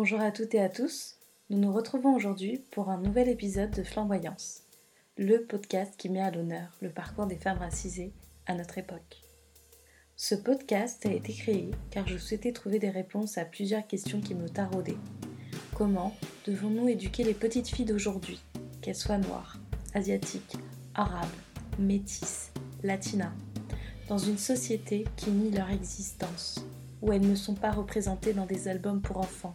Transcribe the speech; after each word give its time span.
Bonjour 0.00 0.20
à 0.20 0.30
toutes 0.30 0.54
et 0.54 0.60
à 0.60 0.68
tous. 0.68 1.16
Nous 1.50 1.58
nous 1.58 1.72
retrouvons 1.72 2.14
aujourd'hui 2.14 2.62
pour 2.70 2.88
un 2.88 2.98
nouvel 2.98 3.28
épisode 3.28 3.72
de 3.72 3.82
Flamboyance, 3.82 4.62
le 5.16 5.42
podcast 5.42 5.94
qui 5.98 6.08
met 6.08 6.20
à 6.20 6.30
l'honneur 6.30 6.68
le 6.80 6.88
parcours 6.88 7.26
des 7.26 7.34
femmes 7.34 7.58
racisées 7.58 8.12
à 8.46 8.54
notre 8.54 8.78
époque. 8.78 9.16
Ce 10.14 10.36
podcast 10.36 11.04
a 11.04 11.12
été 11.12 11.32
créé 11.32 11.72
car 11.90 12.06
je 12.06 12.16
souhaitais 12.16 12.52
trouver 12.52 12.78
des 12.78 12.90
réponses 12.90 13.38
à 13.38 13.44
plusieurs 13.44 13.88
questions 13.88 14.20
qui 14.20 14.36
me 14.36 14.48
taraudaient. 14.48 14.94
Comment 15.74 16.14
devons-nous 16.46 16.88
éduquer 16.88 17.24
les 17.24 17.34
petites 17.34 17.66
filles 17.66 17.84
d'aujourd'hui, 17.84 18.40
qu'elles 18.80 18.94
soient 18.94 19.18
noires, 19.18 19.58
asiatiques, 19.94 20.58
arabes, 20.94 21.26
métisses, 21.76 22.52
latinas, 22.84 23.34
dans 24.06 24.18
une 24.18 24.38
société 24.38 25.06
qui 25.16 25.32
nie 25.32 25.50
leur 25.50 25.70
existence, 25.70 26.64
où 27.02 27.12
elles 27.12 27.28
ne 27.28 27.34
sont 27.34 27.56
pas 27.56 27.72
représentées 27.72 28.32
dans 28.32 28.46
des 28.46 28.68
albums 28.68 29.00
pour 29.00 29.16
enfants 29.16 29.52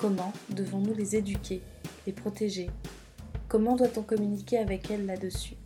Comment 0.00 0.32
devons-nous 0.48 0.94
les 0.94 1.14
éduquer, 1.14 1.60
les 2.06 2.14
protéger? 2.14 2.70
Comment 3.48 3.76
doit-on 3.76 4.02
communiquer 4.02 4.56
avec 4.56 4.90
elles 4.90 5.04
là-dessus? 5.04 5.56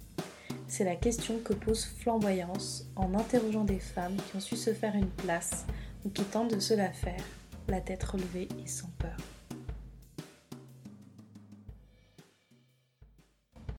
C'est 0.66 0.82
la 0.82 0.96
question 0.96 1.38
que 1.38 1.52
pose 1.52 1.84
Flamboyance 1.84 2.86
en 2.96 3.14
interrogeant 3.14 3.62
des 3.62 3.78
femmes 3.78 4.16
qui 4.16 4.36
ont 4.36 4.40
su 4.40 4.56
se 4.56 4.74
faire 4.74 4.96
une 4.96 5.08
place 5.08 5.66
ou 6.04 6.10
qui 6.10 6.24
tentent 6.24 6.52
de 6.52 6.58
se 6.58 6.74
la 6.74 6.90
faire, 6.90 7.22
la 7.68 7.80
tête 7.80 8.02
relevée 8.02 8.48
et 8.60 8.66
sans 8.66 8.90
peur. 8.98 9.16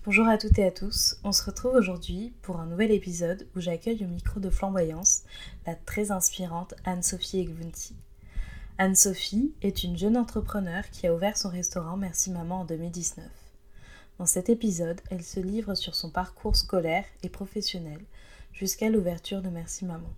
Bonjour 0.06 0.30
à 0.30 0.38
toutes 0.38 0.58
et 0.58 0.68
à 0.68 0.72
tous, 0.72 1.18
on 1.26 1.34
se 1.34 1.44
retrouve 1.44 1.74
aujourd'hui 1.74 2.34
pour 2.44 2.62
un 2.62 2.68
nouvel 2.68 2.92
épisode 2.92 3.46
où 3.58 3.60
j'accueille 3.60 4.06
au 4.06 4.08
micro 4.08 4.40
de 4.40 4.50
Flamboyance 4.50 5.24
la 5.68 5.76
très 5.76 6.12
inspirante 6.12 6.76
Anne-Sophie 6.86 7.42
Egvunti. 7.42 7.98
Anne-Sophie 8.78 9.54
est 9.62 9.86
une 9.86 9.98
jeune 9.98 10.18
entrepreneur 10.18 10.84
qui 10.90 11.08
a 11.08 11.14
ouvert 11.14 11.38
son 11.38 11.48
restaurant 11.48 11.96
Merci 11.96 12.30
Maman 12.30 12.60
en 12.60 12.66
2019. 12.66 13.26
Dans 14.20 14.26
cet 14.26 14.50
épisode, 14.50 15.00
elle 15.10 15.24
se 15.24 15.40
livre 15.40 15.76
sur 15.76 15.96
son 15.96 16.10
parcours 16.10 16.58
scolaire 16.58 17.06
et 17.24 17.30
professionnel 17.30 18.02
jusqu'à 18.52 18.90
l'ouverture 18.90 19.42
de 19.42 19.48
Merci 19.48 19.86
Maman. 19.86 20.10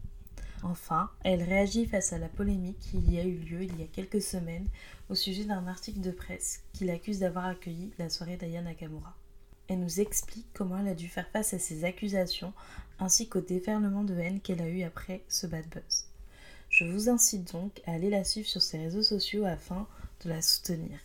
Enfin, 0.63 1.11
elle 1.23 1.44
réagit 1.44 1.85
face 1.85 2.13
à 2.13 2.17
la 2.17 2.30
polémique 2.30 2.80
qui 2.80 2.97
y 2.97 3.19
a 3.19 3.23
eu 3.23 3.38
lieu 3.38 3.61
il 3.61 3.80
y 3.80 3.83
a 3.83 3.88
quelques 3.94 4.23
semaines 4.23 4.67
au 5.11 5.13
sujet 5.13 5.44
d'un 5.44 5.67
article 5.67 6.02
de 6.02 6.09
presse 6.09 6.63
qui 6.73 6.85
l'accuse 6.85 7.19
d'avoir 7.19 7.45
accueilli 7.45 7.91
la 8.00 8.09
soirée 8.09 8.38
d'Aya 8.38 8.63
Nakamura. 8.63 9.16
Elle 9.67 9.81
nous 9.81 10.00
explique 10.00 10.47
comment 10.55 10.80
elle 10.80 10.88
a 10.88 10.95
dû 10.95 11.09
faire 11.09 11.30
face 11.30 11.53
à 11.53 11.59
ces 11.59 11.83
accusations 11.83 12.53
ainsi 12.97 13.30
qu'au 13.30 13.41
déferlement 13.41 14.03
de 14.03 14.16
haine 14.16 14.41
qu'elle 14.41 14.63
a 14.63 14.67
eu 14.67 14.81
après 14.81 15.22
ce 15.28 15.45
bad 15.45 15.67
buzz. 15.69 16.08
Je 16.69 16.85
vous 16.85 17.09
incite 17.09 17.51
donc 17.53 17.81
à 17.85 17.93
aller 17.93 18.09
la 18.09 18.23
suivre 18.23 18.47
sur 18.47 18.61
ses 18.61 18.77
réseaux 18.77 19.03
sociaux 19.03 19.45
afin 19.45 19.87
de 20.23 20.29
la 20.29 20.41
soutenir. 20.41 20.99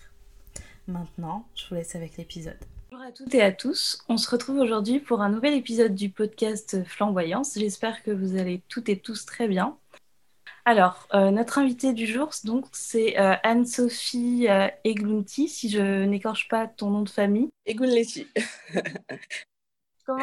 Maintenant, 0.87 1.47
je 1.55 1.67
vous 1.69 1.77
laisse 1.77 1.95
avec 1.95 2.17
l'épisode. 2.17 2.59
Bonjour 2.91 3.07
à 3.07 3.13
toutes 3.13 3.35
et 3.35 3.43
à 3.43 3.53
tous. 3.53 4.03
On 4.09 4.17
se 4.17 4.29
retrouve 4.29 4.59
aujourd'hui 4.59 5.01
pour 5.01 5.23
un 5.23 5.31
nouvel 5.31 5.55
épisode 5.55 5.95
du 5.95 6.11
podcast 6.11 6.85
Flamboyance. 6.85 7.57
J'espère 7.57 8.03
que 8.03 8.11
vous 8.11 8.37
allez 8.37 8.63
toutes 8.69 8.89
et 8.89 8.99
tous 8.99 9.25
très 9.25 9.49
bien. 9.49 9.79
Alors, 10.65 11.09
euh, 11.15 11.31
notre 11.31 11.59
invitée 11.59 11.93
du 11.93 12.07
jour, 12.07 12.31
donc, 12.45 12.67
c'est 12.73 13.19
euh, 13.19 13.35
Anne-Sophie 13.43 14.47
euh, 14.49 14.69
Eglunti, 14.85 15.49
si 15.49 15.69
je 15.69 16.05
n'écorche 16.05 16.49
pas 16.49 16.69
ton 16.69 16.91
nom 16.91 17.03
de 17.03 17.09
famille. 17.09 17.49
Eglunti. 17.67 18.27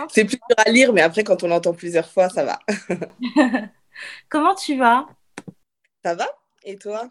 C'est 0.10 0.26
plus 0.26 0.36
dur 0.36 0.58
à 0.58 0.70
lire, 0.70 0.94
mais 0.94 1.02
après, 1.02 1.24
quand 1.24 1.42
on 1.44 1.48
l'entend 1.48 1.74
plusieurs 1.74 2.10
fois, 2.10 2.30
ça 2.30 2.44
va. 2.44 2.60
Comment 4.30 4.54
tu 4.54 4.78
vas? 4.78 5.08
Ça 6.04 6.16
va? 6.16 6.28
Et 6.64 6.78
toi? 6.78 7.10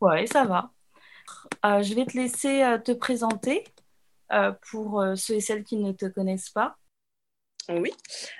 Oui, 0.00 0.28
ça 0.28 0.44
va. 0.44 0.70
je 1.82 1.94
vais 1.94 2.06
te 2.06 2.16
laisser 2.16 2.76
te 2.84 2.92
présenter 2.92 3.64
pour 4.70 5.04
ceux 5.16 5.34
et 5.34 5.40
celles 5.40 5.64
qui 5.64 5.76
ne 5.76 5.92
te 5.92 6.06
connaissent 6.06 6.50
pas. 6.50 6.76
Oui, 7.70 7.90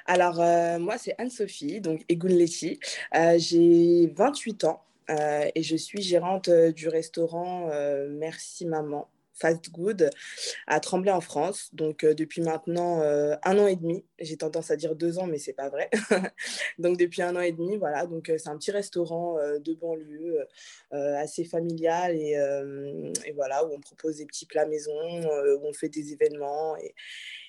alors 0.07 0.41
euh, 0.41 0.79
moi 0.79 0.97
c'est 0.97 1.15
Anne-Sophie, 1.19 1.83
donc 1.83 2.03
Egunleti. 2.09 2.81
Euh, 3.15 3.35
j'ai 3.37 4.11
28 4.17 4.65
ans 4.65 4.83
euh, 5.11 5.51
et 5.55 5.63
je 5.63 5.77
suis 5.77 6.01
gérante 6.01 6.49
du 6.49 6.89
restaurant 6.89 7.69
Merci 8.09 8.65
Maman 8.65 9.07
Fast 9.39 9.71
Good 9.71 10.11
à 10.67 10.81
Tremblay 10.81 11.11
en 11.11 11.21
France. 11.21 11.71
Donc 11.73 12.05
depuis 12.05 12.43
maintenant 12.43 13.01
un 13.01 13.59
an 13.59 13.67
et 13.67 13.77
demi, 13.77 14.05
j'ai 14.19 14.37
tendance 14.37 14.71
à 14.71 14.77
dire 14.77 14.95
deux 14.95 15.19
ans, 15.19 15.27
mais 15.27 15.39
c'est 15.39 15.53
pas 15.53 15.69
vrai. 15.69 15.91
donc 16.79 16.97
depuis 16.97 17.23
un 17.23 17.35
an 17.37 17.41
et 17.41 17.53
demi, 17.53 17.77
voilà. 17.77 18.07
Donc 18.07 18.33
c'est 18.37 18.49
un 18.49 18.57
petit 18.57 18.71
restaurant 18.71 19.37
de 19.37 19.75
banlieue 19.75 20.47
assez 20.91 21.45
familial 21.45 22.17
et, 22.17 22.35
voilà 23.35 23.65
où 23.65 23.73
on 23.73 23.81
propose 23.81 24.17
des 24.17 24.27
petits 24.27 24.47
plats 24.47 24.67
maison, 24.67 24.93
où 24.93 25.67
on 25.67 25.73
fait 25.73 25.89
des 25.89 26.13
événements 26.13 26.77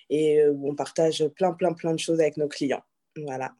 et 0.09 0.41
euh, 0.41 0.51
où 0.51 0.69
on 0.69 0.75
partage 0.75 1.28
plein, 1.35 1.53
plein, 1.53 1.73
plein 1.73 1.94
de 1.94 1.99
choses 1.99 2.19
avec 2.19 2.38
nos 2.38 2.47
clients. 2.47 2.83
Voilà. 3.16 3.53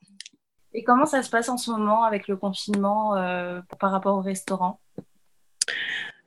Et 0.74 0.84
comment 0.84 1.06
ça 1.06 1.24
se 1.24 1.30
passe 1.30 1.50
en 1.50 1.58
ce 1.58 1.72
moment 1.72 2.04
avec 2.04 2.28
le 2.28 2.38
confinement 2.38 3.16
euh, 3.16 3.62
par 3.80 3.92
rapport 3.92 4.18
au 4.18 4.22
restaurant? 4.22 4.80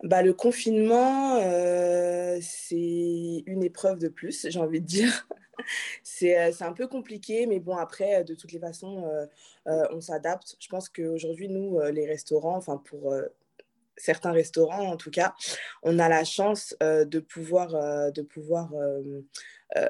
Bah, 0.02 0.22
le 0.22 0.32
confinement, 0.34 1.36
euh, 1.36 2.38
c'est 2.40 3.42
une 3.46 3.62
épreuve 3.62 3.98
de 3.98 4.08
plus, 4.08 4.46
j'ai 4.48 4.58
envie 4.58 4.80
de 4.80 4.86
dire. 4.86 5.28
c'est 6.02 6.62
un 6.62 6.72
peu 6.72 6.88
compliqué, 6.88 7.46
mais 7.46 7.60
bon, 7.60 7.76
après, 7.76 8.24
de 8.24 8.34
toutes 8.34 8.52
les 8.52 8.58
façons, 8.58 9.04
on 9.66 10.00
s'adapte. 10.00 10.56
Je 10.58 10.68
pense 10.68 10.88
qu'aujourd'hui, 10.88 11.48
nous, 11.48 11.80
les 11.92 12.06
restaurants, 12.06 12.56
enfin, 12.56 12.78
pour 12.78 13.14
certains 14.02 14.32
restaurants 14.32 14.90
en 14.90 14.96
tout 14.96 15.10
cas, 15.10 15.34
on 15.82 15.98
a 15.98 16.08
la 16.08 16.24
chance 16.24 16.74
de 16.80 17.18
pouvoir, 17.20 17.70
de 18.12 18.22
pouvoir 18.22 18.70
euh, 19.76 19.88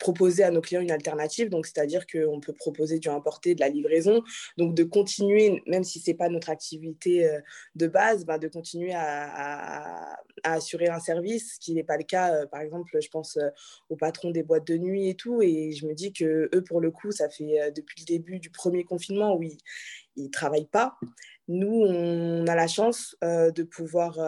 proposer 0.00 0.42
à 0.42 0.50
nos 0.50 0.60
clients 0.60 0.80
une 0.80 0.90
alternative. 0.90 1.48
Donc, 1.48 1.66
c'est-à-dire 1.66 2.04
qu'on 2.06 2.40
peut 2.40 2.52
proposer 2.52 2.98
du 2.98 3.08
importé, 3.08 3.54
de 3.54 3.60
la 3.60 3.68
livraison. 3.68 4.22
Donc, 4.56 4.74
de 4.74 4.82
continuer, 4.82 5.62
même 5.66 5.84
si 5.84 6.00
ce 6.00 6.10
n'est 6.10 6.16
pas 6.16 6.28
notre 6.28 6.50
activité 6.50 7.28
euh, 7.28 7.40
de 7.76 7.86
base, 7.86 8.24
bah, 8.24 8.38
de 8.38 8.48
continuer 8.48 8.92
à, 8.92 10.16
assurer 10.42 10.88
un 10.88 10.98
service, 10.98 11.54
ce 11.54 11.60
qui 11.60 11.74
n'est 11.74 11.84
pas 11.84 11.96
le 11.96 12.02
cas. 12.02 12.34
Euh, 12.34 12.46
par 12.46 12.60
exemple, 12.60 12.98
je 13.00 13.08
pense 13.08 13.38
aux 13.88 13.96
patrons 13.96 14.30
des 14.30 14.42
boîtes 14.42 14.66
de 14.66 14.76
nuit 14.76 15.08
et 15.08 15.14
tout. 15.14 15.42
Et 15.42 15.72
je 15.72 15.86
me 15.86 15.94
dis 15.94 16.12
que 16.12 16.50
eux, 16.52 16.64
pour 16.64 16.80
le 16.80 16.90
coup, 16.90 17.12
ça 17.12 17.28
fait 17.28 17.72
depuis 17.74 18.00
le 18.00 18.06
début 18.06 18.40
du 18.40 18.50
premier 18.50 18.82
confinement 18.82 19.36
où 19.36 19.44
ils 19.44 19.58
ne 20.16 20.28
travaillent 20.28 20.66
pas. 20.66 20.96
Nous, 21.48 21.84
on 21.86 22.46
a 22.46 22.54
la 22.54 22.66
chance 22.66 23.16
de 23.22 23.62
pouvoir 23.62 24.18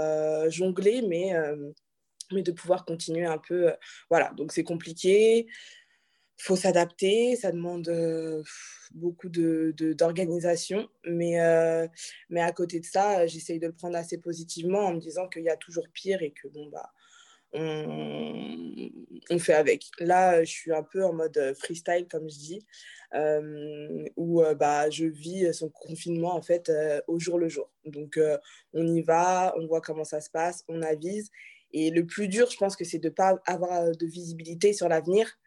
jongler, 0.51 1.03
mais 1.03 1.33
mais 2.33 2.43
de 2.43 2.53
pouvoir 2.53 2.85
continuer 2.85 3.25
un 3.27 3.39
peu. 3.39 3.71
Euh, 3.71 3.77
voilà, 4.11 4.33
donc 4.37 4.53
c'est 4.53 4.65
compliqué, 4.65 5.47
faut 6.39 6.57
s'adapter, 6.57 7.37
ça 7.37 7.53
demande 7.53 7.89
euh, 7.89 8.43
beaucoup 8.93 9.29
d'organisation, 9.29 10.83
de, 10.83 11.11
mais, 11.11 11.41
euh, 11.41 11.87
mais 12.29 12.43
à 12.43 12.53
côté 12.53 12.81
de 12.81 12.85
ça, 12.85 13.27
j'essaye 13.27 13.59
de 13.59 13.67
le 13.67 13.73
prendre 13.73 13.97
assez 13.97 14.19
positivement 14.19 14.81
en 14.81 14.95
me 14.95 15.01
disant 15.01 15.29
qu'il 15.29 15.45
y 15.45 15.49
a 15.49 15.57
toujours 15.57 15.89
pire 15.93 16.23
et 16.23 16.33
que 16.33 16.49
bon, 16.49 16.69
bah, 16.69 16.93
on, 17.53 18.91
on, 19.31 19.39
fait 19.39 19.55
avec. 19.55 19.85
Là, 19.99 20.45
je 20.45 20.51
suis 20.51 20.73
un 20.73 20.83
peu 20.83 21.05
en 21.05 21.13
mode 21.13 21.55
freestyle, 21.59 22.07
comme 22.11 22.29
je 22.29 22.37
dis, 22.37 22.67
où 24.17 24.43
bah, 24.59 24.91
je 24.91 25.07
vis 25.07 25.55
son 25.55 25.71
confinement 25.71 26.35
en 26.35 26.43
fait 26.43 26.71
au 27.07 27.19
jour 27.19 27.39
le 27.39 27.49
jour. 27.49 27.71
Donc, 27.85 28.21
on 28.73 28.87
y 28.87 29.03
va, 29.03 29.55
on 29.59 29.67
voit 29.67 29.81
comment 29.81 30.05
ça 30.05 30.21
se 30.21 30.31
passe, 30.31 30.65
on 30.69 30.83
avise. 30.83 31.31
Et 31.73 31.91
le 31.91 32.07
plus 32.07 32.29
dur, 32.29 32.51
je 32.51 32.57
pense 32.57 32.77
que 32.77 32.85
c'est 32.85 32.99
de 32.99 33.09
ne 33.09 33.13
pas 33.13 33.39
avoir 33.47 33.83
euh, 33.83 33.93
de 33.93 34.07
visibilité 34.07 34.73
sur 34.73 34.89
l'avenir. 34.89 35.39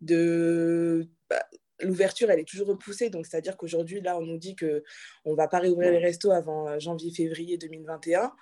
De... 0.00 1.08
Bah, 1.30 1.42
l'ouverture, 1.80 2.30
elle 2.30 2.40
est 2.40 2.48
toujours 2.48 2.68
repoussée. 2.68 3.10
Donc, 3.10 3.26
c'est-à-dire 3.26 3.56
qu'aujourd'hui, 3.56 4.00
là, 4.00 4.18
on 4.18 4.22
nous 4.22 4.38
dit 4.38 4.56
qu'on 4.56 5.30
ne 5.30 5.34
va 5.34 5.48
pas 5.48 5.60
réouvrir 5.60 5.90
les 5.90 5.98
restos 5.98 6.30
avant 6.30 6.68
euh, 6.68 6.78
janvier-février 6.78 7.58
2021 7.58 8.32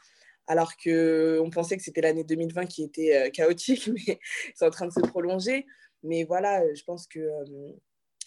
alors 0.47 0.77
qu'on 0.77 1.51
pensait 1.53 1.77
que 1.77 1.83
c'était 1.83 2.01
l'année 2.01 2.25
2020 2.25 2.67
qui 2.67 2.85
était 2.85 3.17
euh, 3.17 3.31
chaotique, 3.31 3.89
mais 4.09 4.21
c'est 4.55 4.67
en 4.67 4.71
train 4.71 4.87
de 4.87 4.93
se 4.93 5.01
prolonger. 5.01 5.67
Mais 6.03 6.25
voilà, 6.25 6.63
je 6.75 6.83
pense 6.85 7.07
que, 7.07 7.29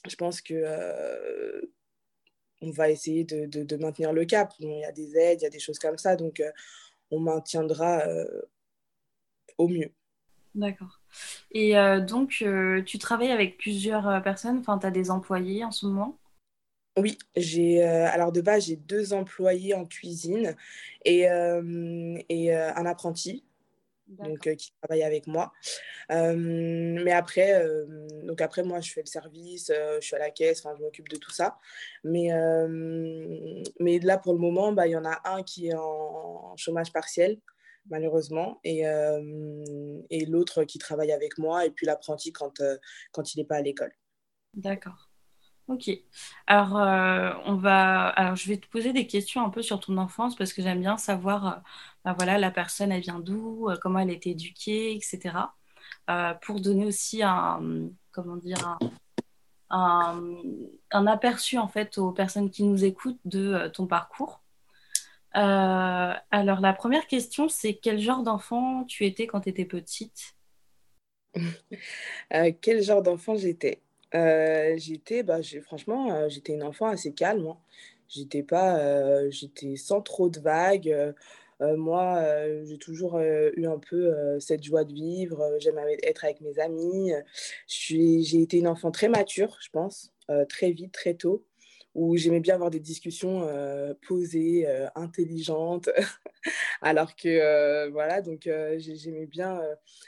je 0.07 0.15
pense 0.15 0.41
que 0.41 0.63
on 2.61 2.71
va 2.71 2.89
essayer 2.89 3.23
de, 3.23 3.45
de, 3.45 3.75
maintenir 3.77 4.11
le 4.11 4.25
cap. 4.25 4.51
il 4.59 4.79
y 4.79 4.83
a 4.83 4.91
des 4.91 5.15
aides, 5.15 5.41
il 5.41 5.43
y 5.43 5.47
a 5.47 5.49
des 5.49 5.59
choses 5.59 5.79
comme 5.79 5.97
ça, 5.97 6.17
donc 6.17 6.41
on 7.09 7.19
maintiendra 7.19 8.03
au 9.57 9.67
mieux. 9.67 9.91
D'accord. 10.55 10.99
Et 11.51 11.77
euh, 11.77 11.99
donc, 11.99 12.39
euh, 12.41 12.81
tu 12.83 12.97
travailles 12.97 13.31
avec 13.31 13.57
plusieurs 13.57 14.07
euh, 14.07 14.19
personnes, 14.19 14.57
enfin, 14.59 14.77
tu 14.79 14.85
as 14.85 14.91
des 14.91 15.11
employés 15.11 15.63
en 15.63 15.71
ce 15.71 15.85
moment? 15.85 16.17
Oui, 16.99 17.17
j'ai 17.35 17.83
alors 17.83 18.31
de 18.31 18.41
base 18.41 18.65
j'ai 18.65 18.75
deux 18.75 19.13
employés 19.13 19.73
en 19.73 19.85
cuisine 19.85 20.55
et, 21.05 21.21
et 22.29 22.53
un 22.53 22.85
apprenti. 22.85 23.43
donc 24.07 24.55
qui 24.55 24.73
travaille 24.81 25.03
avec 25.03 25.27
moi. 25.27 25.51
mais 26.09 27.11
après, 27.11 27.63
donc 28.23 28.41
après, 28.41 28.63
moi, 28.63 28.79
je 28.81 28.91
fais 28.91 29.01
le 29.01 29.07
service, 29.07 29.71
je 29.71 30.05
suis 30.05 30.15
à 30.15 30.19
la 30.19 30.31
caisse, 30.31 30.63
je 30.63 30.83
m'occupe 30.83 31.09
de 31.09 31.17
tout 31.17 31.31
ça. 31.31 31.59
Mais, 32.03 32.29
mais 33.79 33.99
là, 33.99 34.17
pour 34.17 34.33
le 34.33 34.39
moment, 34.39 34.71
bah, 34.71 34.87
il 34.87 34.91
y 34.91 34.95
en 34.95 35.05
a 35.05 35.21
un 35.25 35.43
qui 35.43 35.67
est 35.67 35.75
en 35.75 36.55
chômage 36.57 36.91
partiel 36.91 37.39
malheureusement, 37.89 38.59
et, 38.63 38.83
et 40.09 40.25
l'autre 40.25 40.63
qui 40.63 40.77
travaille 40.77 41.11
avec 41.11 41.37
moi, 41.37 41.65
et 41.65 41.71
puis 41.71 41.85
l'apprenti 41.85 42.31
quand, 42.31 42.61
quand 43.11 43.33
il 43.33 43.39
n'est 43.39 43.45
pas 43.45 43.57
à 43.57 43.61
l'école. 43.61 43.91
D'accord. 44.53 45.08
Ok. 45.69 45.89
Alors, 46.47 46.73
on 47.45 47.55
va. 47.55 48.07
Alors, 48.09 48.35
je 48.35 48.47
vais 48.49 48.57
te 48.57 48.67
poser 48.67 48.91
des 48.91 49.07
questions 49.07 49.43
un 49.45 49.49
peu 49.49 49.61
sur 49.61 49.79
ton 49.79 49.97
enfance 49.97 50.35
parce 50.35 50.51
que 50.51 50.61
j'aime 50.63 50.81
bien 50.81 50.97
savoir, 50.97 51.61
ben 52.03 52.13
voilà, 52.13 52.37
la 52.39 52.51
personne, 52.51 52.91
elle 52.91 53.01
vient 53.01 53.19
d'où, 53.19 53.69
comment 53.81 53.99
elle 53.99 54.09
a 54.09 54.13
été 54.13 54.31
éduquée, 54.31 54.95
etc. 54.95 55.55
pour 56.41 56.59
donner 56.59 56.85
aussi 56.85 57.21
un, 57.23 57.61
comment 58.11 58.37
dire, 58.37 58.79
un, 59.69 61.07
aperçu 61.07 61.57
en 61.57 61.67
fait 61.67 61.97
aux 61.97 62.11
personnes 62.11 62.49
qui 62.49 62.63
nous 62.63 62.83
écoutent 62.85 63.19
de 63.25 63.67
ton 63.73 63.87
parcours. 63.87 64.41
Euh, 65.35 66.13
alors, 66.31 66.59
la 66.59 66.73
première 66.73 67.07
question, 67.07 67.49
c'est 67.49 67.75
quel 67.75 67.99
genre 67.99 68.23
d'enfant 68.23 68.83
tu 68.85 69.05
étais 69.05 69.27
quand 69.27 69.41
tu 69.41 69.49
étais 69.49 69.65
petite? 69.65 70.35
Euh, 72.33 72.51
Quel 72.61 72.81
genre 72.81 73.01
d'enfant 73.03 73.35
j'étais? 73.35 73.81
Euh, 74.15 74.75
J'étais, 74.77 75.23
bah, 75.23 75.39
franchement, 75.63 76.27
j'étais 76.29 76.53
une 76.53 76.63
enfant 76.63 76.87
assez 76.87 77.13
calme. 77.13 77.47
Hein. 77.47 77.57
J'étais 78.07 78.43
pas, 78.43 79.29
j'étais 79.29 79.75
sans 79.75 80.01
trop 80.01 80.29
de 80.29 80.39
vagues. 80.39 81.13
moi, 81.61 82.23
j'ai 82.63 82.77
toujours 82.79 83.19
eu 83.19 83.65
un 83.67 83.77
peu 83.77 84.39
cette 84.39 84.63
joie 84.63 84.83
de 84.83 84.93
vivre. 84.93 85.57
J'aimais 85.59 85.97
être 86.03 86.25
avec 86.25 86.41
mes 86.41 86.59
amis. 86.59 87.11
J'ai 87.67 88.41
été 88.41 88.57
une 88.57 88.67
enfant 88.67 88.91
très 88.91 89.09
mature, 89.09 89.57
je 89.61 89.69
pense, 89.69 90.11
très 90.49 90.71
vite, 90.71 90.91
très 90.91 91.13
tôt 91.13 91.45
où 91.95 92.15
j'aimais 92.17 92.39
bien 92.39 92.55
avoir 92.55 92.69
des 92.69 92.79
discussions 92.79 93.43
euh, 93.43 93.93
posées, 94.07 94.67
euh, 94.67 94.87
intelligentes, 94.95 95.89
alors 96.81 97.15
que 97.15 97.27
euh, 97.27 97.89
voilà, 97.89 98.21
donc 98.21 98.49
j'aimais 98.77 99.25
bien, 99.25 99.61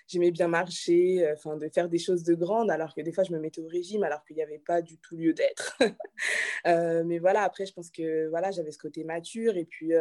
j'aimais 0.07 0.31
bien 0.31 0.47
marcher, 0.47 1.27
enfin 1.33 1.57
de 1.57 1.67
faire 1.69 1.89
des 1.89 1.97
choses 1.97 2.23
de 2.23 2.35
grandes, 2.35 2.69
alors 2.69 2.93
que 2.93 3.01
des 3.01 3.11
fois 3.11 3.23
je 3.23 3.33
me 3.33 3.39
mettais 3.39 3.61
au 3.61 3.67
régime, 3.67 4.03
alors 4.03 4.23
qu'il 4.25 4.35
n'y 4.35 4.43
avait 4.43 4.59
pas 4.59 4.81
du 4.81 4.97
tout 4.99 5.15
lieu 5.15 5.33
d'être. 5.33 5.77
mais 7.05 7.19
voilà, 7.19 7.43
après 7.43 7.65
je 7.65 7.73
pense 7.73 7.89
que 7.89 8.29
voilà, 8.29 8.51
j'avais 8.51 8.71
ce 8.71 8.77
côté 8.77 9.03
mature 9.03 9.57
et 9.57 9.65
puis 9.65 9.93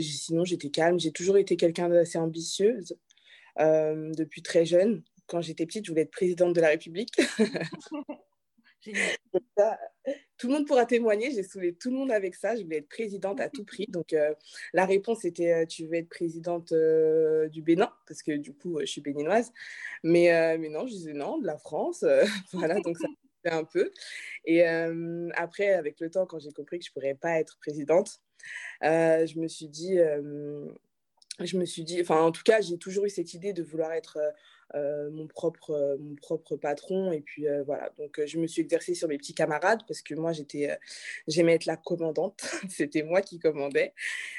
sinon 0.00 0.44
j'étais 0.44 0.70
calme. 0.70 1.00
J'ai 1.00 1.12
toujours 1.12 1.38
été 1.38 1.56
quelqu'un 1.56 1.88
d'assez 1.88 2.18
ambitieuse 2.18 2.96
depuis 3.58 4.42
très 4.42 4.64
jeune. 4.66 5.02
Quand 5.26 5.42
j'étais 5.42 5.66
petite, 5.66 5.84
je 5.84 5.90
voulais 5.90 6.02
être 6.02 6.10
présidente 6.10 6.54
de 6.54 6.60
la 6.60 6.68
République. 6.68 7.20
tout 10.38 10.46
le 10.46 10.52
monde 10.52 10.66
pourra 10.66 10.86
témoigner, 10.86 11.32
j'ai 11.32 11.42
saoulé 11.42 11.74
tout 11.74 11.90
le 11.90 11.96
monde 11.96 12.10
avec 12.10 12.34
ça. 12.34 12.56
Je 12.56 12.62
voulais 12.62 12.78
être 12.78 12.88
présidente 12.88 13.40
à 13.40 13.48
tout 13.48 13.64
prix. 13.64 13.86
Donc, 13.88 14.12
euh, 14.12 14.34
la 14.72 14.86
réponse 14.86 15.24
était 15.24 15.52
euh, 15.52 15.66
Tu 15.66 15.86
veux 15.86 15.94
être 15.94 16.08
présidente 16.08 16.72
euh, 16.72 17.48
du 17.48 17.62
Bénin? 17.62 17.92
Parce 18.06 18.22
que 18.22 18.32
du 18.32 18.54
coup, 18.54 18.78
je 18.80 18.86
suis 18.86 19.00
béninoise. 19.00 19.52
Mais, 20.04 20.56
mais 20.58 20.68
non, 20.68 20.86
je 20.86 20.92
disais 20.92 21.12
non, 21.12 21.38
de 21.38 21.46
la 21.46 21.58
France. 21.58 22.04
voilà, 22.52 22.80
donc 22.80 22.98
ça 22.98 23.08
fait 23.42 23.52
un 23.52 23.64
peu. 23.64 23.90
Et 24.44 24.64
après, 24.64 25.70
avec 25.70 26.00
le 26.00 26.10
temps, 26.10 26.26
quand 26.26 26.38
j'ai 26.38 26.52
compris 26.52 26.78
que 26.78 26.84
je 26.84 26.90
ne 26.90 26.94
pourrais 26.94 27.14
pas 27.14 27.40
être 27.40 27.58
présidente, 27.58 28.20
je 28.82 29.38
me 29.38 29.48
suis 29.48 29.68
dit. 29.68 29.96
je 29.96 31.56
me 31.56 31.64
suis 31.64 31.84
dit, 31.84 32.00
enfin, 32.00 32.22
en 32.22 32.32
tout 32.32 32.42
cas, 32.44 32.60
j'ai 32.60 32.78
toujours 32.78 33.04
eu 33.04 33.10
cette 33.10 33.34
idée 33.34 33.52
de 33.52 33.62
vouloir 33.62 33.92
être 33.92 34.18
mon, 34.74 35.26
propre, 35.26 35.70
euh, 35.70 35.96
mon 35.98 36.14
propre 36.16 36.56
patron. 36.56 37.12
Et 37.12 37.20
puis 37.20 37.48
euh, 37.48 37.62
voilà, 37.64 37.90
donc 37.98 38.20
je 38.24 38.38
me 38.38 38.46
suis 38.46 38.62
exercée 38.62 38.94
sur 38.94 39.08
mes 39.08 39.18
petits 39.18 39.34
camarades 39.34 39.80
parce 39.86 40.02
que 40.02 40.14
moi, 40.14 40.32
j'étais, 40.32 40.76
j'aimais 41.26 41.54
être 41.54 41.66
la 41.66 41.76
commandante. 41.76 42.40
C'était 42.68 43.02
moi 43.02 43.22
qui 43.22 43.38
commandais. 43.38 43.94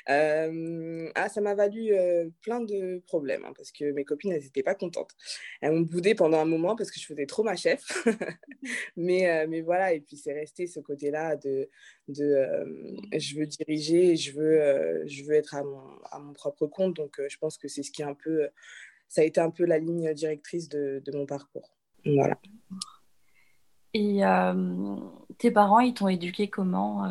ah, 0.07 1.29
ça 1.29 1.41
m'a 1.41 1.55
valu 1.55 1.93
plein 2.41 2.61
de 2.61 3.01
problèmes 3.07 3.45
hein, 3.45 3.53
parce 3.55 3.71
que 3.71 3.91
mes 3.91 4.05
copines, 4.05 4.31
elles 4.31 4.43
n'étaient 4.43 4.63
pas 4.63 4.75
contentes. 4.75 5.15
Elles 5.61 5.71
m'ont 5.71 5.81
boudé 5.81 6.15
pendant 6.15 6.39
un 6.39 6.45
moment 6.45 6.75
parce 6.75 6.91
que 6.91 6.99
je 6.99 7.05
faisais 7.05 7.25
trop 7.25 7.43
ma 7.43 7.55
chef. 7.55 7.83
mais, 8.97 9.47
mais 9.47 9.61
voilà, 9.61 9.93
et 9.93 9.99
puis 9.99 10.17
c'est 10.17 10.33
resté 10.33 10.67
ce 10.67 10.79
côté-là 10.79 11.35
de, 11.35 11.69
de 12.07 12.47
je 13.17 13.35
veux 13.35 13.45
diriger, 13.45 14.15
je 14.15 14.33
veux, 14.33 15.03
je 15.07 15.23
veux 15.23 15.33
être 15.33 15.55
à 15.55 15.63
mon, 15.63 15.81
à 16.11 16.19
mon 16.19 16.33
propre 16.33 16.67
compte. 16.67 16.95
Donc 16.95 17.19
je 17.27 17.37
pense 17.37 17.57
que 17.57 17.67
c'est 17.67 17.83
ce 17.83 17.91
qui 17.91 18.01
est 18.01 18.05
un 18.05 18.13
peu 18.13 18.49
ça 19.09 19.21
a 19.21 19.23
été 19.25 19.41
un 19.41 19.49
peu 19.49 19.65
la 19.65 19.79
ligne 19.79 20.13
directrice 20.13 20.69
de, 20.69 21.03
mon 21.13 21.25
parcours. 21.25 21.75
Voilà. 22.05 22.39
Et 23.93 24.23
euh, 24.23 24.95
tes 25.39 25.51
parents, 25.51 25.79
ils 25.79 25.93
t'ont 25.93 26.07
éduqué 26.07 26.49
comment 26.49 27.05
euh? 27.05 27.09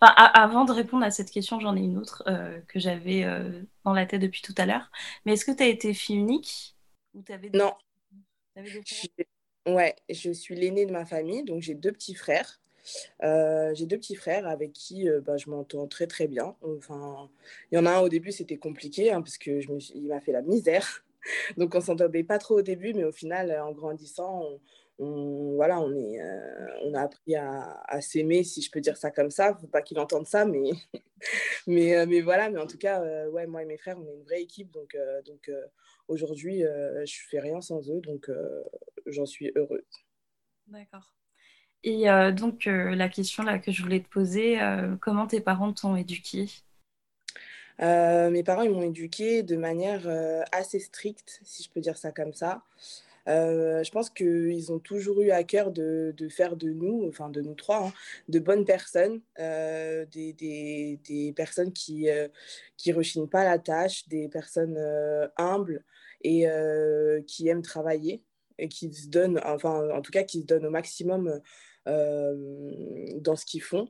Avant 0.00 0.64
de 0.64 0.70
répondre 0.70 1.04
à 1.04 1.10
cette 1.10 1.32
question, 1.32 1.58
j'en 1.58 1.74
ai 1.74 1.80
une 1.80 1.98
autre 1.98 2.22
euh, 2.28 2.60
que 2.68 2.78
j'avais 2.78 3.24
dans 3.84 3.92
la 3.92 4.06
tête 4.06 4.20
depuis 4.20 4.42
tout 4.42 4.54
à 4.56 4.64
l'heure. 4.64 4.92
Mais 5.24 5.32
est-ce 5.32 5.44
que 5.44 5.50
tu 5.50 5.62
as 5.64 5.66
été 5.66 5.92
fille 5.92 6.16
unique 6.16 6.76
ou 7.14 7.24
avais 7.30 7.50
Non. 7.52 7.74
Ouais, 9.66 9.96
je 10.08 10.30
suis 10.30 10.54
l'aînée 10.54 10.86
de 10.86 10.92
ma 10.92 11.04
famille, 11.04 11.42
donc 11.42 11.62
j'ai 11.62 11.74
deux 11.74 11.92
petits 11.92 12.14
frères. 12.14 12.60
Euh, 13.22 13.74
j'ai 13.74 13.86
deux 13.86 13.98
petits 13.98 14.14
frères 14.14 14.46
avec 14.46 14.72
qui 14.72 15.08
euh, 15.08 15.20
bah, 15.20 15.36
je 15.36 15.50
m'entends 15.50 15.86
très 15.86 16.06
très 16.06 16.28
bien. 16.28 16.56
Enfin, 16.62 17.30
il 17.70 17.76
y 17.76 17.78
en 17.78 17.86
a 17.86 17.90
un 17.90 18.00
au 18.00 18.08
début, 18.08 18.32
c'était 18.32 18.58
compliqué 18.58 19.10
hein, 19.10 19.22
parce 19.22 19.38
que 19.38 19.60
il 19.94 20.06
m'a 20.08 20.20
fait 20.20 20.32
la 20.32 20.42
misère. 20.42 21.04
Donc 21.56 21.74
on 21.74 21.80
s'entendait 21.80 22.24
pas 22.24 22.38
trop 22.38 22.58
au 22.58 22.62
début, 22.62 22.94
mais 22.94 23.04
au 23.04 23.12
final, 23.12 23.52
en 23.60 23.72
grandissant, 23.72 24.44
on, 24.98 25.54
voilà, 25.54 25.80
on, 25.80 25.94
est, 25.94 26.20
euh, 26.20 26.66
on 26.84 26.94
a 26.94 27.02
appris 27.02 27.36
à, 27.36 28.00
s'aimer, 28.00 28.42
si 28.42 28.62
je 28.62 28.70
peux 28.70 28.80
dire 28.80 28.96
ça 28.96 29.10
comme 29.10 29.30
ça. 29.30 29.54
Faut 29.54 29.66
pas 29.66 29.82
qu'il 29.82 29.98
entende 29.98 30.26
ça, 30.26 30.44
mais, 30.44 30.70
mais, 31.66 32.06
mais 32.06 32.20
voilà. 32.20 32.50
Mais 32.50 32.58
en 32.58 32.66
tout 32.66 32.78
cas, 32.78 33.28
ouais, 33.28 33.46
moi 33.46 33.62
et 33.62 33.66
mes 33.66 33.78
frères, 33.78 33.98
on 33.98 34.06
est 34.08 34.14
une 34.14 34.24
vraie 34.24 34.42
équipe. 34.42 34.70
Donc, 34.72 34.96
donc 35.26 35.50
aujourd'hui, 36.08 36.62
je 36.62 37.20
fais 37.28 37.40
rien 37.40 37.60
sans 37.60 37.90
eux, 37.90 38.00
donc 38.00 38.30
j'en 39.06 39.26
suis 39.26 39.52
heureuse. 39.54 39.82
D'accord. 40.66 41.17
Et 41.84 42.10
euh, 42.10 42.32
donc, 42.32 42.66
euh, 42.66 42.94
la 42.94 43.08
question 43.08 43.42
là 43.42 43.58
que 43.58 43.70
je 43.70 43.82
voulais 43.82 44.00
te 44.00 44.08
poser, 44.08 44.60
euh, 44.60 44.96
comment 45.00 45.26
tes 45.26 45.40
parents 45.40 45.72
t'ont 45.72 45.96
éduqué 45.96 46.46
Mes 47.78 48.42
parents, 48.42 48.62
ils 48.62 48.70
m'ont 48.70 48.82
éduqué 48.82 49.42
de 49.42 49.56
manière 49.56 50.08
assez 50.52 50.80
stricte, 50.80 51.40
si 51.44 51.62
je 51.62 51.70
peux 51.70 51.80
dire 51.80 51.96
ça 51.96 52.10
comme 52.10 52.32
ça. 52.32 52.62
je 53.26 53.90
pense 53.90 54.10
qu'ils 54.10 54.72
ont 54.72 54.80
toujours 54.80 55.22
eu 55.22 55.30
à 55.30 55.44
cœur 55.44 55.70
de, 55.70 56.12
faire 56.28 56.56
de 56.56 56.70
nous, 56.70 57.06
enfin 57.08 57.28
de 57.28 57.40
nous 57.40 57.54
trois, 57.54 57.86
hein, 57.86 57.92
de 58.28 58.40
bonnes 58.40 58.64
personnes, 58.64 59.20
des, 59.38 61.32
personnes 61.36 61.72
qui 61.72 62.06
ne 62.06 62.92
rechignent 62.92 63.28
pas 63.28 63.44
la 63.44 63.60
tâche, 63.60 64.08
des 64.08 64.28
personnes 64.28 64.78
humbles 65.36 65.84
et 66.22 66.48
qui 67.28 67.46
aiment 67.46 67.62
travailler 67.62 68.20
et 68.58 68.68
qui 68.68 68.92
se 68.92 69.06
donnent, 69.06 69.40
enfin 69.44 69.88
en 69.90 70.02
tout 70.02 70.10
cas 70.10 70.24
qui 70.24 70.40
se 70.40 70.46
donnent 70.46 70.66
au 70.66 70.70
maximum 70.70 71.40
dans 71.88 73.36
ce 73.36 73.44
qu'ils 73.44 73.62
font. 73.62 73.88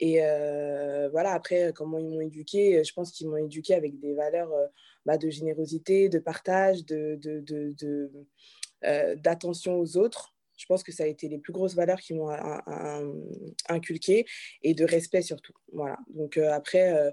Et 0.00 0.22
euh, 0.22 1.08
voilà, 1.10 1.32
après, 1.32 1.72
comment 1.74 1.98
ils 1.98 2.08
m'ont 2.08 2.20
éduqué, 2.20 2.82
je 2.82 2.92
pense 2.92 3.12
qu'ils 3.12 3.28
m'ont 3.28 3.36
éduqué 3.36 3.74
avec 3.74 3.98
des 4.00 4.14
valeurs 4.14 4.52
euh, 4.52 4.66
bah, 5.06 5.18
de 5.18 5.30
générosité, 5.30 6.08
de 6.08 6.18
partage, 6.18 6.84
de, 6.84 7.20
d'attention 9.16 9.78
aux 9.78 9.96
autres. 9.96 10.34
Je 10.56 10.66
pense 10.66 10.82
que 10.82 10.92
ça 10.92 11.04
a 11.04 11.06
été 11.06 11.28
les 11.28 11.38
plus 11.38 11.52
grosses 11.52 11.74
valeurs 11.74 12.00
qui 12.00 12.14
m'ont 12.14 12.30
inculqué 13.68 14.26
et 14.62 14.74
de 14.74 14.84
respect 14.84 15.22
surtout. 15.22 15.54
Voilà. 15.72 15.98
Donc 16.08 16.36
après, 16.36 17.12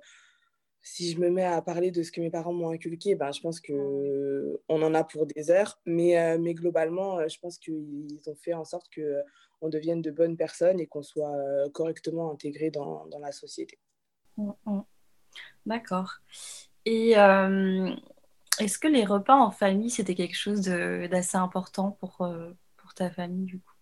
si 0.81 1.11
je 1.11 1.19
me 1.19 1.29
mets 1.29 1.45
à 1.45 1.61
parler 1.61 1.89
de 1.89 2.03
ce 2.03 2.11
que 2.11 2.21
mes 2.21 2.29
parents 2.29 2.53
m'ont 2.53 2.69
inculqué, 2.69 3.15
ben, 3.15 3.31
je 3.31 3.41
pense 3.41 3.59
qu'on 3.59 4.59
en 4.67 4.93
a 4.93 5.03
pour 5.03 5.25
des 5.25 5.49
heures. 5.49 5.79
Mais, 5.85 6.37
mais 6.37 6.53
globalement, 6.53 7.27
je 7.27 7.39
pense 7.39 7.57
qu'ils 7.57 8.21
ont 8.27 8.35
fait 8.35 8.53
en 8.53 8.65
sorte 8.65 8.87
que 8.89 9.23
on 9.61 9.69
devienne 9.69 10.01
de 10.01 10.11
bonnes 10.11 10.37
personnes 10.37 10.79
et 10.79 10.87
qu'on 10.87 11.03
soit 11.03 11.35
euh, 11.35 11.69
correctement 11.69 12.31
intégré 12.31 12.71
dans, 12.71 13.05
dans 13.07 13.19
la 13.19 13.31
société. 13.31 13.77
Mm, 14.37 14.51
mm. 14.65 14.81
D'accord. 15.65 16.19
Et 16.85 17.17
euh, 17.17 17.93
est-ce 18.59 18.79
que 18.79 18.87
les 18.87 19.05
repas 19.05 19.35
en 19.35 19.51
famille, 19.51 19.89
c'était 19.89 20.15
quelque 20.15 20.37
chose 20.37 20.61
d'assez 20.61 21.37
important 21.37 21.91
pour, 21.99 22.21
euh, 22.21 22.51
pour 22.77 22.93
ta 22.93 23.09
famille 23.09 23.45
du 23.45 23.59
coup? 23.59 23.73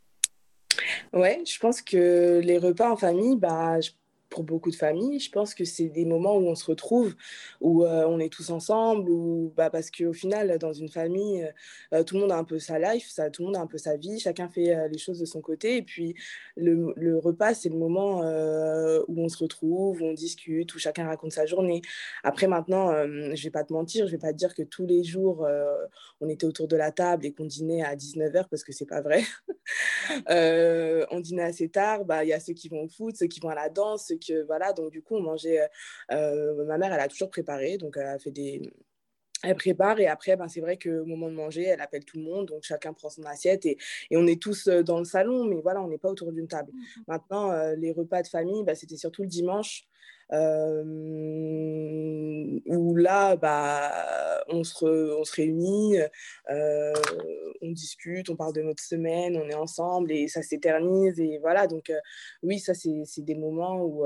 Ouais, 1.13 1.41
je 1.45 1.59
pense 1.59 1.81
que 1.81 2.41
les 2.43 2.57
repas 2.57 2.91
en 2.91 2.97
famille, 2.97 3.35
bah, 3.35 3.79
pour 4.29 4.43
beaucoup 4.43 4.71
de 4.71 4.75
familles. 4.75 5.19
Je 5.19 5.31
pense 5.31 5.53
que 5.53 5.65
c'est 5.65 5.89
des 5.89 6.05
moments 6.05 6.37
où 6.37 6.47
on 6.47 6.55
se 6.55 6.65
retrouve, 6.65 7.15
où 7.61 7.83
euh, 7.83 8.05
on 8.07 8.19
est 8.19 8.31
tous 8.31 8.49
ensemble, 8.49 9.09
ou 9.09 9.53
bah, 9.55 9.69
parce 9.69 9.89
qu'au 9.91 10.13
final, 10.13 10.57
dans 10.59 10.73
une 10.73 10.89
famille, 10.89 11.47
euh, 11.93 12.03
tout 12.03 12.15
le 12.15 12.21
monde 12.21 12.31
a 12.31 12.37
un 12.37 12.43
peu 12.43 12.59
sa 12.59 12.79
life, 12.79 13.07
ça, 13.09 13.29
tout 13.29 13.43
le 13.43 13.47
monde 13.47 13.57
a 13.57 13.61
un 13.61 13.67
peu 13.67 13.77
sa 13.77 13.95
vie, 13.97 14.19
chacun 14.19 14.49
fait 14.49 14.75
euh, 14.75 14.87
les 14.87 14.97
choses 14.97 15.19
de 15.19 15.25
son 15.25 15.41
côté. 15.41 15.77
Et 15.77 15.81
puis 15.81 16.15
le, 16.55 17.17
repas, 17.19 17.53
c'est 17.53 17.69
le 17.69 17.77
moment 17.77 18.19
où 19.07 19.23
on 19.23 19.29
se 19.29 19.37
retrouve, 19.37 20.01
où 20.01 20.05
on 20.05 20.13
discute, 20.13 20.73
où 20.75 20.79
chacun 20.79 21.07
raconte 21.07 21.31
sa 21.31 21.45
journée. 21.45 21.81
Après, 22.23 22.47
maintenant, 22.47 22.91
je 23.05 23.43
vais 23.43 23.49
pas 23.49 23.63
te 23.63 23.73
mentir, 23.73 24.07
je 24.07 24.11
vais 24.11 24.17
pas 24.17 24.33
te 24.33 24.37
dire 24.37 24.53
que 24.53 24.63
tous 24.63 24.85
les 24.85 25.03
jours, 25.03 25.47
on 26.21 26.29
était 26.29 26.45
autour 26.45 26.67
de 26.67 26.75
la 26.75 26.91
table 26.91 27.25
et 27.25 27.33
qu'on 27.33 27.45
dînait 27.45 27.83
à 27.83 27.95
19h, 27.95 28.47
parce 28.49 28.63
que 28.63 28.71
c'est 28.71 28.85
pas 28.85 29.01
vrai. 29.01 29.23
on 31.11 31.19
dînait 31.19 31.43
assez 31.43 31.69
tard, 31.69 32.05
bah, 32.05 32.23
il 32.23 32.29
y 32.29 32.33
a 32.33 32.39
ceux 32.39 32.53
qui 32.53 32.69
vont 32.69 32.83
au 32.83 32.87
foot, 32.87 33.15
ceux 33.15 33.27
qui 33.27 33.39
vont 33.39 33.49
à 33.49 33.55
la 33.55 33.69
danse, 33.69 34.11
que 34.19 34.45
voilà, 34.45 34.73
donc 34.73 34.91
du 34.91 35.01
coup, 35.01 35.15
on 35.15 35.21
mangeait. 35.21 35.61
Euh, 35.61 35.67
euh, 36.11 36.65
ma 36.65 36.77
mère, 36.77 36.93
elle 36.93 36.99
a 36.99 37.07
toujours 37.07 37.29
préparé, 37.29 37.77
donc 37.77 37.95
elle 37.97 38.07
a 38.07 38.19
fait 38.19 38.31
des. 38.31 38.61
Elle 39.43 39.55
prépare 39.55 39.99
et 39.99 40.07
après, 40.07 40.35
ben, 40.35 40.47
c'est 40.47 40.61
vrai 40.61 40.79
qu'au 40.79 41.05
moment 41.05 41.29
de 41.29 41.35
manger, 41.35 41.63
elle 41.65 41.79
appelle 41.79 42.03
tout 42.03 42.17
le 42.17 42.23
monde, 42.23 42.47
donc 42.47 42.63
chacun 42.63 42.91
prend 42.93 43.09
son 43.09 43.21
assiette 43.23 43.67
et, 43.67 43.77
et 44.09 44.17
on 44.17 44.25
est 44.25 44.41
tous 44.41 44.65
euh, 44.67 44.81
dans 44.81 44.97
le 44.97 45.05
salon, 45.05 45.45
mais 45.45 45.61
voilà, 45.61 45.79
on 45.83 45.87
n'est 45.87 45.99
pas 45.99 46.09
autour 46.09 46.31
d'une 46.31 46.47
table. 46.47 46.71
Mmh 46.73 47.01
Maintenant, 47.07 47.73
les 47.75 47.91
repas 47.91 48.23
de 48.23 48.27
famille, 48.27 48.63
bah, 48.63 48.73
c'était 48.73 48.97
surtout 48.97 49.21
le 49.21 49.27
dimanche. 49.27 49.85
Où 52.69 52.95
là, 52.95 53.35
bah, 53.35 54.43
on, 54.49 54.63
se 54.63 54.85
on 55.19 55.23
se 55.23 55.35
réunit, 55.35 55.97
on 56.49 57.71
discute, 57.71 58.29
on 58.29 58.35
parle 58.35 58.53
de 58.53 58.61
notre 58.61 58.83
semaine, 58.83 59.37
on 59.37 59.49
est 59.49 59.55
ensemble 59.55 60.11
et 60.11 60.27
ça 60.27 60.41
s'éternise. 60.41 61.19
Et 61.19 61.39
voilà, 61.39 61.67
donc 61.67 61.91
oui, 62.43 62.59
ça, 62.59 62.73
c'est 62.73 63.05
des 63.17 63.35
moments 63.35 63.81
où 63.83 64.05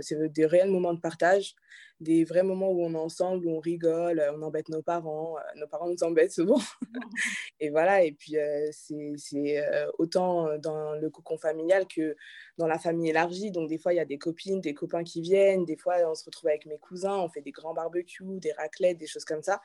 c'est 0.00 0.32
des 0.32 0.46
réels 0.46 0.70
moments 0.70 0.94
de 0.94 1.00
partage 1.00 1.54
des 2.02 2.24
vrais 2.24 2.42
moments 2.42 2.70
où 2.70 2.84
on 2.84 2.92
est 2.94 2.98
ensemble, 2.98 3.46
où 3.46 3.56
on 3.56 3.60
rigole, 3.60 4.20
euh, 4.20 4.32
on 4.34 4.42
embête 4.42 4.68
nos 4.68 4.82
parents, 4.82 5.36
euh, 5.38 5.60
nos 5.60 5.66
parents 5.66 5.88
nous 5.88 6.02
embêtent 6.02 6.32
souvent. 6.32 6.60
et 7.60 7.70
voilà, 7.70 8.04
et 8.04 8.12
puis 8.12 8.36
euh, 8.36 8.68
c'est 8.72 9.64
autant 9.98 10.58
dans 10.58 10.94
le 10.94 11.08
cocon 11.10 11.38
familial 11.38 11.86
que 11.86 12.16
dans 12.58 12.66
la 12.66 12.78
famille 12.78 13.10
élargie. 13.10 13.50
Donc 13.50 13.68
des 13.68 13.78
fois, 13.78 13.92
il 13.92 13.96
y 13.96 14.00
a 14.00 14.04
des 14.04 14.18
copines, 14.18 14.60
des 14.60 14.74
copains 14.74 15.04
qui 15.04 15.20
viennent, 15.20 15.64
des 15.64 15.76
fois, 15.76 15.96
on 16.06 16.14
se 16.14 16.24
retrouve 16.24 16.50
avec 16.50 16.66
mes 16.66 16.78
cousins, 16.78 17.16
on 17.18 17.28
fait 17.28 17.42
des 17.42 17.52
grands 17.52 17.74
barbecues, 17.74 18.40
des 18.40 18.52
raclettes, 18.52 18.98
des 18.98 19.06
choses 19.06 19.24
comme 19.24 19.42
ça. 19.42 19.62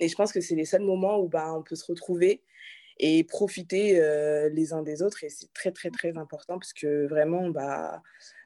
Et 0.00 0.08
je 0.08 0.14
pense 0.16 0.32
que 0.32 0.40
c'est 0.40 0.54
les 0.56 0.64
seuls 0.64 0.82
moments 0.82 1.18
où 1.18 1.28
bah, 1.28 1.52
on 1.54 1.62
peut 1.62 1.76
se 1.76 1.86
retrouver 1.86 2.42
et 2.98 3.24
profiter 3.24 4.00
les 4.52 4.72
uns 4.72 4.82
des 4.82 5.02
autres. 5.02 5.24
Et 5.24 5.28
c'est 5.28 5.52
très, 5.52 5.72
très, 5.72 5.90
très 5.90 6.16
important 6.16 6.58
parce 6.58 6.72
que 6.72 7.06
vraiment, 7.06 7.50
bah, 7.50 8.02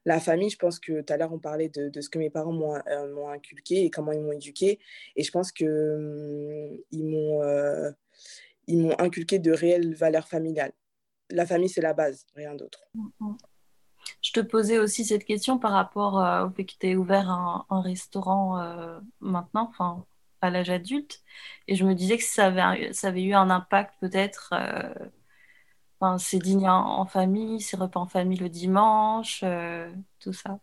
la 0.08 0.20
famille, 0.20 0.48
je 0.48 0.56
pense 0.56 0.80
que 0.80 1.02
tout 1.02 1.12
à 1.12 1.16
l'heure, 1.18 1.32
on 1.34 1.38
parlait 1.38 1.68
de, 1.68 2.00
ce 2.00 2.08
que 2.08 2.18
mes 2.18 2.30
parents 2.30 2.52
m'ont 2.52 3.28
inculqué 3.28 3.84
et 3.84 3.90
comment 3.90 4.12
ils 4.12 4.22
m'ont 4.22 4.32
éduqué. 4.32 4.78
Et 5.16 5.22
je 5.22 5.30
pense 5.30 5.52
qu'ils 5.52 5.68
hum, 5.68 6.78
m'ont 6.92 7.94
ils 8.66 8.78
m'ont 8.78 8.98
inculqué 8.98 9.38
de 9.38 9.52
réelles 9.52 9.94
valeurs 9.94 10.28
familiales. 10.28 10.72
La 11.30 11.44
famille, 11.44 11.68
c'est 11.68 11.82
la 11.82 11.92
base, 11.92 12.26
rien 12.34 12.54
d'autre. 12.54 12.88
Je 14.22 14.32
te 14.32 14.40
posais 14.40 14.78
aussi 14.78 15.04
cette 15.04 15.24
question 15.24 15.58
par 15.58 15.72
rapport 15.72 16.14
au 16.46 16.50
fait 16.54 16.64
que 16.64 16.72
tu 16.78 16.88
aies 16.88 16.96
ouvert 16.96 17.30
un, 17.30 17.66
un 17.68 17.80
restaurant 17.82 19.00
maintenant, 19.20 19.68
enfin 19.68 20.06
à 20.40 20.50
l'âge 20.50 20.70
adulte. 20.70 21.22
Et 21.66 21.74
je 21.74 21.84
me 21.84 21.94
disais 21.94 22.16
que 22.16 22.24
ça 22.24 22.46
avait, 22.46 22.92
ça 22.92 23.08
avait 23.08 23.24
eu 23.24 23.34
un 23.34 23.50
impact 23.50 23.94
peut-être. 24.00 24.54
Enfin, 26.00 26.18
ces 26.18 26.38
dîners 26.38 26.68
en, 26.68 27.04
famille, 27.06 27.60
ces 27.60 27.76
repas 27.76 28.00
en 28.00 28.06
famille 28.06 28.38
le 28.38 28.48
dimanche, 28.48 29.40
euh, 29.44 29.92
tout 30.20 30.32
ça. 30.32 30.60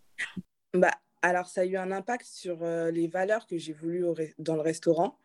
Bah, 0.74 0.92
alors, 1.26 1.48
ça 1.48 1.62
a 1.62 1.66
eu 1.66 1.76
un 1.76 1.92
impact 1.92 2.24
sur 2.24 2.60
euh, 2.62 2.92
les 2.92 3.08
valeurs 3.08 3.48
que 3.48 3.58
j'ai 3.58 3.74
voulu 3.74 4.06
dans 4.38 4.54
le 4.54 4.62
restaurant, 4.62 5.18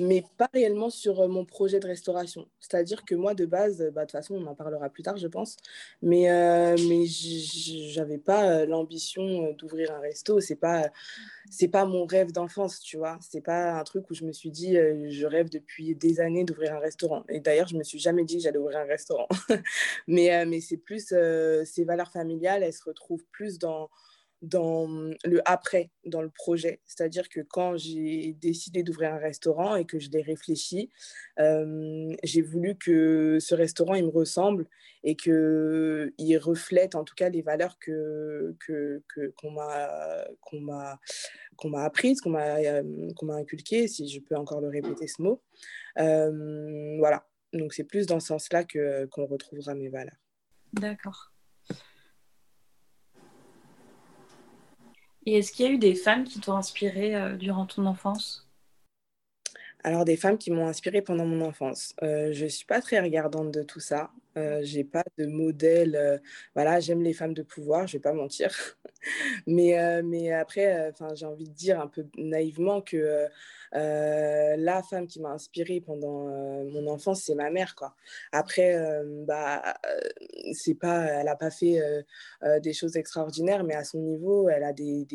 mais 0.00 0.24
pas 0.36 0.50
réellement 0.52 0.90
sur 0.90 1.20
euh, 1.20 1.28
mon 1.28 1.44
projet 1.44 1.78
de 1.78 1.86
restauration. 1.86 2.48
C'est-à-dire 2.58 3.04
que 3.04 3.14
moi, 3.14 3.34
de 3.34 3.46
base, 3.46 3.78
bah, 3.94 4.00
de 4.00 4.06
toute 4.06 4.10
façon, 4.10 4.34
on 4.34 4.46
en 4.48 4.56
parlera 4.56 4.88
plus 4.88 5.04
tard, 5.04 5.18
je 5.18 5.28
pense, 5.28 5.56
mais, 6.02 6.32
euh, 6.32 6.74
mais 6.88 7.04
j'avais 7.06 8.18
pas 8.18 8.66
l'ambition 8.66 9.52
d'ouvrir 9.52 9.92
un 9.92 10.00
resto. 10.00 10.40
C'est 10.40 10.56
pas, 10.56 10.90
c'est 11.48 11.68
pas 11.68 11.84
mon 11.84 12.06
rêve 12.06 12.32
d'enfance, 12.32 12.80
tu 12.80 12.96
vois. 12.96 13.16
C'est 13.20 13.40
pas 13.40 13.78
un 13.78 13.84
truc 13.84 14.10
où 14.10 14.14
je 14.14 14.24
me 14.24 14.32
suis 14.32 14.50
dit, 14.50 14.74
je 14.74 15.26
rêve 15.26 15.48
depuis 15.48 15.94
des 15.94 16.18
années 16.18 16.42
d'ouvrir 16.42 16.74
un 16.74 16.80
restaurant. 16.80 17.22
Et 17.28 17.38
d'ailleurs, 17.38 17.68
je 17.68 17.76
me 17.76 17.84
suis 17.84 18.00
jamais 18.00 18.24
dit 18.24 18.38
que 18.38 18.42
j'allais 18.42 18.58
ouvrir 18.58 18.78
un 18.78 18.84
restaurant. 18.84 19.28
mais 20.08 20.44
mais 20.44 20.60
c'est 20.60 20.76
plus 20.76 21.14
ces 21.64 21.84
valeurs 21.84 22.10
familiales, 22.10 22.64
elles 22.64 22.72
se 22.72 22.82
retrouvent 22.82 23.24
plus 23.30 23.60
dans 23.60 23.88
dans 24.42 24.88
le 25.24 25.42
après, 25.44 25.90
dans 26.06 26.22
le 26.22 26.30
projet. 26.30 26.80
C'est-à-dire 26.86 27.28
que 27.28 27.40
quand 27.40 27.76
j'ai 27.76 28.32
décidé 28.40 28.82
d'ouvrir 28.82 29.12
un 29.12 29.18
restaurant 29.18 29.76
et 29.76 29.84
que 29.84 29.98
je 29.98 30.10
l'ai 30.10 30.22
réfléchi, 30.22 30.90
euh, 31.38 32.14
j'ai 32.22 32.40
voulu 32.40 32.76
que 32.76 33.38
ce 33.38 33.54
restaurant, 33.54 33.94
il 33.94 34.06
me 34.06 34.10
ressemble 34.10 34.66
et 35.02 35.14
qu'il 35.16 36.38
reflète 36.38 36.94
en 36.94 37.04
tout 37.04 37.14
cas 37.14 37.28
les 37.28 37.42
valeurs 37.42 37.78
que, 37.78 38.56
que, 38.66 39.02
qu'on, 39.36 39.50
m'a, 39.50 40.98
apprises, 41.84 42.20
qu'on 42.20 42.30
m'a, 42.30 42.56
euh, 42.56 43.12
qu'on 43.16 43.26
m'a 43.26 43.36
inculquées, 43.36 43.88
si 43.88 44.08
je 44.08 44.20
peux 44.20 44.36
encore 44.36 44.60
le 44.60 44.68
répéter 44.68 45.06
ce 45.06 45.20
mot. 45.20 45.42
Euh, 45.98 46.96
voilà, 46.98 47.26
donc 47.52 47.74
c'est 47.74 47.84
plus 47.84 48.06
dans 48.06 48.20
ce 48.20 48.28
sens-là 48.28 48.64
que, 48.64 49.06
qu'on 49.06 49.26
retrouvera 49.26 49.74
mes 49.74 49.88
valeurs. 49.88 50.16
D'accord. 50.72 51.30
Et 55.26 55.38
est-ce 55.38 55.52
qu'il 55.52 55.66
y 55.66 55.68
a 55.68 55.72
eu 55.72 55.78
des 55.78 55.94
femmes 55.94 56.24
qui 56.24 56.40
t'ont 56.40 56.56
inspiré 56.56 57.14
euh, 57.14 57.36
durant 57.36 57.66
ton 57.66 57.86
enfance? 57.86 58.50
Alors, 59.82 60.04
des 60.04 60.16
femmes 60.16 60.36
qui 60.36 60.50
m'ont 60.50 60.66
inspiré 60.66 61.00
pendant 61.00 61.24
mon 61.24 61.40
enfance. 61.44 61.94
Euh, 62.02 62.32
je 62.32 62.44
ne 62.44 62.48
suis 62.50 62.66
pas 62.66 62.80
très 62.82 63.00
regardante 63.00 63.50
de 63.50 63.62
tout 63.62 63.80
ça. 63.80 64.10
Euh, 64.36 64.60
j'ai 64.62 64.84
pas 64.84 65.04
de 65.16 65.26
modèle. 65.26 65.96
Euh, 65.96 66.18
voilà, 66.54 66.80
j'aime 66.80 67.02
les 67.02 67.14
femmes 67.14 67.32
de 67.32 67.42
pouvoir, 67.42 67.86
je 67.86 67.94
vais 67.94 68.00
pas 68.02 68.12
mentir. 68.12 68.50
mais, 69.46 70.02
mais 70.02 70.32
après, 70.32 70.92
j'ai 71.14 71.26
envie 71.26 71.48
de 71.48 71.54
dire 71.54 71.80
un 71.80 71.88
peu 71.88 72.06
naïvement 72.16 72.82
que 72.82 73.26
la 73.72 74.82
femme 74.82 75.06
qui 75.06 75.20
m'a 75.20 75.30
inspirée 75.30 75.80
pendant 75.80 76.26
mon 76.64 76.86
enfance, 76.88 77.22
c'est 77.22 77.34
ma 77.34 77.50
mère. 77.50 77.74
Après, 78.32 78.76
bah, 79.26 79.74
c'est 80.52 80.74
pas, 80.74 81.04
elle 81.04 81.28
a 81.28 81.36
pas 81.36 81.50
fait 81.50 81.80
des 82.62 82.72
choses 82.72 82.96
extraordinaires, 82.96 83.64
mais 83.64 83.74
à 83.74 83.84
son 83.84 83.98
niveau, 83.98 84.48
elle 84.48 84.64
a 84.64 84.72
des, 84.72 85.06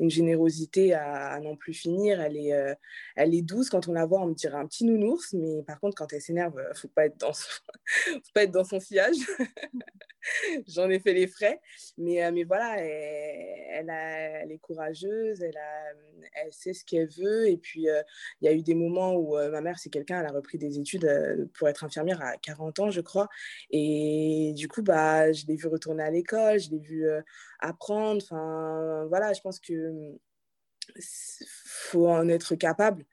une 0.00 0.10
générosité 0.10 0.94
à, 0.94 1.38
n'en 1.40 1.56
plus 1.56 1.74
finir. 1.74 2.20
Elle 2.20 2.36
est, 2.36 2.76
elle 3.16 3.34
est 3.34 3.42
douce 3.42 3.70
quand 3.70 3.88
on 3.88 3.92
la 3.92 4.06
voit, 4.06 4.22
on 4.22 4.26
me 4.26 4.34
dirait 4.34 4.58
un 4.58 4.66
petit 4.66 4.84
nounours, 4.84 5.32
mais 5.34 5.62
par 5.62 5.80
contre, 5.80 5.96
quand 5.96 6.12
elle 6.12 6.20
s'énerve, 6.20 6.54
faut 6.74 6.88
pas 6.88 7.06
être 7.06 7.18
dans, 7.18 7.32
faut 8.52 8.64
son 8.64 8.80
sillage. 8.80 9.16
J'en 10.68 10.88
ai 10.90 10.98
fait 11.00 11.12
les 11.12 11.26
frais. 11.26 11.60
Mais, 11.98 12.24
euh, 12.24 12.30
mais 12.32 12.44
voilà, 12.44 12.76
elle, 12.78 13.90
elle, 13.90 14.52
est 14.52 14.58
courageuse, 14.58 15.42
elle, 15.42 15.56
a, 15.56 15.92
elle 16.34 16.52
sait 16.52 16.72
ce 16.72 16.84
qu'elle 16.84 17.08
veut. 17.08 17.48
Et 17.48 17.56
puis, 17.56 17.81
euh, 17.88 18.02
il 18.40 18.46
y 18.46 18.48
a 18.48 18.52
eu 18.52 18.62
des 18.62 18.74
moments 18.74 19.14
où 19.14 19.36
euh, 19.36 19.50
ma 19.50 19.60
mère, 19.60 19.78
c'est 19.78 19.90
quelqu'un, 19.90 20.20
elle 20.20 20.26
a 20.26 20.32
repris 20.32 20.58
des 20.58 20.78
études 20.78 21.50
pour 21.54 21.68
être 21.68 21.84
infirmière 21.84 22.20
à 22.22 22.36
40 22.36 22.78
ans, 22.80 22.90
je 22.90 23.00
crois. 23.00 23.28
Et 23.70 24.52
du 24.56 24.68
coup, 24.68 24.82
bah, 24.82 25.32
je 25.32 25.46
l'ai 25.46 25.56
vu 25.56 25.68
retourner 25.68 26.02
à 26.02 26.10
l'école, 26.10 26.58
je 26.60 26.70
l'ai 26.70 26.78
vu 26.78 27.06
apprendre. 27.60 28.22
Enfin, 28.22 29.06
voilà, 29.08 29.32
je 29.32 29.40
pense 29.40 29.60
que 29.60 30.14
faut 31.66 32.08
en 32.08 32.28
être 32.28 32.54
capable. 32.56 33.04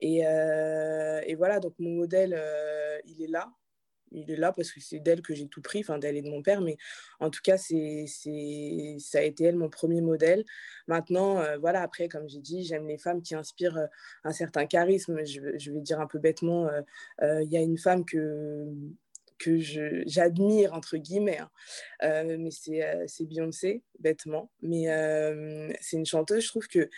Et, 0.00 0.20
et, 0.20 1.34
voilà, 1.36 1.60
donc 1.60 1.74
mon 1.78 1.90
modèle, 1.90 2.40
il 3.04 3.22
est 3.22 3.28
là 3.28 3.50
il 4.12 4.30
est 4.30 4.36
là 4.36 4.52
parce 4.52 4.72
que 4.72 4.80
c'est 4.80 4.98
d'elle 4.98 5.22
que 5.22 5.34
j'ai 5.34 5.48
tout 5.48 5.62
pris, 5.62 5.80
enfin 5.80 5.98
d'elle 5.98 6.16
et 6.16 6.22
de 6.22 6.30
mon 6.30 6.42
père, 6.42 6.60
mais 6.60 6.76
en 7.20 7.30
tout 7.30 7.40
cas, 7.42 7.56
c'est, 7.56 8.04
c'est, 8.06 8.96
ça 8.98 9.18
a 9.18 9.22
été 9.22 9.44
elle 9.44 9.56
mon 9.56 9.68
premier 9.68 10.00
modèle. 10.00 10.44
Maintenant, 10.86 11.38
euh, 11.40 11.58
voilà, 11.58 11.82
après, 11.82 12.08
comme 12.08 12.28
j'ai 12.28 12.40
dit, 12.40 12.64
j'aime 12.64 12.86
les 12.86 12.98
femmes 12.98 13.22
qui 13.22 13.34
inspirent 13.34 13.78
euh, 13.78 13.86
un 14.24 14.32
certain 14.32 14.66
charisme. 14.66 15.24
Je, 15.24 15.70
vais 15.70 15.80
dire 15.80 16.00
un 16.00 16.06
peu 16.06 16.18
bêtement, 16.18 16.68
euh, 17.22 17.42
il 17.42 17.50
y 17.50 17.56
a 17.56 17.60
une 17.60 17.78
femme 17.78 18.04
que 18.04 18.66
que 19.38 19.58
j'admire, 20.06 20.72
entre 20.72 20.96
guillemets. 20.96 21.38
Hein. 21.38 21.50
Euh, 22.02 22.36
mais 22.38 22.50
euh, 22.82 23.04
c'est 23.06 23.24
Beyoncé, 23.24 23.82
bêtement. 23.98 24.50
Mais 24.62 24.88
euh, 24.90 25.72
c'est 25.80 25.96
une 25.96 26.06
chanteuse, 26.06 26.44
je 26.44 26.48
trouve 26.48 26.66
qu'elle 26.68 26.90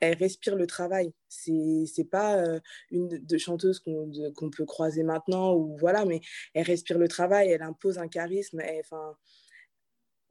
elle 0.00 0.16
respire 0.16 0.56
le 0.56 0.66
travail. 0.66 1.12
C'est 1.28 2.08
pas 2.10 2.42
une 2.90 3.08
de 3.08 3.38
chanteuse 3.38 3.80
qu'on 3.80 4.50
peut 4.50 4.64
croiser 4.66 5.02
maintenant, 5.02 5.54
ou 5.54 5.76
voilà, 5.78 6.04
mais 6.04 6.20
elle 6.54 6.66
respire 6.66 6.98
le 6.98 7.08
travail, 7.08 7.50
elle 7.50 7.62
impose 7.62 7.98
un 7.98 8.08
charisme. 8.08 8.62
Enfin, 8.80 9.16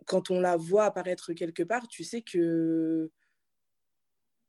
quand 0.06 0.30
on 0.30 0.40
la 0.40 0.58
voit 0.58 0.86
apparaître 0.86 1.34
quelque 1.34 1.64
part, 1.64 1.88
tu 1.88 2.04
sais 2.04 2.22
que 2.22 3.12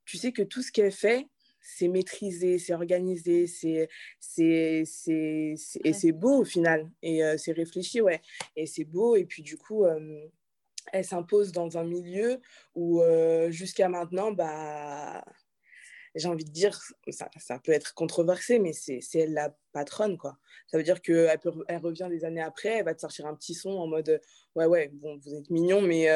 tu 0.05 0.19
sais 0.19 0.33
que 0.33 0.43
tout 0.43 0.63
ce 0.63 0.73
qu'elle 0.73 0.93
fait, 0.93 1.29
c'est 1.63 1.89
maîtrisé, 1.89 2.59
c'est 2.59 2.75
organisé, 2.75 3.47
c'est, 3.47 3.89
c'est, 4.19 4.83
c'est, 4.85 5.55
et 5.85 5.93
c'est 5.93 6.13
beau 6.13 6.41
au 6.41 6.45
final. 6.45 6.91
Et 7.03 7.25
euh, 7.25 7.37
c'est 7.39 7.53
réfléchi, 7.53 8.01
ouais. 8.01 8.21
Et 8.57 8.67
c'est 8.67 8.85
beau. 8.85 9.17
Et 9.17 9.25
puis 9.25 9.43
du 9.43 9.57
coup, 9.57 9.85
euh, 9.85 10.27
elle 10.93 11.05
s'impose 11.05 11.53
dans 11.53 11.79
un 11.79 11.85
milieu 11.85 12.41
où 12.75 13.03
jusqu'à 13.51 13.89
maintenant, 13.89 14.33
bah, 14.33 15.25
j'ai 16.15 16.29
envie 16.29 16.45
de 16.45 16.51
dire, 16.51 16.79
ça, 17.09 17.31
ça, 17.39 17.59
peut 17.59 17.73
être 17.73 17.95
controversé, 17.95 18.59
mais 18.59 18.73
c'est 18.73 19.01
elle 19.15 19.33
la 19.33 19.57
patronne, 19.73 20.19
quoi. 20.19 20.39
Ça 20.67 20.77
veut 20.77 20.85
dire 20.85 21.01
qu'elle 21.01 21.39
elle 21.69 21.79
revient 21.79 22.09
des 22.11 22.25
années 22.25 22.43
après, 22.43 22.79
elle 22.79 22.85
va 22.85 22.95
te 22.95 23.01
sortir 23.01 23.27
un 23.27 23.35
petit 23.35 23.55
son 23.55 23.71
en 23.71 23.87
mode, 23.87 24.21
ouais, 24.57 24.67
ouais, 24.67 24.91
bon, 24.93 25.19
vous 25.19 25.35
êtes 25.35 25.49
mignon, 25.51 25.81
mais 25.81 26.09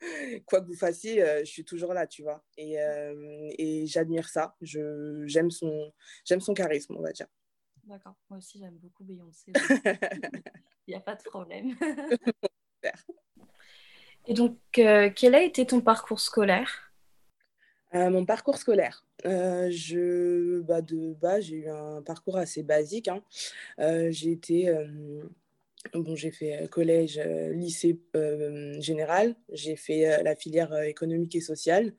quoi 0.46 0.60
que 0.60 0.66
vous 0.66 0.76
fassiez, 0.76 1.24
je 1.40 1.50
suis 1.50 1.64
toujours 1.64 1.94
là, 1.94 2.06
tu 2.06 2.22
vois. 2.22 2.44
Et, 2.56 2.76
et 3.58 3.86
j'admire 3.86 4.28
ça. 4.28 4.56
J'aime 4.62 5.50
son, 5.50 5.92
son 6.24 6.54
charisme, 6.54 6.96
on 6.96 7.02
va 7.02 7.12
dire. 7.12 7.26
D'accord. 7.84 8.14
Moi 8.28 8.38
aussi, 8.38 8.58
j'aime 8.58 8.76
beaucoup 8.76 9.04
Beyoncé. 9.04 9.52
Il 10.86 10.90
n'y 10.90 10.94
a 10.94 11.00
pas 11.00 11.16
de 11.16 11.22
problème. 11.22 11.76
Et 14.26 14.34
donc, 14.34 14.58
euh, 14.78 15.10
quel 15.14 15.34
a 15.34 15.42
été 15.42 15.66
ton 15.66 15.80
parcours 15.80 16.20
scolaire? 16.20 16.92
Euh, 17.94 18.10
Mon 18.10 18.24
parcours 18.24 18.58
scolaire. 18.58 19.04
Euh, 19.26 19.68
je, 19.70 20.60
bah 20.60 20.82
de 20.82 21.14
bas, 21.14 21.40
j'ai 21.40 21.56
eu 21.56 21.68
un 21.68 22.02
parcours 22.02 22.36
assez 22.36 22.62
basique. 22.62 23.08
Hein. 23.08 23.22
j'ai 23.78 24.32
été. 24.32 24.72
Bon, 25.94 26.14
j'ai 26.14 26.30
fait 26.30 26.68
collège, 26.70 27.18
lycée 27.18 27.98
général, 28.80 29.34
j'ai 29.50 29.76
fait 29.76 30.22
la 30.22 30.36
filière 30.36 30.74
économique 30.82 31.34
et 31.36 31.40
sociale. 31.40 31.94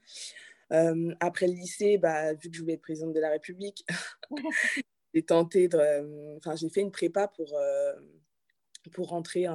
après 1.20 1.48
le 1.48 1.54
lycée, 1.54 1.98
bah, 1.98 2.34
vu 2.34 2.50
que 2.50 2.56
je 2.56 2.62
voulais 2.62 2.74
être 2.74 2.82
présidente 2.82 3.14
de 3.14 3.20
la 3.20 3.32
République, 3.32 3.86
j'ai 5.14 5.24
tenté 5.24 5.68
de. 5.68 6.38
Enfin, 6.38 6.56
j'ai 6.56 6.70
fait 6.70 6.82
une 6.82 6.92
prépa 6.92 7.28
pour 7.28 7.60
pour 8.94 9.10
rentrer, 9.10 9.46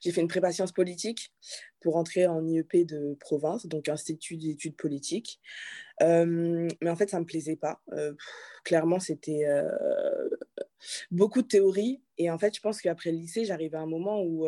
j'ai 0.00 0.12
fait 0.12 0.20
une 0.20 0.28
prépa 0.28 0.52
sciences 0.52 0.72
politiques 0.72 1.32
pour 1.80 1.94
rentrer 1.94 2.26
en 2.26 2.46
IEP 2.46 2.86
de 2.86 3.16
province, 3.20 3.66
donc 3.66 3.88
Institut 3.88 4.36
d'études 4.36 4.76
politiques. 4.76 5.40
mais 6.00 6.90
en 6.90 6.96
fait, 6.96 7.10
ça 7.10 7.18
ne 7.18 7.22
me 7.22 7.26
plaisait 7.26 7.56
pas. 7.56 7.82
clairement, 8.64 9.00
c'était 9.00 9.46
beaucoup 11.10 11.42
de 11.42 11.48
théorie. 11.48 12.02
Et 12.22 12.30
en 12.30 12.38
fait, 12.38 12.54
je 12.54 12.60
pense 12.60 12.80
qu'après 12.80 13.12
le 13.12 13.18
lycée, 13.18 13.44
j'arrivais 13.44 13.76
à 13.76 13.80
un 13.80 13.86
moment 13.86 14.22
où, 14.22 14.46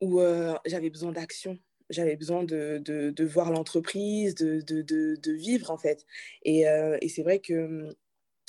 où 0.00 0.20
j'avais 0.66 0.90
besoin 0.90 1.12
d'action. 1.12 1.58
J'avais 1.90 2.16
besoin 2.16 2.44
de, 2.44 3.24
voir 3.24 3.50
l'entreprise, 3.50 4.34
de, 4.34 5.32
vivre, 5.32 5.70
en 5.70 5.78
fait. 5.78 6.04
Et, 6.44 6.62
et 7.00 7.08
c'est 7.08 7.22
vrai 7.22 7.40
que 7.40 7.96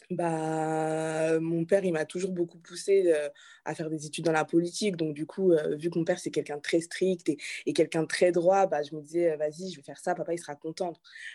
bah, 0.10 1.40
mon 1.40 1.64
père, 1.66 1.86
il 1.86 1.94
m'a 1.94 2.06
toujours 2.06 2.32
beaucoup 2.32 2.58
poussé 2.58 3.04
euh, 3.08 3.30
à 3.66 3.76
faire 3.76 3.90
des 3.90 4.06
études 4.06 4.26
dans 4.26 4.32
la 4.32 4.46
politique. 4.46 4.98
Donc, 4.98 5.14
du 5.14 5.26
coup, 5.26 5.52
euh, 5.52 5.76
vu 5.76 5.90
que 5.90 5.98
mon 5.98 6.06
père, 6.06 6.20
c'est 6.20 6.32
quelqu'un 6.32 6.58
de 6.58 6.62
très 6.62 6.82
strict 6.82 7.30
et, 7.30 7.74
quelqu'un 7.74 8.04
de 8.04 8.08
très 8.08 8.32
droit, 8.32 8.68
bah, 8.68 8.84
je 8.84 8.96
me 8.96 9.02
disais, 9.02 9.36
vas-y, 9.38 9.72
je 9.72 9.78
vais 9.78 9.84
faire 9.84 10.00
ça, 10.00 10.16
papa, 10.16 10.34
il 10.34 10.40
sera 10.40 10.56
content. 10.56 10.94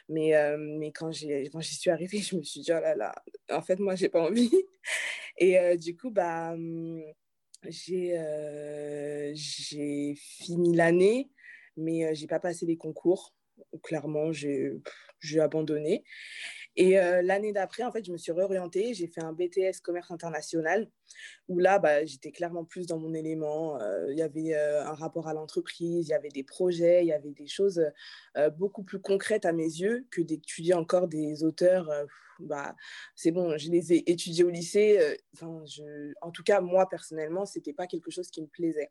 Mais, 0.08 0.34
euh, 0.36 0.56
mais 0.58 0.92
quand 0.92 1.10
j'y 1.12 1.48
suis 1.62 1.90
arrivée, 1.90 2.18
je 2.18 2.36
me 2.36 2.42
suis 2.42 2.60
dit, 2.60 2.72
oh 2.72 2.80
là 2.80 2.94
là, 2.94 3.14
en 3.50 3.62
fait, 3.62 3.78
moi, 3.78 3.94
j'ai 3.94 4.08
pas 4.08 4.20
envie. 4.20 4.50
Et 5.38 5.76
du 5.76 5.96
coup, 5.96 6.10
bah, 6.10 6.52
hum, 6.52 7.02
j'ai 7.68 8.14
fini 10.16 10.74
l'année, 10.74 11.30
mais 11.76 12.14
j'ai 12.14 12.26
pas 12.26 12.40
passé 12.40 12.66
les 12.66 12.76
concours. 12.76 13.34
Clairement, 13.82 14.32
j'ai 14.32 14.80
abandonné. 15.40 16.04
Et 16.76 16.98
euh, 16.98 17.22
l'année 17.22 17.52
d'après, 17.52 17.82
en 17.84 17.90
fait, 17.90 18.04
je 18.04 18.12
me 18.12 18.18
suis 18.18 18.32
réorientée. 18.32 18.94
J'ai 18.94 19.06
fait 19.06 19.22
un 19.22 19.32
BTS 19.32 19.80
commerce 19.82 20.10
international 20.10 20.88
où 21.48 21.58
là, 21.58 21.78
bah, 21.78 22.04
j'étais 22.04 22.32
clairement 22.32 22.64
plus 22.64 22.86
dans 22.86 22.98
mon 22.98 23.14
élément. 23.14 23.80
Euh, 23.80 24.12
il 24.12 24.18
y 24.18 24.22
avait 24.22 24.54
euh, 24.54 24.84
un 24.84 24.94
rapport 24.94 25.28
à 25.28 25.34
l'entreprise, 25.34 26.08
il 26.08 26.10
y 26.10 26.14
avait 26.14 26.28
des 26.28 26.42
projets, 26.42 27.04
il 27.04 27.08
y 27.08 27.12
avait 27.12 27.32
des 27.32 27.46
choses 27.46 27.82
beaucoup 28.58 28.82
plus 28.82 29.00
concrètes 29.00 29.46
à 29.46 29.52
mes 29.52 29.64
yeux 29.64 30.06
que 30.10 30.20
d'étudier 30.20 30.74
encore 30.74 31.08
des 31.08 31.42
auteurs. 31.44 31.90
bah, 32.38 32.74
c'est 33.14 33.30
bon, 33.30 33.56
je 33.56 33.70
les 33.70 33.94
ai 33.94 34.10
étudiés 34.10 34.44
au 34.44 34.50
lycée. 34.50 35.16
Enfin, 35.34 35.64
je... 35.66 36.12
En 36.20 36.30
tout 36.30 36.42
cas, 36.42 36.60
moi, 36.60 36.88
personnellement, 36.88 37.46
ce 37.46 37.58
n'était 37.58 37.72
pas 37.72 37.86
quelque 37.86 38.10
chose 38.10 38.28
qui 38.30 38.42
me 38.42 38.46
plaisait. 38.46 38.90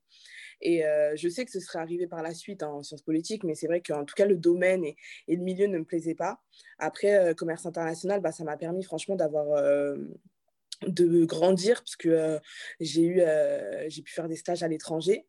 Et 0.62 0.84
je 1.16 1.30
sais 1.30 1.46
que 1.46 1.52
ce 1.52 1.60
serait 1.60 1.80
arrivé 1.80 2.08
par 2.08 2.24
la 2.24 2.34
suite 2.34 2.64
en 2.64 2.82
sciences 2.82 3.04
politiques, 3.04 3.44
mais 3.44 3.56
c'est 3.56 3.68
vrai 3.68 3.82
qu'en 3.82 4.06
tout 4.06 4.16
cas, 4.16 4.26
le 4.26 4.38
domaine 4.38 4.84
et, 4.84 4.96
et, 5.28 5.36
le 5.36 5.44
milieu 5.44 5.68
ne 5.68 5.80
me 5.80 5.86
plaisaient 5.86 6.16
pas. 6.16 6.40
Après, 6.80 7.36
commerce 7.36 7.66
international, 7.66 8.22
bah, 8.22 8.32
ça 8.32 8.44
m'a 8.44 8.58
permis 8.58 8.84
franchement 8.84 9.16
d'avoir 9.16 9.48
de 10.88 11.26
grandir 11.26 11.78
parce 11.82 11.96
que 11.96 12.40
j'ai 12.80 13.04
eu 13.04 13.22
j'ai 13.88 14.02
pu 14.02 14.12
faire 14.14 14.28
des 14.28 14.36
stages 14.36 14.64
à 14.64 14.68
l'étranger 14.68 15.26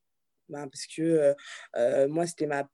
bah, 0.48 0.66
parce 0.70 0.86
que 0.86 1.34
moi 2.06 2.26
c'était 2.26 2.46
ma, 2.46 2.68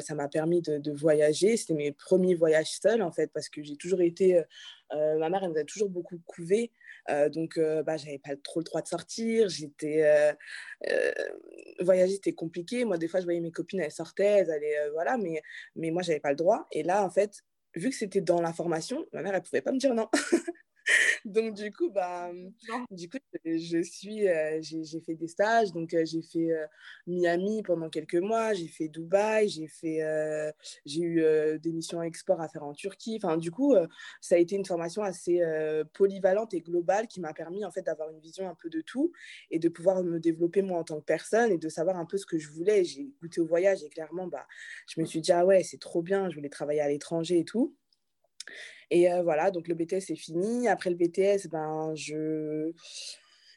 ça 0.00 0.14
m'a 0.14 0.28
permis 0.28 0.60
de, 0.62 0.92
voyager. 0.92 1.56
C'était 1.56 1.74
mes 1.74 1.92
premiers 1.92 2.34
voyages 2.34 2.78
seuls 2.80 3.02
en 3.02 3.12
fait 3.12 3.30
parce 3.32 3.48
que 3.48 3.62
j'ai 3.62 3.76
toujours 3.76 4.00
été 4.02 4.42
ma 4.92 5.28
mère 5.28 5.42
elle 5.44 5.50
nous 5.50 5.58
a 5.58 5.64
toujours 5.64 5.88
beaucoup 5.88 6.20
couvé 6.26 6.70
donc 7.32 7.58
bah 7.58 7.96
j'avais 7.96 8.18
pas 8.18 8.36
trop 8.36 8.60
le 8.60 8.64
droit 8.64 8.82
de 8.82 8.88
sortir. 8.88 9.48
J'étais 9.48 10.34
voyager 11.80 12.14
c'était 12.14 12.34
compliqué. 12.34 12.84
Moi 12.84 12.98
des 12.98 13.08
fois 13.08 13.20
je 13.20 13.24
voyais 13.24 13.40
mes 13.40 13.52
copines 13.52 13.80
elles 13.80 13.90
sortaient 13.90 14.40
elles 14.40 14.50
allaient 14.50 14.90
voilà 14.90 15.16
mais 15.16 15.42
mais 15.76 15.90
moi 15.90 16.02
j'avais 16.02 16.20
pas 16.20 16.30
le 16.30 16.36
droit. 16.36 16.66
Et 16.72 16.82
là 16.82 17.04
en 17.04 17.10
fait 17.10 17.42
vu 17.74 17.90
que 17.90 17.96
c'était 17.96 18.20
dans 18.20 18.40
la 18.40 18.52
formation 18.52 19.06
ma 19.12 19.22
mère 19.22 19.34
elle 19.34 19.42
pouvait 19.42 19.62
pas 19.62 19.72
me 19.72 19.78
dire 19.78 19.94
non 19.94 20.08
donc 21.24 21.54
du 21.54 21.72
coup 21.72 21.90
bah 21.90 22.30
du 22.90 23.08
coup 23.08 23.18
je 23.44 23.82
suis 23.82 24.28
euh, 24.28 24.58
j'ai 24.60 25.00
fait 25.00 25.14
des 25.14 25.28
stages. 25.28 25.72
Donc 25.72 25.94
euh, 25.94 26.04
j'ai 26.04 26.22
fait 26.22 26.52
euh, 26.52 26.66
Miami 27.06 27.62
pendant 27.62 27.88
quelques 27.88 28.14
mois. 28.16 28.54
J'ai 28.54 28.68
fait 28.68 28.88
Dubaï. 28.88 29.48
J'ai 29.48 29.68
fait 29.68 30.00
j'ai 30.84 31.02
eu 31.02 31.58
des 31.58 31.72
missions 31.72 32.02
export 32.02 32.40
à 32.40 32.48
faire 32.48 32.64
en 32.64 32.72
Turquie. 32.72 33.18
Enfin 33.22 33.36
du 33.36 33.50
coup 33.50 33.74
ça 34.20 34.34
a 34.36 34.38
été 34.38 34.56
une 34.56 34.64
formation 34.64 35.02
assez 35.02 35.40
polyvalente 35.92 36.54
et 36.54 36.60
globale 36.60 37.06
qui 37.06 37.20
m'a 37.20 37.32
permis 37.32 37.64
en 37.64 37.70
fait 37.70 37.82
d'avoir 37.82 38.10
une 38.10 38.20
vision 38.20 38.48
un 38.48 38.54
peu 38.54 38.68
de 38.68 38.80
tout 38.80 39.12
et 39.50 39.58
de 39.58 39.68
pouvoir 39.68 40.02
me 40.02 40.20
développer 40.20 40.62
moi 40.62 40.78
en 40.78 40.84
tant 40.84 41.00
que 41.00 41.04
personne 41.04 41.52
et 41.52 41.58
de 41.58 41.68
savoir 41.68 41.96
un 41.96 42.06
peu 42.06 42.16
ce 42.16 42.26
que 42.26 42.38
je 42.38 42.48
voulais. 42.50 42.84
J'ai 42.84 43.10
goûté 43.20 43.40
au 43.40 43.46
voyage 43.46 43.82
et 43.82 43.88
clairement 43.88 44.26
bah 44.26 44.46
je 44.88 45.00
me 45.00 45.06
suis 45.06 45.20
dit 45.20 45.32
ah 45.32 45.44
ouais 45.46 45.62
c'est 45.62 45.80
trop 45.80 46.02
bien. 46.02 46.28
Je 46.30 46.36
voulais 46.36 46.48
travailler 46.48 46.80
à 46.80 46.88
l'étranger 46.88 47.38
et 47.38 47.44
tout 47.44 47.74
et 48.90 49.10
euh, 49.10 49.22
voilà, 49.22 49.50
donc 49.50 49.68
le 49.68 49.74
BTS 49.74 50.10
est 50.10 50.16
fini. 50.16 50.68
Après 50.68 50.90
le 50.90 50.96
BTS, 50.96 51.48
ben, 51.48 51.94
je... 51.94 52.72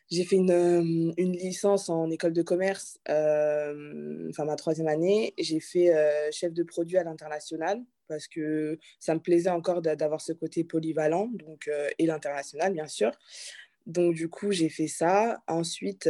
j'ai 0.09 0.23
fait 0.23 0.37
une, 0.37 0.51
euh, 0.51 1.13
une, 1.17 1.33
licence 1.33 1.89
en 1.89 2.09
école 2.09 2.33
de 2.33 2.41
commerce, 2.41 2.97
euh, 3.09 4.27
enfin 4.29 4.45
ma 4.45 4.55
troisième 4.55 4.87
année. 4.87 5.33
J'ai 5.37 5.59
fait 5.59 5.91
chef 6.31 6.53
de 6.53 6.63
produit 6.63 6.97
à 6.97 7.03
l'international 7.03 7.83
parce 8.07 8.27
que 8.27 8.79
ça 8.99 9.13
me 9.13 9.19
plaisait 9.19 9.49
encore 9.49 9.81
d'avoir 9.81 10.21
ce 10.21 10.31
côté 10.31 10.63
polyvalent, 10.63 11.27
donc, 11.33 11.69
et 11.99 12.05
l'international, 12.05 12.71
bien 12.71 12.87
sûr. 12.87 13.11
Donc, 13.85 14.15
du 14.15 14.29
coup, 14.29 14.51
j'ai 14.51 14.69
fait 14.69 14.87
ça. 14.87 15.43
Ensuite, 15.47 16.09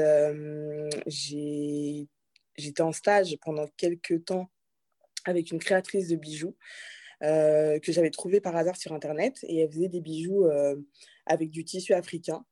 j'étais 1.08 2.82
en 2.82 2.92
stage 2.92 3.36
pendant 3.42 3.66
quelques 3.78 4.26
temps 4.26 4.50
avec 5.26 5.52
une 5.52 5.60
créatrice 5.60 6.08
de 6.08 6.16
bijoux. 6.16 6.56
Euh, 7.24 7.80
que 7.80 7.92
j'avais 7.92 8.12
trouvé 8.12 8.40
par 8.42 8.56
hasard 8.56 8.76
sur 8.76 8.94
Internet. 8.94 9.40
Et 9.44 9.60
elle 9.60 9.72
faisait 9.72 9.90
des 9.90 10.02
bijoux 10.02 10.46
euh, 10.46 10.76
avec 11.26 11.50
du 11.50 11.64
tissu 11.64 11.94
africain. 11.94 12.46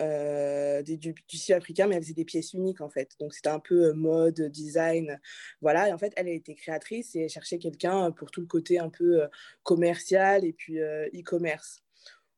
Euh, 0.00 0.82
des, 0.82 0.96
du, 0.96 1.14
tissu 1.28 1.52
africain, 1.52 1.86
mais 1.86 1.96
elle 1.96 2.02
faisait 2.02 2.14
des 2.14 2.24
pièces 2.24 2.54
uniques 2.54 2.80
en 2.80 2.88
fait. 2.88 3.12
Donc 3.20 3.34
c'était 3.34 3.50
un 3.50 3.60
peu 3.60 3.92
mode, 3.92 4.40
design, 4.40 5.20
voilà. 5.60 5.88
Et 5.88 5.92
en 5.92 5.98
fait, 5.98 6.12
elle 6.16 6.28
été 6.28 6.54
créatrice 6.54 7.14
et 7.14 7.20
elle 7.24 7.28
cherchait 7.28 7.58
quelqu'un 7.58 8.10
pour 8.10 8.30
tout 8.30 8.40
le 8.40 8.46
côté 8.46 8.78
un 8.78 8.88
peu 8.88 9.22
commercial 9.62 10.44
et 10.44 10.52
puis 10.52 10.78
e-commerce. 10.78 11.82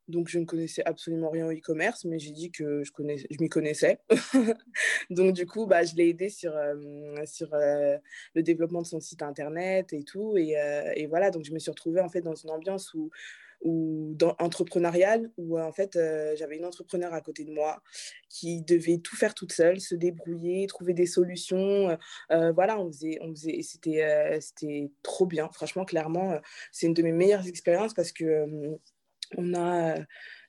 Donc, 0.08 0.28
je 0.28 0.38
ne 0.38 0.44
connaissais 0.44 0.82
absolument 0.84 1.30
rien 1.30 1.46
au 1.46 1.52
e-commerce, 1.52 2.04
mais 2.04 2.18
j'ai 2.18 2.32
dit 2.32 2.50
que 2.50 2.82
je, 2.84 2.90
je 2.94 3.36
m'y 3.40 3.48
connaissais. 3.48 3.98
Donc, 5.10 5.32
du 5.32 5.46
coup, 5.46 5.66
bah, 5.66 5.84
je 5.84 5.94
l'ai 5.94 6.08
aidé 6.08 6.28
sur, 6.28 6.54
euh, 6.56 7.24
sur 7.26 7.52
euh, 7.54 7.96
le 8.34 8.42
développement 8.42 8.82
de 8.82 8.86
son 8.86 9.00
site 9.00 9.22
internet 9.22 9.92
et 9.92 10.02
tout. 10.02 10.36
Et, 10.36 10.58
euh, 10.58 10.92
et, 10.94 11.06
voilà, 11.06 11.30
donc 11.30 11.44
je 11.44 11.52
me 11.52 11.58
suis 11.58 11.70
retrouvée 11.70 12.00
en 12.00 12.08
fait 12.08 12.20
dans 12.20 12.34
une 12.34 12.50
ambiance 12.50 12.92
où, 12.94 13.10
où 13.62 14.16
entrepreneuriale, 14.38 15.30
où 15.38 15.58
en 15.58 15.72
fait, 15.72 15.98
j'avais 16.36 16.56
une 16.56 16.66
entrepreneur 16.66 17.14
à 17.14 17.22
côté 17.22 17.44
de 17.44 17.52
moi 17.52 17.82
qui 18.28 18.60
devait 18.60 18.98
tout 18.98 19.16
faire 19.16 19.34
toute 19.34 19.52
seule, 19.52 19.80
se 19.80 19.94
débrouiller, 19.94 20.66
trouver 20.66 20.92
des 20.92 21.06
solutions. 21.06 21.96
voilà, 22.28 22.78
on 22.78 22.88
faisait, 22.88 23.18
on 23.22 23.30
faisait, 23.30 23.62
c'était, 23.62 24.38
c'était 24.40 24.90
trop 25.02 25.24
bien. 25.24 25.48
Franchement, 25.52 25.86
clairement, 25.86 26.38
c'est 26.72 26.86
une 26.86 26.94
de 26.94 27.02
mes 27.02 27.12
meilleures 27.12 27.46
expériences 27.46 27.94
parce 27.94 28.12
que 28.12 28.46
on 29.36 29.54
a 29.54 29.96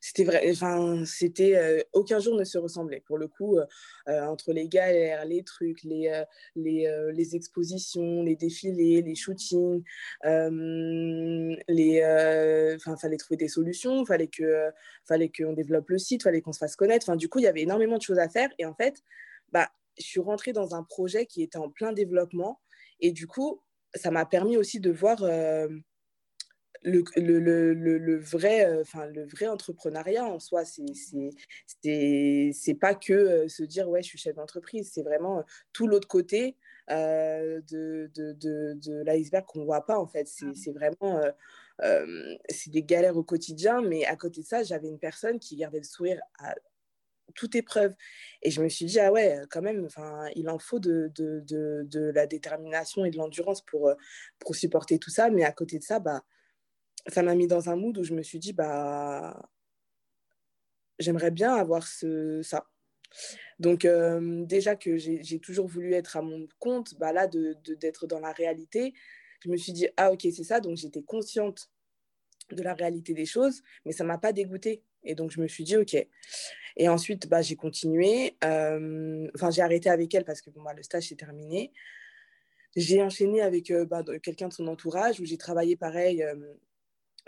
c'était 0.05 0.23
vrai 0.23 0.51
enfin 0.51 1.03
c'était 1.03 1.55
euh, 1.55 1.81
aucun 1.93 2.19
jour 2.19 2.35
ne 2.35 2.43
se 2.43 2.59
ressemblait. 2.59 3.01
Pour 3.07 3.17
le 3.17 3.27
coup 3.27 3.57
euh, 3.57 3.65
euh, 4.07 4.21
entre 4.25 4.53
les 4.53 4.67
galères 4.67 5.25
les 5.25 5.43
trucs 5.43 5.83
les 5.83 6.23
les, 6.55 7.09
les, 7.11 7.35
expositions 7.35 8.21
les 8.21 8.35
défilés 8.35 9.01
les 9.01 9.15
shootings 9.15 9.83
les 11.67 12.03
enfin 12.75 12.97
fallait 12.97 13.17
trouver 13.17 13.37
des 13.37 13.47
solutions 13.47 14.05
fallait 14.05 14.27
que 14.27 14.69
fallait 15.05 15.31
qu'on 15.31 15.53
développe 15.53 15.89
le 15.89 15.97
site 15.97 16.21
fallait 16.21 16.41
qu'on 16.41 16.53
se 16.53 16.59
fasse 16.59 16.75
connaître. 16.75 17.09
Enfin 17.09 17.15
du 17.15 17.27
coup 17.27 17.39
il 17.39 17.45
y 17.45 17.47
avait 17.47 17.63
énormément 17.63 17.97
de 17.97 18.03
choses 18.03 18.19
à 18.19 18.29
faire. 18.29 18.49
Et 18.59 18.65
en 18.65 18.75
fait 18.75 19.01
bah 19.51 19.69
je 19.97 20.03
suis 20.03 20.19
rentrée 20.19 20.53
dans 20.53 20.75
un 20.75 20.83
projet 20.83 21.25
qui 21.25 21.41
était 21.41 21.57
en 21.57 21.69
plein 21.69 21.93
développement. 21.93 22.59
Et 22.99 23.11
du 23.11 23.27
coup, 23.27 23.61
ça 23.93 24.11
m'a 24.11 24.25
permis 24.25 24.57
aussi 24.57 24.79
de 24.79 24.91
voir 24.91 25.23
le, 26.85 27.03
le, 27.15 27.73
le, 27.73 27.97
le, 27.97 28.17
vrai, 28.17 28.65
euh, 28.65 28.81
enfin, 28.81 29.07
le 29.07 29.25
vrai 29.25 29.47
entrepreneuriat 29.47 30.25
en 30.25 30.39
soi, 30.39 30.63
c'est 30.65 30.85
c'est 32.53 32.73
pas 32.75 32.93
que 32.93 33.13
euh, 33.13 33.47
se 33.47 33.63
dire 33.63 33.89
ouais, 33.89 34.03
je 34.03 34.09
suis 34.09 34.19
chef 34.19 34.35
d'entreprise, 34.35 34.91
c'est 34.93 35.01
vraiment 35.01 35.39
euh, 35.39 35.43
tout 35.73 35.87
l'autre 35.87 36.07
côté 36.07 36.55
de, 36.87 37.63
de, 38.13 38.33
de, 38.33 38.73
de 38.75 39.03
l'iceberg 39.03 39.45
qu'on 39.47 39.61
ne 39.61 39.65
voit 39.65 39.85
pas 39.85 39.97
en 39.97 40.05
fait. 40.05 40.27
C'est 40.27 40.45
ah 40.45 40.71
vraiment 40.71 41.19
c'est 42.49 42.69
des 42.69 42.83
galères 42.83 43.17
au 43.17 43.23
quotidien, 43.23 43.81
mais 43.81 44.05
à 44.05 44.15
côté 44.15 44.41
de 44.41 44.45
ça, 44.45 44.63
j'avais 44.63 44.87
une 44.87 44.99
personne 44.99 45.39
qui 45.39 45.55
gardait 45.55 45.79
le 45.79 45.83
sourire 45.83 46.21
à 46.39 46.53
toute 47.33 47.55
épreuve. 47.55 47.95
Et 48.43 48.51
je 48.51 48.61
me 48.61 48.69
suis 48.69 48.85
dit, 48.85 48.99
ah 48.99 49.11
ouais, 49.11 49.41
quand 49.49 49.63
même, 49.63 49.87
il 50.35 50.47
en 50.47 50.59
faut 50.59 50.79
de, 50.79 51.11
de, 51.15 51.41
de, 51.41 51.87
de, 51.89 52.11
la 52.11 52.27
détermination 52.27 53.03
et 53.03 53.09
de 53.09 53.17
l'endurance 53.17 53.61
pour, 53.65 53.91
pour 54.37 54.55
supporter 54.55 54.99
tout 54.99 55.09
ça. 55.09 55.31
Mais 55.31 55.43
à 55.43 55.51
côté 55.51 55.79
de 55.79 55.83
ça, 55.83 55.99
bah, 55.99 56.23
ça 57.07 57.23
m'a 57.23 57.35
mis 57.35 57.47
dans 57.47 57.69
un 57.69 57.75
mood 57.75 57.97
où 57.97 58.03
je 58.03 58.13
me 58.13 58.23
suis 58.23 58.39
dit, 58.39 58.53
bah, 58.53 59.49
j'aimerais 60.99 61.31
bien 61.31 61.55
avoir 61.55 61.87
ce, 61.87 62.41
ça. 62.41 62.67
Donc, 63.59 63.85
euh, 63.85 64.43
déjà 64.45 64.75
que 64.75 64.97
j'ai 64.97 65.39
toujours 65.39 65.67
voulu 65.67 65.93
être 65.93 66.17
à 66.17 66.21
mon 66.21 66.47
compte, 66.59 66.95
bah 66.95 67.13
là, 67.13 67.27
d'être 67.27 68.05
de, 68.05 68.09
dans 68.09 68.19
la 68.19 68.31
réalité, 68.31 68.93
je 69.43 69.49
me 69.49 69.57
suis 69.57 69.71
dit, 69.71 69.87
ah 69.97 70.11
ok, 70.11 70.21
c'est 70.21 70.43
ça. 70.43 70.59
Donc, 70.59 70.77
j'étais 70.77 71.03
consciente 71.03 71.69
de 72.51 72.61
la 72.61 72.73
réalité 72.73 73.13
des 73.13 73.25
choses, 73.25 73.61
mais 73.85 73.91
ça 73.91 74.03
ne 74.03 74.09
m'a 74.09 74.17
pas 74.17 74.33
dégoûtée. 74.33 74.83
Et 75.03 75.15
donc, 75.15 75.31
je 75.31 75.39
me 75.39 75.47
suis 75.47 75.63
dit, 75.63 75.77
ok. 75.77 75.95
Et 76.77 76.89
ensuite, 76.89 77.27
bah, 77.27 77.41
j'ai 77.41 77.55
continué. 77.55 78.35
Euh, 78.43 79.29
enfin, 79.35 79.51
j'ai 79.51 79.61
arrêté 79.61 79.89
avec 79.89 80.13
elle 80.13 80.25
parce 80.25 80.41
que 80.41 80.49
bon, 80.49 80.61
bah, 80.61 80.73
le 80.73 80.83
stage 80.83 81.07
s'est 81.07 81.15
terminé. 81.15 81.71
J'ai 82.75 83.01
enchaîné 83.01 83.41
avec 83.41 83.71
euh, 83.71 83.85
bah, 83.85 84.03
quelqu'un 84.21 84.49
de 84.49 84.53
son 84.53 84.67
entourage 84.67 85.21
où 85.21 85.25
j'ai 85.25 85.37
travaillé 85.37 85.77
pareil 85.77 86.25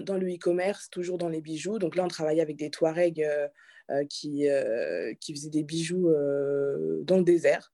dans 0.03 0.17
le 0.17 0.27
e-commerce, 0.27 0.89
toujours 0.89 1.17
dans 1.17 1.29
les 1.29 1.41
bijoux. 1.41 1.79
Donc 1.79 1.95
là, 1.95 2.03
on 2.03 2.07
travaillait 2.07 2.41
avec 2.41 2.57
des 2.57 2.69
Touaregs 2.69 3.21
euh, 3.23 3.47
euh, 3.91 4.05
qui, 4.09 4.49
euh, 4.49 5.13
qui 5.19 5.33
faisaient 5.33 5.49
des 5.49 5.63
bijoux 5.63 6.09
dans 7.03 7.17
le 7.17 7.23
désert. 7.23 7.73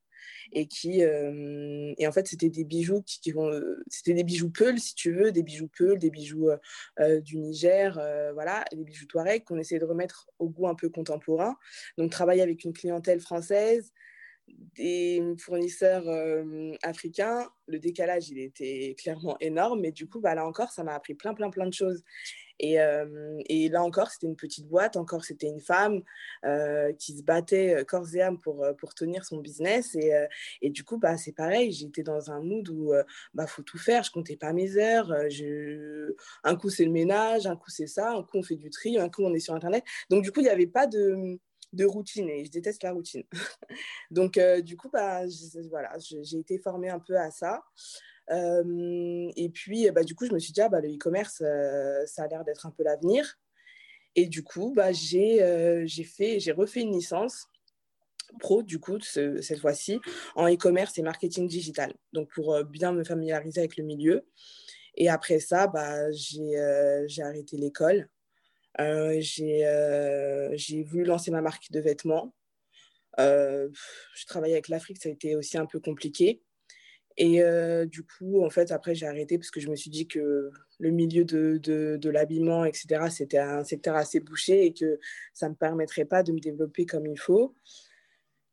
Et, 0.55 0.67
qui, 0.67 0.99
et 1.01 2.07
en 2.07 2.11
fait, 2.11 2.27
c'était 2.27 2.49
des 2.49 2.63
bijoux 2.63 3.01
qui, 3.01 3.31
vont, 3.31 3.49
c'était 3.87 4.13
des 4.13 4.23
bijoux 4.23 4.51
Peul, 4.51 4.77
si 4.77 4.93
tu 4.93 5.11
veux, 5.11 5.31
des 5.31 5.41
bijoux 5.41 5.67
Peul, 5.67 5.97
des 5.97 6.11
bijoux 6.11 6.49
du 7.23 7.37
Niger, 7.39 7.93
voilà, 8.33 8.63
des 8.71 8.83
bijoux 8.83 9.07
Touareg 9.07 9.43
qu'on 9.45 9.57
essayait 9.57 9.79
de 9.79 9.85
remettre 9.85 10.29
au 10.37 10.49
goût 10.49 10.67
un 10.67 10.75
peu 10.75 10.89
contemporain. 10.89 11.55
Donc, 11.97 12.11
travailler 12.11 12.43
avec 12.43 12.63
une 12.65 12.73
clientèle 12.73 13.19
française, 13.19 13.91
des 14.47 15.21
fournisseurs 15.37 16.05
africains, 16.81 17.47
le 17.67 17.79
décalage, 17.79 18.29
il 18.29 18.39
était 18.39 18.95
clairement 18.97 19.37
énorme. 19.39 19.81
Mais 19.81 19.91
du 19.91 20.07
coup, 20.07 20.19
bah, 20.19 20.35
là 20.35 20.45
encore, 20.45 20.71
ça 20.71 20.83
m'a 20.83 20.95
appris 20.95 21.13
plein, 21.13 21.33
plein, 21.33 21.49
plein 21.49 21.67
de 21.67 21.73
choses. 21.73 22.03
Et, 22.59 22.77
et 23.49 23.69
là 23.69 23.83
encore, 23.83 24.11
c'était 24.11 24.27
une 24.27 24.35
petite 24.35 24.67
boîte, 24.67 24.95
encore, 24.95 25.25
c'était 25.25 25.47
une 25.47 25.59
femme 25.59 26.01
qui 26.97 27.17
se 27.17 27.23
battait 27.23 27.83
corps 27.87 28.07
et 28.15 28.21
âme 28.21 28.39
pour, 28.39 28.65
pour 28.77 28.93
tenir 28.93 29.25
son 29.25 29.37
business. 29.37 29.95
Et, 29.95 30.11
et 30.61 30.69
du 30.69 30.83
coup, 30.83 30.97
bah, 30.97 31.17
c'est 31.17 31.33
pareil, 31.33 31.71
j'étais 31.71 32.03
dans 32.03 32.31
un 32.31 32.41
mood 32.41 32.69
où 32.69 32.93
il 32.93 33.03
bah, 33.33 33.47
faut 33.47 33.63
tout 33.63 33.79
faire, 33.79 34.03
je 34.03 34.11
comptais 34.11 34.37
pas 34.37 34.53
mes 34.53 34.77
heures. 34.77 35.13
Je... 35.29 36.15
Un 36.43 36.55
coup, 36.55 36.69
c'est 36.69 36.85
le 36.85 36.91
ménage, 36.91 37.47
un 37.47 37.55
coup, 37.55 37.69
c'est 37.69 37.87
ça, 37.87 38.11
un 38.11 38.23
coup, 38.23 38.37
on 38.37 38.43
fait 38.43 38.55
du 38.55 38.69
tri, 38.69 38.97
un 38.97 39.09
coup, 39.09 39.23
on 39.23 39.33
est 39.33 39.39
sur 39.39 39.55
Internet. 39.55 39.83
Donc, 40.09 40.23
du 40.23 40.31
coup, 40.31 40.39
il 40.39 40.43
n'y 40.43 40.49
avait 40.49 40.67
pas 40.67 40.87
de 40.87 41.39
de 41.73 41.85
routine 41.85 42.29
et 42.29 42.45
je 42.45 42.51
déteste 42.51 42.83
la 42.83 42.91
routine. 42.91 43.23
Donc, 44.11 44.37
euh, 44.37 44.61
du 44.61 44.77
coup, 44.77 44.89
bah, 44.89 45.23
voilà, 45.69 45.93
j'ai 45.99 46.37
été 46.37 46.57
formée 46.59 46.89
un 46.89 46.99
peu 46.99 47.17
à 47.17 47.31
ça. 47.31 47.63
Euh, 48.31 49.29
et 49.35 49.49
puis, 49.49 49.89
bah, 49.91 50.03
du 50.03 50.15
coup, 50.15 50.25
je 50.25 50.33
me 50.33 50.39
suis 50.39 50.53
dit, 50.53 50.61
ah, 50.61 50.69
bah, 50.69 50.79
le 50.79 50.89
e-commerce, 50.89 51.41
euh, 51.41 52.05
ça 52.05 52.23
a 52.23 52.27
l'air 52.27 52.45
d'être 52.45 52.65
un 52.65 52.71
peu 52.71 52.83
l'avenir. 52.83 53.37
Et 54.15 54.27
du 54.27 54.43
coup, 54.43 54.73
bah, 54.75 54.91
j'ai 54.91 55.87
fait, 56.03 56.39
j'ai 56.39 56.51
refait 56.51 56.81
une 56.81 56.93
licence 56.93 57.47
pro, 58.39 58.63
du 58.63 58.79
coup, 58.79 58.99
cette 58.99 59.59
fois-ci, 59.59 59.99
en 60.35 60.47
e-commerce 60.47 60.97
et 60.97 61.01
marketing 61.01 61.47
digital. 61.47 61.93
Donc, 62.13 62.29
pour 62.33 62.63
bien 62.63 62.91
me 62.91 63.03
familiariser 63.03 63.59
avec 63.59 63.77
le 63.77 63.83
milieu. 63.83 64.25
Et 64.95 65.09
après 65.09 65.39
ça, 65.39 65.65
bah, 65.65 66.11
j'ai 66.11 67.23
arrêté 67.23 67.57
l'école 67.57 68.07
j'ai 68.79 69.63
voulu 70.83 71.03
lancer 71.03 71.31
ma 71.31 71.41
marque 71.41 71.71
de 71.71 71.79
vêtements. 71.79 72.33
Euh, 73.19 73.69
je 74.15 74.25
travaillais 74.25 74.55
avec 74.55 74.69
l'Afrique, 74.69 75.01
ça 75.01 75.09
a 75.09 75.11
été 75.11 75.35
aussi 75.35 75.57
un 75.57 75.65
peu 75.65 75.79
compliqué. 75.79 76.41
Et 77.15 77.43
du 77.85 78.03
coup, 78.03 78.43
en 78.43 78.49
fait, 78.49 78.71
après, 78.71 78.95
j'ai 78.95 79.05
arrêté 79.05 79.37
parce 79.37 79.51
que 79.51 79.59
je 79.59 79.69
me 79.69 79.75
suis 79.75 79.91
dit 79.91 80.07
que 80.07 80.49
le 80.79 80.89
milieu 80.89 81.23
de, 81.23 81.57
de, 81.57 81.97
de 81.97 82.09
l'habillement, 82.09 82.65
etc., 82.65 83.05
c'était 83.11 83.37
un 83.37 83.63
secteur 83.63 83.95
assez 83.95 84.19
bouché 84.19 84.65
et 84.65 84.73
que 84.73 84.99
ça 85.31 85.45
ne 85.45 85.51
me 85.51 85.55
permettrait 85.55 86.05
pas 86.05 86.23
de 86.23 86.31
me 86.31 86.39
développer 86.39 86.87
comme 86.87 87.05
il 87.05 87.19
faut. 87.19 87.53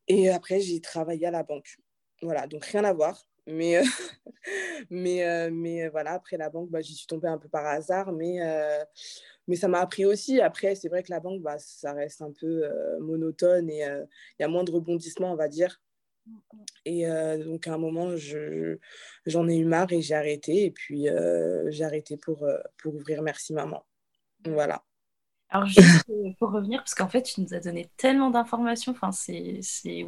Et 0.09 0.28
après, 0.28 0.61
j'ai 0.61 0.80
travaillé 0.80 1.26
à 1.26 1.30
la 1.30 1.42
banque. 1.42 1.78
Voilà, 2.20 2.46
donc 2.46 2.64
rien 2.66 2.85
à 2.85 2.92
voir. 2.92 3.26
Mais, 3.46 3.80
mais, 4.90 5.50
mais 5.50 5.88
voilà, 5.88 6.12
après 6.12 6.37
la 6.37 6.50
banque, 6.50 6.68
bah, 6.68 6.83
j'y 6.83 6.94
suis 6.94 7.06
tombée 7.06 7.28
un 7.28 7.38
peu 7.38 7.48
par 7.48 7.64
hasard. 7.64 8.12
Mais 8.12 8.40
mais 9.51 9.57
ça 9.57 9.67
m'a 9.67 9.81
appris 9.81 10.05
aussi. 10.07 10.41
Après, 10.41 10.77
c'est 10.77 10.89
vrai 10.89 11.03
que 11.03 11.11
la 11.11 11.19
banque, 11.19 11.43
bah, 11.43 11.59
ça 11.59 11.93
reste 11.93 12.23
un 12.23 12.31
peu 12.31 12.63
euh, 12.65 13.01
monotone 13.01 13.69
et 13.69 13.85
euh, 13.85 14.05
il 14.39 14.43
y 14.43 14.45
a 14.45 14.49
moins 14.49 14.63
de 14.63 14.71
rebondissements, 14.71 15.33
on 15.33 15.37
va 15.37 15.49
dire. 15.49 15.83
Et 16.85 17.11
euh, 17.11 17.43
donc, 17.43 17.67
à 17.67 17.75
un 17.75 17.79
moment, 17.79 18.15
j'en 19.27 19.49
ai 19.49 19.57
eu 19.57 19.65
marre 19.65 19.93
et 19.93 20.03
j'ai 20.03 20.15
arrêté. 20.15 20.67
Et 20.67 20.71
puis, 20.71 21.09
j'ai 21.67 21.85
arrêté 21.85 22.17
pour, 22.17 22.47
pour 22.79 22.95
ouvrir 22.95 23.23
Merci 23.23 23.53
Maman. 23.53 23.85
Voilà. 24.45 24.85
Alors, 25.49 25.67
juste 25.67 26.07
pour 26.39 26.53
revenir, 26.53 26.79
parce 26.79 26.95
qu'en 26.95 27.09
fait, 27.09 27.23
tu 27.23 27.41
nous 27.41 27.53
as 27.53 27.59
donné 27.59 27.91
tellement 27.97 28.31
d'informations. 28.31 28.93
Enfin, 28.93 29.11
c'est. 29.11 29.59
tu 29.83 30.07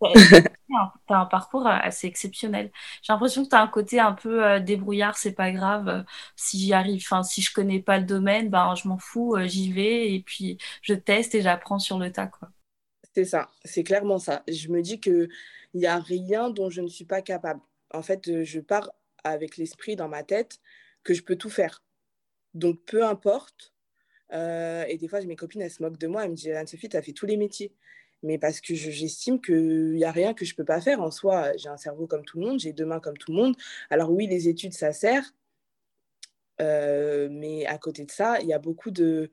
as 1.08 1.20
un 1.20 1.26
parcours 1.26 1.66
euh, 1.66 1.70
assez 1.70 2.06
exceptionnel. 2.06 2.70
J'ai 3.02 3.12
l'impression 3.12 3.44
que 3.44 3.50
tu 3.50 3.56
as 3.56 3.62
un 3.62 3.68
côté 3.68 4.00
un 4.00 4.12
peu 4.12 4.44
euh, 4.44 4.60
débrouillard, 4.60 5.16
c'est 5.16 5.32
pas 5.32 5.50
grave. 5.50 5.88
Euh, 5.88 6.02
si 6.36 6.58
j'y 6.58 6.72
arrive, 6.72 7.02
enfin, 7.04 7.22
si 7.22 7.42
je 7.42 7.52
connais 7.52 7.80
pas 7.80 7.98
le 7.98 8.04
domaine, 8.04 8.48
ben, 8.48 8.74
je 8.74 8.88
m'en 8.88 8.98
fous, 8.98 9.36
j'y 9.44 9.72
vais 9.72 10.12
et 10.14 10.20
puis 10.20 10.58
je 10.82 10.94
teste 10.94 11.34
et 11.34 11.42
j'apprends 11.42 11.78
sur 11.78 11.98
le 11.98 12.12
tas. 12.12 12.26
Quoi. 12.26 12.50
C'est 13.14 13.24
ça, 13.24 13.48
c'est 13.64 13.84
clairement 13.84 14.18
ça. 14.18 14.42
Je 14.48 14.68
me 14.68 14.82
dis 14.82 15.00
qu'il 15.00 15.28
n'y 15.74 15.86
a 15.86 15.98
rien 15.98 16.50
dont 16.50 16.70
je 16.70 16.80
ne 16.80 16.88
suis 16.88 17.04
pas 17.04 17.22
capable. 17.22 17.60
En 17.92 18.02
fait, 18.02 18.44
je 18.44 18.60
pars 18.60 18.90
avec 19.24 19.56
l'esprit 19.56 19.96
dans 19.96 20.08
ma 20.08 20.22
tête 20.22 20.60
que 21.02 21.14
je 21.14 21.22
peux 21.22 21.36
tout 21.36 21.50
faire. 21.50 21.82
Donc, 22.54 22.80
peu 22.86 23.04
importe. 23.04 23.72
et 24.32 24.96
des 24.98 25.08
fois, 25.08 25.20
mes 25.22 25.36
copines, 25.36 25.62
elles 25.62 25.70
se 25.70 25.82
moquent 25.82 25.98
de 25.98 26.06
moi. 26.06 26.24
Elles 26.24 26.30
me 26.30 26.36
disent 26.36 26.50
Anne-Sophie, 26.50 26.88
tu 26.88 26.96
as 26.96 27.02
fait 27.02 27.12
tous 27.12 27.26
les 27.26 27.36
métiers 27.36 27.72
mais 28.22 28.38
parce 28.38 28.60
que 28.60 28.74
j'estime 28.74 29.40
qu'il 29.40 29.92
n'y 29.92 30.04
a 30.04 30.10
rien 30.10 30.34
que 30.34 30.44
je 30.44 30.52
ne 30.52 30.56
peux 30.56 30.64
pas 30.64 30.80
faire. 30.80 31.00
En 31.00 31.10
soi, 31.10 31.56
j'ai 31.56 31.68
un 31.68 31.76
cerveau 31.76 32.06
comme 32.06 32.24
tout 32.24 32.38
le 32.40 32.46
monde, 32.46 32.60
j'ai 32.60 32.72
deux 32.72 32.86
mains 32.86 33.00
comme 33.00 33.16
tout 33.16 33.32
le 33.32 33.36
monde. 33.38 33.54
Alors 33.90 34.10
oui, 34.10 34.26
les 34.26 34.48
études, 34.48 34.74
ça 34.74 34.92
sert, 34.92 35.24
euh, 36.60 37.28
mais 37.30 37.66
à 37.66 37.78
côté 37.78 38.04
de 38.04 38.10
ça, 38.10 38.40
il 38.40 38.48
y 38.48 38.52
a 38.52 38.58
beaucoup 38.58 38.90
de, 38.90 39.30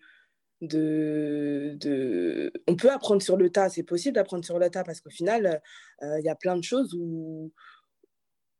de, 0.61 1.75
de... 1.79 2.53
On 2.67 2.75
peut 2.75 2.91
apprendre 2.91 3.21
sur 3.21 3.37
le 3.37 3.49
tas, 3.49 3.69
c'est 3.69 3.83
possible 3.83 4.15
d'apprendre 4.15 4.45
sur 4.45 4.59
le 4.59 4.69
tas, 4.69 4.83
parce 4.83 5.01
qu'au 5.01 5.09
final, 5.09 5.61
euh, 6.03 6.19
il 6.19 6.25
y 6.25 6.29
a 6.29 6.35
plein 6.35 6.55
de 6.55 6.63
choses 6.63 6.93
où, 6.93 7.51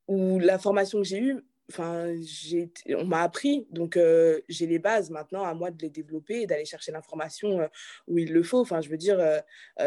où 0.08 0.40
la 0.40 0.58
formation 0.58 1.00
que 1.00 1.06
j'ai 1.08 1.20
eue, 1.20 1.44
enfin, 1.70 2.14
on 2.90 3.06
m'a 3.06 3.24
appris, 3.24 3.68
donc 3.72 3.98
euh, 3.98 4.42
j'ai 4.48 4.68
les 4.68 4.80
bases 4.80 5.10
maintenant 5.10 5.44
à 5.44 5.54
moi 5.54 5.72
de 5.72 5.82
les 5.82 5.90
développer 5.90 6.42
et 6.42 6.48
d'aller 6.48 6.66
chercher 6.66 6.92
l'information 6.92 7.62
euh, 7.62 7.68
où 8.08 8.18
il 8.18 8.32
le 8.32 8.44
faut. 8.44 8.60
Enfin, 8.60 8.82
je 8.82 8.90
veux 8.90 8.98
dire, 8.98 9.20
euh, 9.20 9.40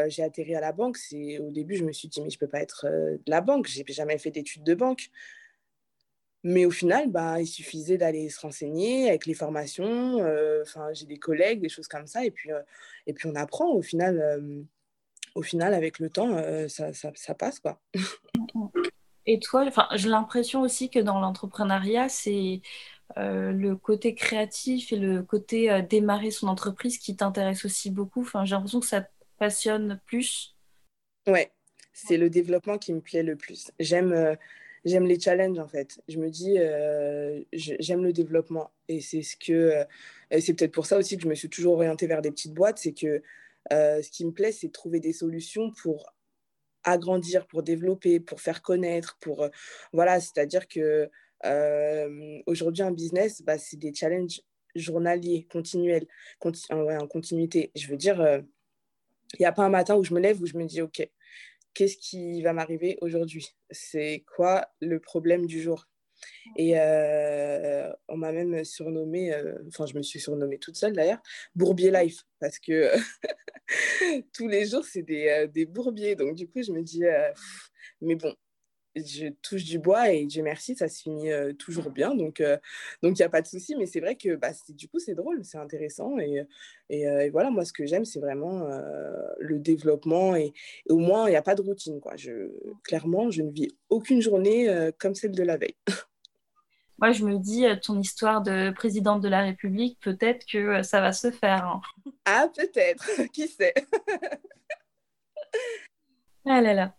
j'ai 0.09 0.23
atterri 0.23 0.55
à 0.55 0.61
la 0.61 0.73
banque. 0.73 0.97
C'est 0.97 1.38
au 1.38 1.51
début, 1.51 1.77
je 1.77 1.85
me 1.85 1.93
suis 1.93 2.09
dit 2.09 2.21
mais 2.21 2.31
je 2.31 2.38
peux 2.38 2.49
pas 2.49 2.61
être 2.61 2.87
de 2.87 3.21
la 3.27 3.41
banque. 3.41 3.67
J'ai 3.69 3.85
jamais 3.88 4.19
fait 4.19 4.31
d'études 4.31 4.64
de 4.64 4.75
banque. 4.75 5.11
Mais 6.45 6.64
au 6.64 6.71
final, 6.71 7.11
bah, 7.11 7.41
il 7.41 7.47
suffisait 7.47 7.99
d'aller 7.99 8.29
se 8.31 8.41
renseigner 8.41 9.09
avec 9.09 9.27
les 9.27 9.35
formations. 9.35 10.17
Enfin, 10.62 10.93
j'ai 10.93 11.07
des 11.07 11.19
collègues, 11.19 11.61
des 11.61 11.69
choses 11.69 11.88
comme 11.88 12.07
ça, 12.07 12.25
et 12.25 12.31
puis 12.31 12.51
et 13.07 13.12
puis 13.12 13.29
on 13.29 13.35
apprend. 13.35 13.73
Au 13.73 13.83
final, 13.83 14.67
au 15.35 15.43
final, 15.43 15.75
avec 15.75 15.99
le 15.99 16.11
temps, 16.11 16.37
ça, 16.69 16.93
ça, 16.93 17.12
ça 17.14 17.35
passe 17.35 17.61
quoi. 17.61 17.81
Et 19.31 19.41
toi, 19.41 19.62
enfin, 19.69 19.87
j'ai 19.95 20.09
l'impression 20.09 20.62
aussi 20.62 20.88
que 20.88 20.99
dans 20.99 21.21
l'entrepreneuriat, 21.21 22.09
c'est 22.09 22.62
euh, 23.19 23.53
le 23.53 23.77
côté 23.77 24.14
créatif 24.14 24.91
et 24.91 24.97
le 24.97 25.23
côté 25.23 25.71
euh, 25.71 25.83
démarrer 25.83 26.31
son 26.31 26.49
entreprise 26.49 26.97
qui 26.97 27.14
t'intéresse 27.14 27.67
aussi 27.67 27.91
beaucoup. 27.91 28.23
Enfin, 28.23 28.47
j'ai 28.47 28.55
l'impression 28.55 28.81
que 28.81 28.87
ça 28.87 29.03
te 29.03 29.11
passionne 29.38 30.01
plus. 30.07 30.57
Ouais, 31.27 31.53
c'est 31.93 32.17
le 32.17 32.31
développement 32.31 32.79
qui 32.79 32.95
me 32.95 33.03
plaît 33.03 33.23
le 33.23 33.37
plus. 33.37 33.71
J'aime 33.79 34.12
euh, 34.12 34.35
j'aime 34.87 35.05
les 35.05 35.21
challenges 35.21 35.59
en 35.59 35.69
fait. 35.69 36.01
Je 36.09 36.17
me 36.17 36.31
dis 36.31 36.57
j'aime 37.53 38.05
le 38.05 38.14
développement 38.14 38.71
et 38.88 39.03
c'est 39.03 39.21
ce 39.21 39.37
que 39.37 39.85
c'est 40.41 40.55
peut-être 40.55 40.73
pour 40.73 40.87
ça 40.87 40.97
aussi 40.97 41.19
que 41.19 41.25
je 41.25 41.29
me 41.29 41.35
suis 41.35 41.51
toujours 41.51 41.75
orientée 41.75 42.07
vers 42.07 42.23
des 42.23 42.31
petites 42.31 42.55
boîtes. 42.55 42.79
C'est 42.79 42.95
que 42.95 43.23
ce 43.71 44.11
qui 44.11 44.25
me 44.25 44.33
plaît, 44.33 44.53
c'est 44.53 44.69
de 44.69 44.73
trouver 44.73 45.01
des 45.01 45.12
solutions 45.12 45.71
pour 45.83 46.14
agrandir, 46.85 47.47
pour 47.47 47.62
développer, 47.62 48.21
pour 48.21 48.41
faire 48.41 48.62
connaître, 48.62 49.19
pour 49.21 49.49
voilà, 49.93 50.21
c'est-à-dire 50.21 50.69
que 50.69 51.09
aujourd'hui 52.47 52.83
un 52.83 52.93
business, 52.93 53.43
bah, 53.43 53.59
c'est 53.59 53.77
des 53.77 53.95
challenges 53.95 54.41
journaliers, 54.75 55.47
continuels, 55.51 56.07
en 56.71 57.07
continuité. 57.07 57.71
Je 57.75 57.88
veux 57.88 57.97
dire, 57.97 58.43
il 59.35 59.41
n'y 59.41 59.47
a 59.47 59.53
pas 59.53 59.64
un 59.64 59.71
matin 59.71 59.97
où 59.97 60.05
je 60.05 60.14
me 60.14 60.21
lève 60.21 60.41
où 60.41 60.47
je 60.47 60.57
me 60.57 60.64
dis 60.64 60.81
ok, 60.83 61.09
qu'est-ce 61.75 61.97
qui 61.97 62.43
va 62.43 62.53
m'arriver 62.53 62.99
aujourd'hui? 63.01 63.55
C'est 63.71 64.25
quoi 64.35 64.69
le 64.81 65.01
problème 65.01 65.47
du 65.47 65.61
jour? 65.61 65.87
Et 66.57 66.72
euh, 66.76 67.92
on 68.09 68.16
m'a 68.16 68.33
même 68.33 68.64
surnommé, 68.64 69.33
euh, 69.33 69.59
enfin 69.68 69.87
je 69.87 69.94
me 69.94 70.02
suis 70.02 70.20
surnommée 70.20 70.59
toute 70.59 70.76
seule 70.76 70.92
d'ailleurs, 70.92 71.20
Bourbier 71.54 71.90
Life, 71.90 72.24
parce 72.40 72.59
que 72.59 72.92
tous 74.33 74.48
les 74.48 74.66
jours 74.66 74.85
c'est 74.85 75.02
des, 75.02 75.28
euh, 75.28 75.46
des, 75.46 75.66
bourbiers. 75.66 76.16
Donc 76.16 76.35
du 76.35 76.48
coup 76.48 76.62
je 76.62 76.72
me 76.72 76.83
dis, 76.83 77.04
mais 78.00 78.14
bon, 78.14 78.35
je 78.96 79.29
touche 79.42 79.64
du 79.64 79.79
bois 79.79 80.11
et 80.11 80.27
Dieu 80.27 80.42
merci, 80.42 80.74
ça 80.74 80.88
se 80.88 81.03
finit 81.03 81.31
toujours 81.59 81.90
bien. 81.90 82.14
Donc 82.14 82.42
donc 83.03 83.18
il 83.18 83.22
n'y 83.22 83.22
a 83.22 83.29
pas 83.29 83.42
de 83.42 83.46
souci, 83.46 83.77
mais 83.77 83.87
c'est 83.87 84.01
vrai 84.01 84.16
que 84.16 84.37
bah, 84.37 84.51
du 84.68 84.88
coup 84.88 84.98
c'est 84.98 85.14
drôle, 85.14 85.44
c'est 85.44 85.59
intéressant. 85.59 86.18
Et, 86.18 86.44
et, 86.90 87.31
voilà, 87.31 87.51
moi 87.51 87.64
ce 87.64 87.72
que 87.72 87.87
j'aime 87.87 88.05
c'est 88.05 88.20
vraiment 88.20 88.68
le 89.38 89.59
développement 89.59 90.37
et, 90.37 90.53
et 90.88 90.92
au 90.92 90.98
moins 90.98 91.27
il 91.29 91.31
n'y 91.31 91.37
a 91.37 91.42
pas 91.42 91.55
de 91.55 91.62
routine. 91.62 92.01
Quoi. 92.01 92.16
Je, 92.16 92.51
clairement, 92.85 93.31
je 93.31 93.42
ne 93.42 93.51
vis 93.51 93.68
aucune 93.88 94.20
journée 94.20 94.68
comme 94.98 95.14
celle 95.14 95.33
de 95.33 95.42
la 95.42 95.57
veille. 95.57 95.77
moi, 96.98 97.12
je 97.12 97.24
me 97.24 97.38
dis, 97.38 97.64
euh, 97.64 97.77
ton 97.77 97.98
histoire 98.01 98.42
de 98.42 98.70
présidente 98.70 99.22
de 99.22 99.29
la 99.29 99.42
République, 99.42 99.98
peut-être 100.01 100.44
que 100.46 100.59
euh, 100.59 100.83
ça 100.83 101.01
va 101.01 101.12
se 101.12 101.31
faire. 101.31 101.64
Hein. 101.64 101.81
Ah, 102.24 102.48
peut-être, 102.55 103.09
qui 103.33 103.48
sait? 103.48 103.74
Ah 106.51 106.62
là 106.62 106.72
là. 106.72 106.94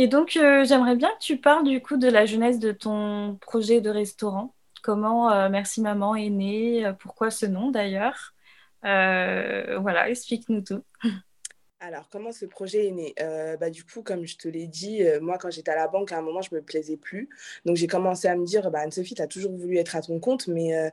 Et 0.00 0.06
donc, 0.06 0.36
euh, 0.36 0.64
j'aimerais 0.64 0.96
bien 0.96 1.10
que 1.10 1.20
tu 1.20 1.36
parles 1.36 1.64
du 1.64 1.82
coup 1.82 1.98
de 1.98 2.08
la 2.08 2.24
jeunesse 2.24 2.58
de 2.58 2.72
ton 2.72 3.36
projet 3.40 3.80
de 3.80 3.90
restaurant. 3.90 4.54
Comment 4.82 5.50
Merci 5.50 5.82
Maman 5.82 6.14
est 6.14 6.30
né 6.30 6.90
Pourquoi 7.00 7.30
ce 7.30 7.46
nom 7.46 7.70
d'ailleurs 7.70 8.32
Voilà, 8.82 10.08
explique-nous 10.08 10.62
tout. 10.62 10.82
Alors, 11.80 12.08
comment 12.10 12.32
ce 12.32 12.44
projet 12.44 12.88
est 12.88 12.90
né? 12.90 13.14
Euh, 13.20 13.56
bah, 13.56 13.70
Du 13.70 13.84
coup, 13.84 14.02
comme 14.02 14.26
je 14.26 14.36
te 14.36 14.48
l'ai 14.48 14.66
dit, 14.66 15.04
euh, 15.04 15.20
moi, 15.20 15.38
quand 15.38 15.50
j'étais 15.50 15.70
à 15.70 15.76
la 15.76 15.86
banque, 15.86 16.10
à 16.10 16.18
un 16.18 16.22
moment, 16.22 16.42
je 16.42 16.48
ne 16.52 16.58
me 16.58 16.64
plaisais 16.64 16.96
plus. 16.96 17.28
Donc, 17.64 17.76
j'ai 17.76 17.86
commencé 17.86 18.26
à 18.26 18.34
me 18.34 18.44
dire, 18.44 18.68
bah, 18.72 18.80
Anne-Sophie, 18.80 19.14
tu 19.14 19.22
as 19.22 19.28
toujours 19.28 19.52
voulu 19.52 19.76
être 19.76 19.94
à 19.94 20.02
ton 20.02 20.18
compte, 20.18 20.48
mais 20.48 20.76
euh, 20.76 20.90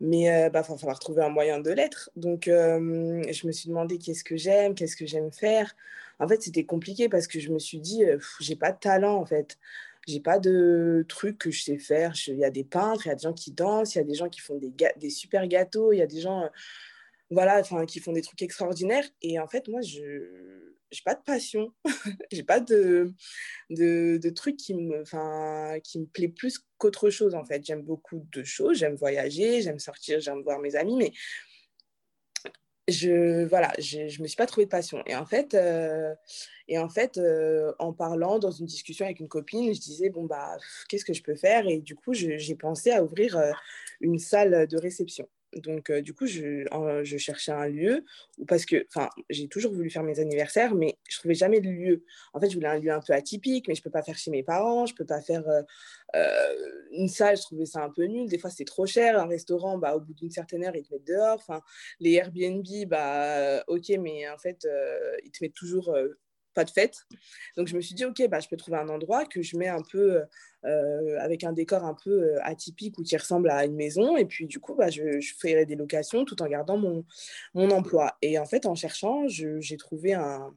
bah, 0.00 0.06
il 0.10 0.50
va 0.52 0.62
falloir 0.62 1.00
trouver 1.00 1.24
un 1.24 1.28
moyen 1.28 1.58
de 1.58 1.70
l'être. 1.70 2.10
Donc, 2.14 2.44
je 2.46 3.46
me 3.46 3.52
suis 3.52 3.68
demandé 3.68 3.98
qu'est-ce 3.98 4.22
que 4.22 4.36
j'aime, 4.36 4.74
qu'est-ce 4.76 4.96
que 4.96 5.06
j'aime 5.06 5.32
faire. 5.32 5.74
En 6.22 6.28
fait, 6.28 6.40
c'était 6.40 6.64
compliqué 6.64 7.08
parce 7.08 7.26
que 7.26 7.40
je 7.40 7.50
me 7.50 7.58
suis 7.58 7.80
dit, 7.80 8.04
j'ai 8.40 8.54
pas 8.54 8.70
de 8.70 8.78
talent, 8.78 9.16
en 9.16 9.26
fait. 9.26 9.58
J'ai 10.06 10.20
pas 10.20 10.38
de 10.38 11.04
trucs 11.08 11.36
que 11.38 11.50
je 11.50 11.62
sais 11.62 11.78
faire. 11.78 12.12
Il 12.28 12.38
y 12.38 12.44
a 12.44 12.50
des 12.50 12.62
peintres, 12.62 13.06
il 13.06 13.08
y 13.08 13.12
a 13.12 13.16
des 13.16 13.22
gens 13.22 13.32
qui 13.32 13.50
dansent, 13.50 13.96
il 13.96 13.98
y 13.98 14.00
a 14.00 14.04
des 14.04 14.14
gens 14.14 14.28
qui 14.28 14.40
font 14.40 14.56
des, 14.56 15.10
super 15.10 15.48
gâteaux, 15.48 15.92
il 15.92 15.98
y 15.98 16.02
a 16.02 16.06
des 16.06 16.20
gens 16.20 16.48
voilà, 17.30 17.58
enfin, 17.58 17.86
qui 17.86 17.98
font 17.98 18.12
des 18.12 18.22
trucs 18.22 18.42
extraordinaires. 18.42 19.04
Et 19.20 19.40
en 19.40 19.48
fait, 19.48 19.66
moi, 19.66 19.80
je 19.80 20.00
n'ai 20.00 21.02
pas 21.04 21.16
de 21.16 21.22
passion, 21.22 21.72
j'ai 22.30 22.44
pas 22.44 22.60
de, 22.60 23.12
de, 23.70 24.18
de, 24.22 24.30
trucs 24.30 24.56
qui 24.56 24.74
me, 24.74 25.02
qui 25.80 25.98
me 25.98 26.06
plaît 26.06 26.28
plus 26.28 26.60
qu'autre 26.78 27.10
chose, 27.10 27.34
en 27.34 27.44
fait. 27.44 27.64
J'aime 27.66 27.82
beaucoup 27.82 28.24
de 28.32 28.44
choses, 28.44 28.78
j'aime 28.78 28.94
voyager, 28.94 29.60
j'aime 29.60 29.80
sortir, 29.80 30.20
j'aime 30.20 30.42
voir 30.42 30.60
mes 30.60 30.76
amis, 30.76 30.96
mais 30.96 31.12
je 32.88 33.44
voilà 33.44 33.72
je, 33.78 34.08
je 34.08 34.22
me 34.22 34.26
suis 34.26 34.36
pas 34.36 34.46
trouvé 34.46 34.66
de 34.66 34.70
passion. 34.70 35.02
Et 35.06 35.14
en 35.14 35.26
fait 35.26 35.54
euh, 35.54 36.14
et 36.68 36.78
en 36.78 36.88
fait 36.88 37.18
euh, 37.18 37.72
en 37.78 37.92
parlant 37.92 38.38
dans 38.38 38.50
une 38.50 38.66
discussion 38.66 39.04
avec 39.04 39.20
une 39.20 39.28
copine 39.28 39.74
je 39.74 39.80
disais 39.80 40.10
bon 40.10 40.24
bah 40.24 40.56
qu'est-ce 40.88 41.04
que 41.04 41.14
je 41.14 41.22
peux 41.22 41.36
faire? 41.36 41.66
Et 41.68 41.78
du 41.78 41.94
coup 41.94 42.12
j'ai 42.14 42.54
pensé 42.56 42.90
à 42.90 43.02
ouvrir 43.04 43.36
euh, 43.36 43.52
une 44.00 44.18
salle 44.18 44.66
de 44.66 44.78
réception 44.78 45.28
donc, 45.56 45.92
du 45.92 46.14
coup, 46.14 46.26
je, 46.26 46.64
cherchais 47.18 47.52
un 47.52 47.68
lieu 47.68 48.04
parce 48.48 48.64
que, 48.64 48.86
j'ai 49.30 49.48
toujours 49.48 49.72
voulu 49.72 49.90
faire 49.90 50.02
mes 50.02 50.18
anniversaires, 50.20 50.74
mais 50.74 50.98
je 51.08 51.18
trouvais 51.18 51.34
jamais 51.34 51.60
de 51.60 51.68
lieu. 51.68 52.04
En 52.32 52.40
fait, 52.40 52.48
je 52.50 52.54
voulais 52.54 52.68
un 52.68 52.78
lieu 52.78 52.90
un 52.90 53.00
peu 53.00 53.12
atypique, 53.12 53.68
mais 53.68 53.74
je 53.74 53.82
peux 53.82 53.90
pas 53.90 54.02
faire 54.02 54.16
chez 54.16 54.30
mes 54.30 54.42
parents, 54.42 54.86
je 54.86 54.94
peux 54.94 55.04
pas 55.04 55.20
faire 55.20 55.44
une 56.92 57.08
salle, 57.08 57.36
je 57.36 57.42
trouvais 57.42 57.66
ça 57.66 57.82
un 57.82 57.90
peu 57.90 58.04
nul. 58.04 58.28
Des 58.28 58.38
fois, 58.38 58.50
c'est 58.50 58.64
trop 58.64 58.86
cher. 58.86 59.18
Un 59.18 59.26
restaurant, 59.26 59.78
bah, 59.78 59.94
au 59.96 60.00
bout 60.00 60.14
d'une 60.14 60.30
certaine 60.30 60.64
heure, 60.64 60.76
ils 60.76 60.84
te 60.84 60.92
mettent 60.92 61.06
dehors. 61.06 61.62
Les 62.00 62.12
Airbnb, 62.12 62.66
bah, 62.86 63.62
ok, 63.68 63.88
mais 64.00 64.28
en 64.28 64.38
fait, 64.38 64.66
ils 65.24 65.30
te 65.30 65.38
mettent 65.42 65.54
toujours 65.54 65.94
pas 66.54 66.64
de 66.64 66.70
fête. 66.70 66.98
Donc 67.56 67.68
je 67.68 67.76
me 67.76 67.80
suis 67.80 67.94
dit, 67.94 68.04
ok, 68.04 68.28
bah, 68.28 68.40
je 68.40 68.48
peux 68.48 68.56
trouver 68.56 68.78
un 68.78 68.88
endroit 68.88 69.24
que 69.24 69.42
je 69.42 69.56
mets 69.56 69.68
un 69.68 69.82
peu 69.82 70.22
euh, 70.64 71.18
avec 71.20 71.44
un 71.44 71.52
décor 71.52 71.84
un 71.84 71.94
peu 71.94 72.10
euh, 72.10 72.38
atypique 72.42 72.98
ou 72.98 73.02
qui 73.02 73.16
ressemble 73.16 73.50
à 73.50 73.64
une 73.64 73.74
maison. 73.74 74.16
Et 74.16 74.24
puis 74.24 74.46
du 74.46 74.60
coup, 74.60 74.74
bah, 74.74 74.90
je, 74.90 75.20
ferai 75.38 75.66
des 75.66 75.76
locations 75.76 76.24
tout 76.24 76.40
en 76.42 76.46
gardant 76.46 76.76
mon, 76.76 77.04
mon 77.54 77.70
emploi. 77.70 78.16
Et 78.22 78.38
en 78.38 78.46
fait, 78.46 78.66
en 78.66 78.74
cherchant, 78.74 79.26
j'ai 79.26 79.76
trouvé 79.76 80.14
un, 80.14 80.54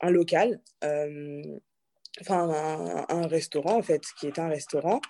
un 0.00 0.10
local. 0.10 0.60
Euh, 0.84 1.42
enfin 2.20 3.06
un, 3.08 3.26
restaurant 3.26 3.76
en 3.76 3.82
fait, 3.82 4.02
qui 4.18 4.26
est 4.26 4.38
un 4.38 4.48
restaurant 4.48 5.00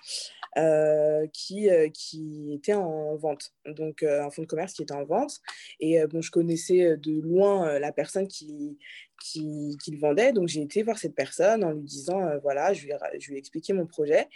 euh, 0.57 1.27
qui, 1.33 1.69
euh, 1.69 1.89
qui 1.89 2.53
était 2.53 2.73
en 2.73 3.15
vente, 3.15 3.53
donc 3.65 4.01
euh, 4.01 4.23
un 4.23 4.31
fonds 4.31 4.41
de 4.41 4.47
commerce 4.47 4.73
qui 4.73 4.81
était 4.81 4.93
en 4.93 5.05
vente. 5.05 5.39
Et 5.79 6.03
bon, 6.07 6.21
je 6.21 6.31
connaissais 6.31 6.97
de 6.97 7.21
loin 7.21 7.77
la 7.79 7.91
personne 7.91 8.27
qui, 8.27 8.77
qui, 9.21 9.77
qui, 9.83 9.91
le 9.91 9.99
vendait, 9.99 10.33
donc 10.33 10.47
j'ai 10.47 10.61
été 10.61 10.81
voir 10.83 10.97
cette 10.97 11.15
personne 11.15 11.63
en 11.63 11.71
lui 11.71 11.83
disant, 11.83 12.37
voilà, 12.41 12.73
je 12.73 12.85
lui, 12.85 12.93
je 13.19 13.27
lui 13.27 13.35
ai 13.35 13.39
expliqué 13.39 13.73
mon 13.73 13.85
projet. 13.85 14.27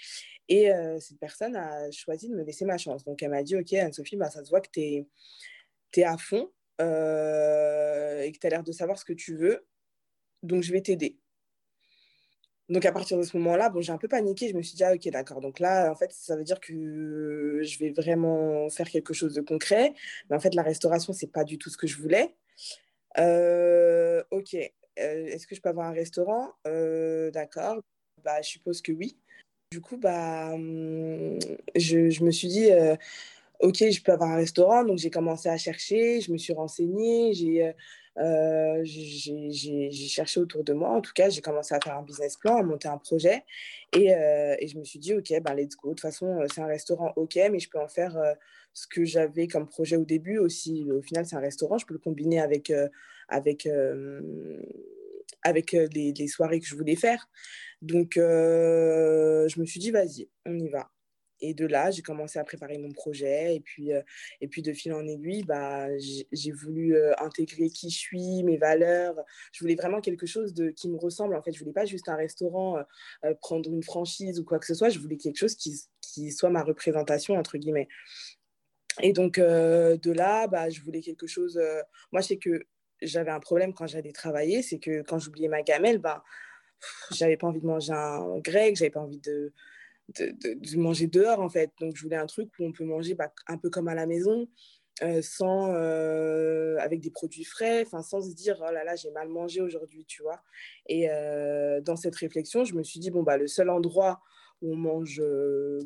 Et 0.48 0.70
cette 1.00 1.20
personne 1.20 1.56
a 1.56 1.90
choisi 1.92 2.30
de 2.30 2.36
me 2.36 2.44
laisser 2.44 2.66
ma 2.66 2.78
chance. 2.78 3.04
Donc 3.04 3.24
elle 3.24 3.30
m'a 3.30 3.44
dit, 3.44 3.56
ok, 3.56 3.74
Anne-Sophie, 3.74 4.18
bah, 4.18 4.30
ça 4.30 4.44
se 4.44 4.50
voit 4.50 4.62
que 4.62 4.70
tu 4.72 4.82
es, 4.82 5.08
es, 5.98 6.04
à 6.04 6.18
fond 6.18 6.52
et 6.80 8.32
que 8.32 8.38
tu 8.40 8.48
as 8.48 8.50
l'air 8.50 8.64
de 8.64 8.72
savoir 8.72 9.00
ce 9.00 9.06
que 9.06 9.14
tu 9.14 9.38
veux, 9.38 9.66
donc 10.44 10.64
je 10.64 10.72
vais 10.72 10.82
t'aider. 10.82 11.21
Donc 12.72 12.86
à 12.86 12.94
partir 12.94 13.18
de 13.18 13.24
ce 13.24 13.36
moment-là, 13.38 13.70
bon, 13.70 13.82
j'ai 13.82 13.92
un 13.92 13.98
peu 13.98 14.08
paniqué. 14.08 14.48
Je 14.48 14.56
me 14.56 14.62
suis 14.62 14.78
dit, 14.78 14.84
ah, 14.86 14.94
ok, 14.94 15.10
d'accord. 15.10 15.42
Donc 15.42 15.60
là, 15.60 15.92
en 15.92 15.96
fait, 15.96 16.12
ça 16.14 16.38
veut 16.38 16.46
dire 16.46 16.62
que 16.62 17.60
je 17.62 17.80
vais 17.80 17.90
vraiment 17.90 18.70
faire 18.70 18.90
quelque 18.90 19.14
chose 19.14 19.34
de 19.34 19.42
concret. 19.42 19.94
Mais 20.30 20.38
en 20.38 20.40
fait, 20.40 20.56
la 20.56 20.64
restauration, 20.64 21.12
c'est 21.12 21.28
pas 21.28 21.44
du 21.44 21.58
tout 21.58 21.70
ce 21.70 21.76
que 21.76 21.86
je 21.86 21.98
voulais. 21.98 22.34
Euh, 23.18 24.24
ok, 24.32 24.56
euh, 24.56 25.26
est-ce 25.26 25.48
que 25.48 25.56
je 25.56 25.60
peux 25.60 25.68
avoir 25.68 25.88
un 25.88 25.92
restaurant? 25.92 26.54
Euh, 26.66 27.30
D'accord. 27.32 27.82
Bah, 28.24 28.42
je 28.42 28.48
suppose 28.48 28.82
que 28.82 28.94
oui. 28.94 29.18
Du 29.72 29.82
coup, 29.82 29.98
bah, 29.98 30.52
hum, 30.54 31.40
je, 31.76 32.10
je 32.10 32.24
me 32.24 32.32
suis 32.32 32.48
dit, 32.48 32.70
ok, 33.60 33.78
je 33.80 34.02
peux 34.02 34.14
avoir 34.14 34.32
un 34.32 34.38
restaurant. 34.38 34.86
Donc 34.86 34.98
j'ai 34.98 35.10
commencé 35.10 35.50
à 35.50 35.58
chercher, 35.58 36.22
je 36.22 36.32
me 36.32 36.38
suis 36.38 36.54
renseignée, 36.54 37.34
j'ai 37.34 37.74
euh, 38.18 38.82
j'ai 38.84 39.92
cherché 39.92 40.40
autour 40.40 40.64
de 40.64 40.74
moi. 40.74 40.90
En 40.90 41.02
tout 41.02 41.14
cas, 41.14 41.30
j'ai 41.30 41.42
commencé 41.42 41.74
à 41.74 41.80
faire 41.82 41.98
un 41.98 42.04
business 42.04 42.38
plan, 42.38 42.58
à 42.58 42.64
monter 42.64 42.88
un 42.88 42.98
projet. 42.98 43.44
Et, 43.94 44.14
euh, 44.14 44.56
et 44.60 44.68
je 44.68 44.78
me 44.78 44.84
suis 44.84 45.00
dit, 45.00 45.14
OK, 45.14 45.32
ben, 45.42 45.54
let's 45.54 45.76
go. 45.76 45.90
De 45.90 45.94
toute 45.94 46.02
façon, 46.02 46.42
euh, 46.42 46.46
c'est 46.54 46.62
un 46.62 46.68
restaurant, 46.68 47.14
OK, 47.16 47.36
mais 47.52 47.60
je 47.60 47.70
peux 47.70 47.80
en 47.80 47.88
faire 47.88 48.18
ce 48.74 48.88
que 48.88 49.06
j'avais 49.06 49.48
comme 49.48 49.68
projet 49.68 49.96
au 49.96 50.06
début 50.06 50.38
aussi. 50.38 50.90
Au 50.92 51.02
final, 51.02 51.26
c'est 51.26 51.36
un 51.36 51.42
restaurant. 51.42 51.78
Je 51.78 51.86
peux 51.86 51.94
le 51.94 52.00
combiner 52.00 52.40
avec, 52.42 52.72
avec, 53.28 53.68
avec 55.44 55.72
les, 55.72 56.14
les, 56.14 56.28
soirées 56.28 56.60
que 56.60 56.68
je 56.68 56.76
voulais 56.76 56.96
faire. 56.96 57.30
Donc, 57.82 58.14
je 58.16 59.60
me 59.60 59.66
suis 59.66 59.80
dit, 59.80 59.92
vas-y, 59.92 60.30
on 60.46 60.58
y 60.58 60.70
va. 60.70 60.90
Et 61.42 61.56
de 61.56 61.66
là, 61.66 61.90
j'ai 61.90 62.04
commencé 62.04 62.38
à 62.38 62.44
préparer 62.44 62.78
mon 62.78 62.92
projet. 62.92 63.56
Et 63.56 63.60
puis, 63.60 63.92
euh, 63.92 64.02
et 64.42 64.48
puis 64.48 64.62
de 64.62 64.72
fil 64.74 64.94
en 64.94 65.06
aiguille, 65.08 65.44
bah, 65.44 65.88
j'ai 65.98 66.52
voulu 66.52 66.96
euh, 66.96 67.14
intégrer 67.20 67.70
qui 67.70 67.90
je 67.90 67.98
suis, 67.98 68.44
mes 68.44 68.58
valeurs. 68.58 69.16
Je 69.52 69.60
voulais 69.60 69.76
vraiment 69.76 70.02
quelque 70.02 70.28
chose 70.28 70.54
de, 70.54 70.70
qui 70.70 70.88
me 70.90 70.98
ressemble. 70.98 71.36
En 71.36 71.42
fait, 71.42 71.52
je 71.52 71.60
voulais 71.60 71.74
pas 71.74 71.86
juste 71.86 72.08
un 72.10 72.16
restaurant, 72.16 72.78
euh, 73.26 73.34
prendre 73.42 73.70
une 73.72 73.84
franchise 73.84 74.40
ou 74.40 74.46
quoi 74.46 74.60
que 74.60 74.68
ce 74.68 74.76
soit. 74.76 74.90
Je 74.90 75.00
voulais 75.00 75.18
quelque 75.18 75.38
chose 75.38 75.56
qui, 75.56 75.82
qui 76.02 76.32
soit 76.32 76.52
ma 76.52 76.64
représentation, 76.64 77.36
entre 77.36 77.58
guillemets. 77.58 77.88
Et 79.02 79.14
donc, 79.14 79.40
de 79.40 80.12
là, 80.12 80.48
bah, 80.48 80.70
je 80.70 80.82
voulais 80.82 81.02
quelque 81.02 81.26
chose. 81.26 81.60
moi, 82.12 82.22
je 82.22 82.28
sais 82.28 82.38
que 82.38 82.66
j'avais 83.02 83.32
un 83.32 83.40
problème 83.40 83.74
quand 83.74 83.88
j'allais 83.88 84.12
travailler. 84.12 84.62
C'est 84.62 84.80
que 84.80 85.02
quand 85.02 85.18
j'oubliais 85.18 85.48
ma 85.48 85.64
gamelle, 85.64 85.98
bah, 85.98 86.24
j'avais 87.12 87.38
pas 87.38 87.48
envie 87.48 87.62
de 87.62 87.66
manger 87.66 87.94
un 87.94 88.38
grec, 88.40 88.76
j'avais 88.76 88.92
pas 88.92 89.00
envie 89.00 89.20
de 89.20 89.54
de, 90.20 90.78
manger 90.78 91.08
dehors 91.08 91.40
en 91.40 91.50
fait. 91.50 91.72
Donc 91.80 91.96
je 91.96 92.04
voulais 92.04 92.18
un 92.18 92.26
truc 92.26 92.50
où 92.60 92.66
on 92.66 92.72
peut 92.72 92.86
manger 92.86 93.14
bah, 93.14 93.32
un 93.48 93.58
peu 93.58 93.70
comme 93.70 93.88
à 93.88 93.96
la 93.96 94.06
maison, 94.06 94.48
euh, 95.04 95.22
sans, 95.22 95.74
euh, 95.74 96.78
avec 96.80 97.00
des 97.00 97.12
produits 97.12 97.44
frais, 97.44 97.86
sans 97.86 98.22
se 98.22 98.34
dire 98.34 98.58
oh 98.68 98.72
là 98.72 98.84
là 98.84 98.96
j'ai 98.96 99.12
mal 99.12 99.30
mangé 99.30 99.62
aujourd'hui, 99.62 100.06
tu 100.06 100.22
vois. 100.22 100.42
Et 100.88 101.10
euh, 101.10 101.82
dans 101.82 101.96
cette 101.96 102.16
réflexion, 102.16 102.64
je 102.66 102.76
me 102.76 102.84
suis 102.84 103.00
dit 103.00 103.12
bon 103.12 103.24
bah 103.24 103.38
le 103.38 103.48
seul 103.48 103.70
endroit 103.70 104.22
où 104.62 104.74
on 104.74 104.78
mange 104.78 105.22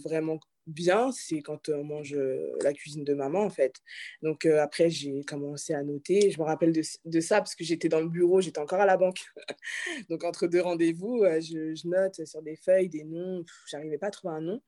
vraiment 0.04 0.40
bien, 0.68 1.12
c'est 1.12 1.42
quand 1.42 1.70
on 1.70 1.84
mange 1.84 2.16
la 2.62 2.74
cuisine 2.74 3.04
de 3.04 3.14
maman, 3.14 3.42
en 3.42 3.50
fait. 3.50 3.76
Donc 4.22 4.46
après, 4.46 4.90
j'ai 4.90 5.24
commencé 5.24 5.74
à 5.74 5.84
noter. 5.84 6.32
Je 6.32 6.40
me 6.40 6.46
rappelle 6.46 6.74
de, 6.74 7.20
ça 7.20 7.38
parce 7.38 7.56
que 7.56 7.64
j'étais 7.64 7.90
dans 7.90 8.00
le 8.00 8.10
bureau, 8.10 8.42
j'étais 8.42 8.60
encore 8.60 8.80
à 8.80 8.86
la 8.86 8.98
banque. 8.98 9.20
Donc 10.10 10.24
entre 10.24 10.48
deux 10.48 10.62
rendez-vous, 10.62 11.24
je, 11.24 11.76
je, 11.76 11.88
note 11.88 12.26
sur 12.26 12.42
des 12.42 12.56
feuilles 12.56 12.90
des 12.90 13.04
noms. 13.04 13.44
J'arrivais 13.70 13.98
pas 13.98 14.08
à 14.08 14.12
trouver 14.12 14.36
un 14.36 14.42
nom. 14.42 14.62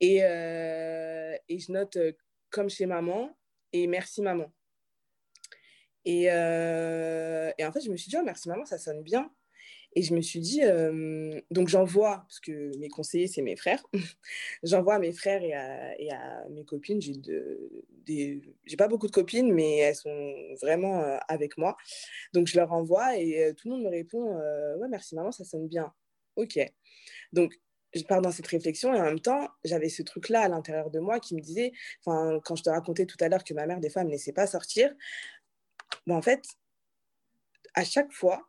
Et, 0.00 0.18
et 0.18 1.58
je 1.58 1.72
note 1.72 1.98
comme 2.50 2.70
chez 2.70 2.86
maman 2.86 3.36
et 3.72 3.86
merci 3.86 4.22
maman. 4.22 4.52
Et, 6.04 6.24
et 6.24 7.64
en 7.64 7.72
fait, 7.72 7.80
je 7.80 7.90
me 7.90 7.96
suis 7.96 8.10
dit, 8.10 8.16
oh, 8.18 8.24
merci 8.24 8.48
maman, 8.48 8.64
ça 8.64 8.78
sonne 8.78 9.02
bien. 9.02 9.30
Et 9.96 10.02
je 10.02 10.14
me 10.14 10.20
suis 10.20 10.40
dit, 10.40 10.60
donc 11.50 11.68
j'envoie, 11.68 12.18
parce 12.28 12.38
que 12.38 12.76
mes 12.76 12.88
conseillers, 12.88 13.28
c'est 13.28 13.40
mes 13.40 13.56
frères, 13.56 13.82
j'envoie 14.62 14.94
à 14.94 14.98
mes 14.98 15.12
frères 15.12 15.42
et 15.42 15.54
à, 15.54 15.98
et 15.98 16.12
à 16.12 16.44
mes 16.50 16.64
copines. 16.64 17.00
J'ai 17.00 17.14
des, 18.04 18.42
j'ai 18.66 18.76
pas 18.76 18.88
beaucoup 18.88 19.06
de 19.06 19.12
copines, 19.12 19.52
mais 19.52 19.78
elles 19.78 19.96
sont 19.96 20.34
vraiment 20.60 21.18
avec 21.28 21.56
moi. 21.56 21.76
Donc 22.34 22.46
je 22.46 22.56
leur 22.56 22.72
envoie 22.72 23.16
et 23.16 23.54
tout 23.56 23.68
le 23.68 23.74
monde 23.74 23.84
me 23.84 23.90
répond, 23.90 24.36
ouais, 24.78 24.88
merci 24.88 25.14
maman, 25.14 25.32
ça 25.32 25.44
sonne 25.44 25.66
bien. 25.66 25.90
Ok. 26.36 26.58
Donc 27.32 27.58
je 27.94 28.02
pars 28.02 28.20
dans 28.20 28.32
cette 28.32 28.46
réflexion 28.46 28.94
et 28.94 29.00
en 29.00 29.04
même 29.04 29.20
temps, 29.20 29.48
j'avais 29.64 29.88
ce 29.88 30.02
truc-là 30.02 30.42
à 30.42 30.48
l'intérieur 30.48 30.90
de 30.90 31.00
moi 31.00 31.20
qui 31.20 31.34
me 31.34 31.40
disait, 31.40 31.72
quand 32.04 32.54
je 32.54 32.62
te 32.62 32.70
racontais 32.70 33.06
tout 33.06 33.16
à 33.20 33.28
l'heure 33.28 33.44
que 33.44 33.54
ma 33.54 33.66
mère, 33.66 33.80
des 33.80 33.90
fois, 33.90 34.02
ne 34.02 34.08
me 34.08 34.12
laissait 34.12 34.32
pas 34.32 34.46
sortir, 34.46 34.94
ben, 36.06 36.16
en 36.16 36.22
fait, 36.22 36.44
à 37.74 37.84
chaque 37.84 38.12
fois, 38.12 38.48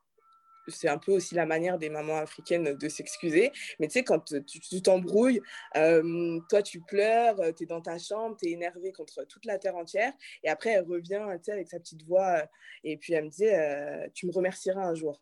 c'est 0.68 0.88
un 0.90 0.98
peu 0.98 1.14
aussi 1.14 1.36
la 1.36 1.46
manière 1.46 1.78
des 1.78 1.90
mamans 1.90 2.18
africaines 2.18 2.74
de 2.74 2.90
s'excuser. 2.90 3.52
Mais 3.80 3.88
tu 3.88 3.94
sais, 3.94 4.04
quand 4.04 4.34
tu 4.46 4.82
t'embrouilles, 4.82 5.42
euh, 5.76 6.40
toi 6.50 6.62
tu 6.62 6.82
pleures, 6.82 7.38
tu 7.56 7.64
es 7.64 7.66
dans 7.66 7.82
ta 7.82 7.98
chambre, 7.98 8.38
tu 8.42 8.50
es 8.50 8.52
énervé 8.52 8.92
contre 8.92 9.24
toute 9.26 9.46
la 9.46 9.58
terre 9.58 9.76
entière. 9.76 10.14
Et 10.44 10.50
après, 10.50 10.72
elle 10.72 10.86
revient 10.86 11.22
avec 11.48 11.68
sa 11.68 11.80
petite 11.80 12.04
voix 12.04 12.44
et 12.84 12.98
puis 12.98 13.14
elle 13.14 13.26
me 13.26 13.30
dit 13.30 13.48
euh, 13.48 14.08
Tu 14.14 14.28
me 14.28 14.32
remercieras 14.32 14.82
un 14.82 14.96
jour. 14.96 15.22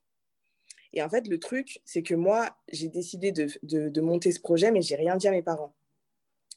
Et 0.93 1.01
en 1.03 1.10
fait, 1.10 1.27
le 1.27 1.39
truc, 1.39 1.81
c'est 1.84 2.03
que 2.03 2.15
moi, 2.15 2.55
j'ai 2.71 2.88
décidé 2.88 3.31
de, 3.31 3.47
de, 3.63 3.89
de 3.89 4.01
monter 4.01 4.31
ce 4.31 4.39
projet, 4.39 4.71
mais 4.71 4.81
j'ai 4.81 4.95
rien 4.95 5.17
dit 5.17 5.27
à 5.27 5.31
mes 5.31 5.43
parents 5.43 5.75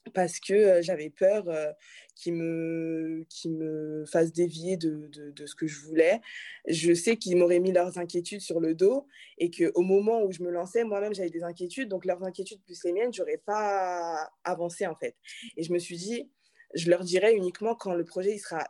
parce 0.09 0.41
que 0.41 0.55
euh, 0.55 0.83
j'avais 0.83 1.11
peur 1.11 1.49
euh, 1.49 1.73
qu'ils 2.15 2.35
me, 2.35 3.25
qu 3.31 3.49
me 3.49 4.05
fassent 4.07 4.33
dévier 4.33 4.77
de, 4.77 5.09
de, 5.09 5.47
ce 5.47 5.55
que 5.55 5.67
je 5.67 5.81
voulais. 5.81 6.21
Je 6.67 6.93
sais 6.93 7.17
qu'ils 7.17 7.37
m'auraient 7.37 7.61
mis 7.61 7.73
leurs 7.73 7.99
inquiétudes 7.99 8.41
sur 8.41 8.61
le 8.61 8.75
dos 8.75 9.07
et 9.39 9.51
qu'au 9.51 9.83
moment 9.83 10.23
où 10.23 10.33
je 10.33 10.43
me 10.43 10.51
lançais, 10.51 10.85
moi-même, 10.85 11.15
j'avais 11.15 11.31
des 11.31 11.43
inquiétudes. 11.43 11.89
Donc, 11.89 12.05
leurs 12.05 12.23
inquiétudes 12.25 12.61
plus 12.63 12.83
les 12.85 12.93
miennes, 12.93 13.13
j'aurais 13.13 13.41
pas 13.45 14.31
avancé, 14.45 14.87
en 14.87 14.97
fait. 14.97 15.17
Et 15.57 15.63
je 15.63 15.73
me 15.73 15.79
suis 15.79 15.97
dit, 15.97 16.31
je 16.75 16.91
leur 16.91 17.05
dirai 17.05 17.35
uniquement 17.35 17.75
quand 17.75 17.95
le 17.95 18.05
projet 18.05 18.35
il 18.35 18.39
sera 18.39 18.67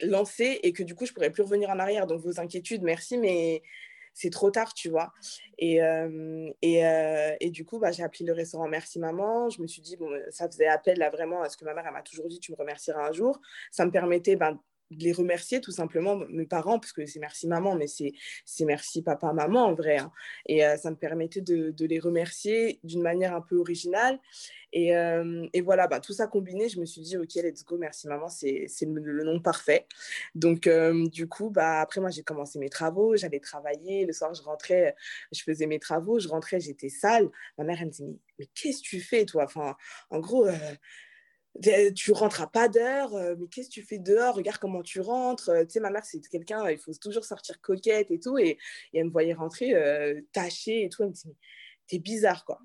lancé 0.00 0.60
et 0.62 0.72
que 0.72 0.82
du 0.82 0.94
coup, 0.94 1.06
je 1.06 1.12
pourrai 1.12 1.30
plus 1.30 1.42
revenir 1.42 1.70
en 1.70 1.78
arrière. 1.78 2.06
Donc, 2.06 2.20
vos 2.20 2.38
inquiétudes, 2.38 2.82
merci, 2.82 3.18
mais 3.18 3.62
c'est 4.18 4.30
trop 4.30 4.50
tard, 4.50 4.74
tu 4.74 4.88
vois. 4.88 5.12
Et, 5.58 5.80
euh, 5.80 6.50
et, 6.60 6.84
euh, 6.84 7.36
et, 7.38 7.50
du 7.50 7.64
coup, 7.64 7.78
bah, 7.78 7.92
j'ai 7.92 8.02
appelé 8.02 8.24
le 8.24 8.32
restaurant 8.32 8.66
Merci 8.66 8.98
Maman. 8.98 9.48
Je 9.48 9.62
me 9.62 9.68
suis 9.68 9.80
dit, 9.80 9.96
bon, 9.96 10.10
ça 10.30 10.48
faisait 10.48 10.66
appel 10.66 10.98
là 10.98 11.08
vraiment 11.08 11.40
à 11.42 11.48
ce 11.48 11.56
que 11.56 11.64
ma 11.64 11.72
mère, 11.72 11.90
m'a 11.92 12.02
toujours 12.02 12.26
dit, 12.26 12.40
tu 12.40 12.50
me 12.50 12.56
remercieras 12.56 13.08
un 13.08 13.12
jour. 13.12 13.40
Ça 13.70 13.86
me 13.86 13.92
permettait 13.92 14.34
ben, 14.34 14.58
de 14.90 15.04
les 15.04 15.12
remercier 15.12 15.60
tout 15.60 15.72
simplement, 15.72 16.16
mes 16.28 16.46
parents, 16.46 16.78
parce 16.78 16.92
que 16.92 17.04
c'est 17.06 17.20
merci 17.20 17.46
maman, 17.46 17.74
mais 17.74 17.86
c'est 17.86 18.64
merci 18.64 19.02
papa, 19.02 19.32
maman 19.32 19.66
en 19.66 19.74
vrai. 19.74 19.98
Hein. 19.98 20.12
Et 20.46 20.64
euh, 20.64 20.76
ça 20.76 20.90
me 20.90 20.96
permettait 20.96 21.40
de, 21.40 21.70
de 21.70 21.86
les 21.86 21.98
remercier 21.98 22.80
d'une 22.84 23.02
manière 23.02 23.34
un 23.34 23.40
peu 23.40 23.56
originale. 23.56 24.18
Et, 24.72 24.94
euh, 24.96 25.46
et 25.52 25.60
voilà, 25.62 25.86
bah, 25.86 26.00
tout 26.00 26.12
ça 26.12 26.26
combiné, 26.26 26.68
je 26.68 26.78
me 26.78 26.84
suis 26.84 27.00
dit, 27.00 27.16
OK, 27.16 27.34
let's 27.36 27.64
go, 27.64 27.78
merci 27.78 28.06
maman, 28.06 28.28
c'est 28.28 28.66
le, 28.82 29.00
le, 29.00 29.24
nom 29.24 29.40
parfait. 29.40 29.86
Donc, 30.34 30.66
euh, 30.66 31.08
du 31.08 31.26
coup, 31.26 31.50
bah, 31.50 31.80
après, 31.80 32.00
moi, 32.00 32.10
j'ai 32.10 32.22
commencé 32.22 32.58
mes 32.58 32.68
travaux, 32.68 33.16
j'allais 33.16 33.40
travailler. 33.40 34.04
Le 34.04 34.12
soir, 34.12 34.34
je 34.34 34.42
rentrais, 34.42 34.94
je 35.32 35.42
faisais 35.42 35.66
mes 35.66 35.78
travaux, 35.78 36.18
je 36.18 36.28
rentrais, 36.28 36.60
j'étais 36.60 36.90
sale. 36.90 37.30
Ma 37.56 37.64
mère, 37.64 37.78
elle 37.80 37.86
me 37.86 37.92
dit, 37.92 38.04
mais, 38.04 38.16
mais 38.38 38.46
qu'est-ce 38.54 38.82
que 38.82 38.88
tu 38.88 39.00
fais, 39.00 39.24
toi? 39.24 39.44
Enfin, 39.44 39.76
En 40.10 40.20
gros, 40.20 40.46
tu 41.94 42.12
rentres 42.12 42.42
à 42.42 42.50
pas 42.50 42.68
d'heure, 42.68 43.14
euh, 43.14 43.34
mais 43.38 43.46
qu'est-ce 43.48 43.68
que 43.68 43.74
tu 43.74 43.82
fais 43.82 43.98
dehors? 43.98 44.34
Regarde 44.34 44.58
comment 44.58 44.82
tu 44.82 45.00
rentres. 45.00 45.48
Euh, 45.50 45.64
tu 45.64 45.72
sais, 45.72 45.80
ma 45.80 45.90
mère, 45.90 46.04
c'est 46.04 46.20
quelqu'un, 46.28 46.68
il 46.70 46.78
faut 46.78 46.92
toujours 46.94 47.24
sortir 47.24 47.60
coquette 47.60 48.10
et 48.10 48.20
tout. 48.20 48.38
Et, 48.38 48.58
elle 48.94 49.06
me 49.06 49.10
voyait 49.10 49.34
rentrer 49.34 49.74
euh, 49.74 50.20
tachée 50.32 50.84
et 50.84 50.88
tout. 50.88 51.02
Elle 51.02 51.10
me 51.10 51.14
dit, 51.14 51.22
mais 51.26 51.34
t'es 51.86 51.98
bizarre, 51.98 52.44
quoi. 52.44 52.60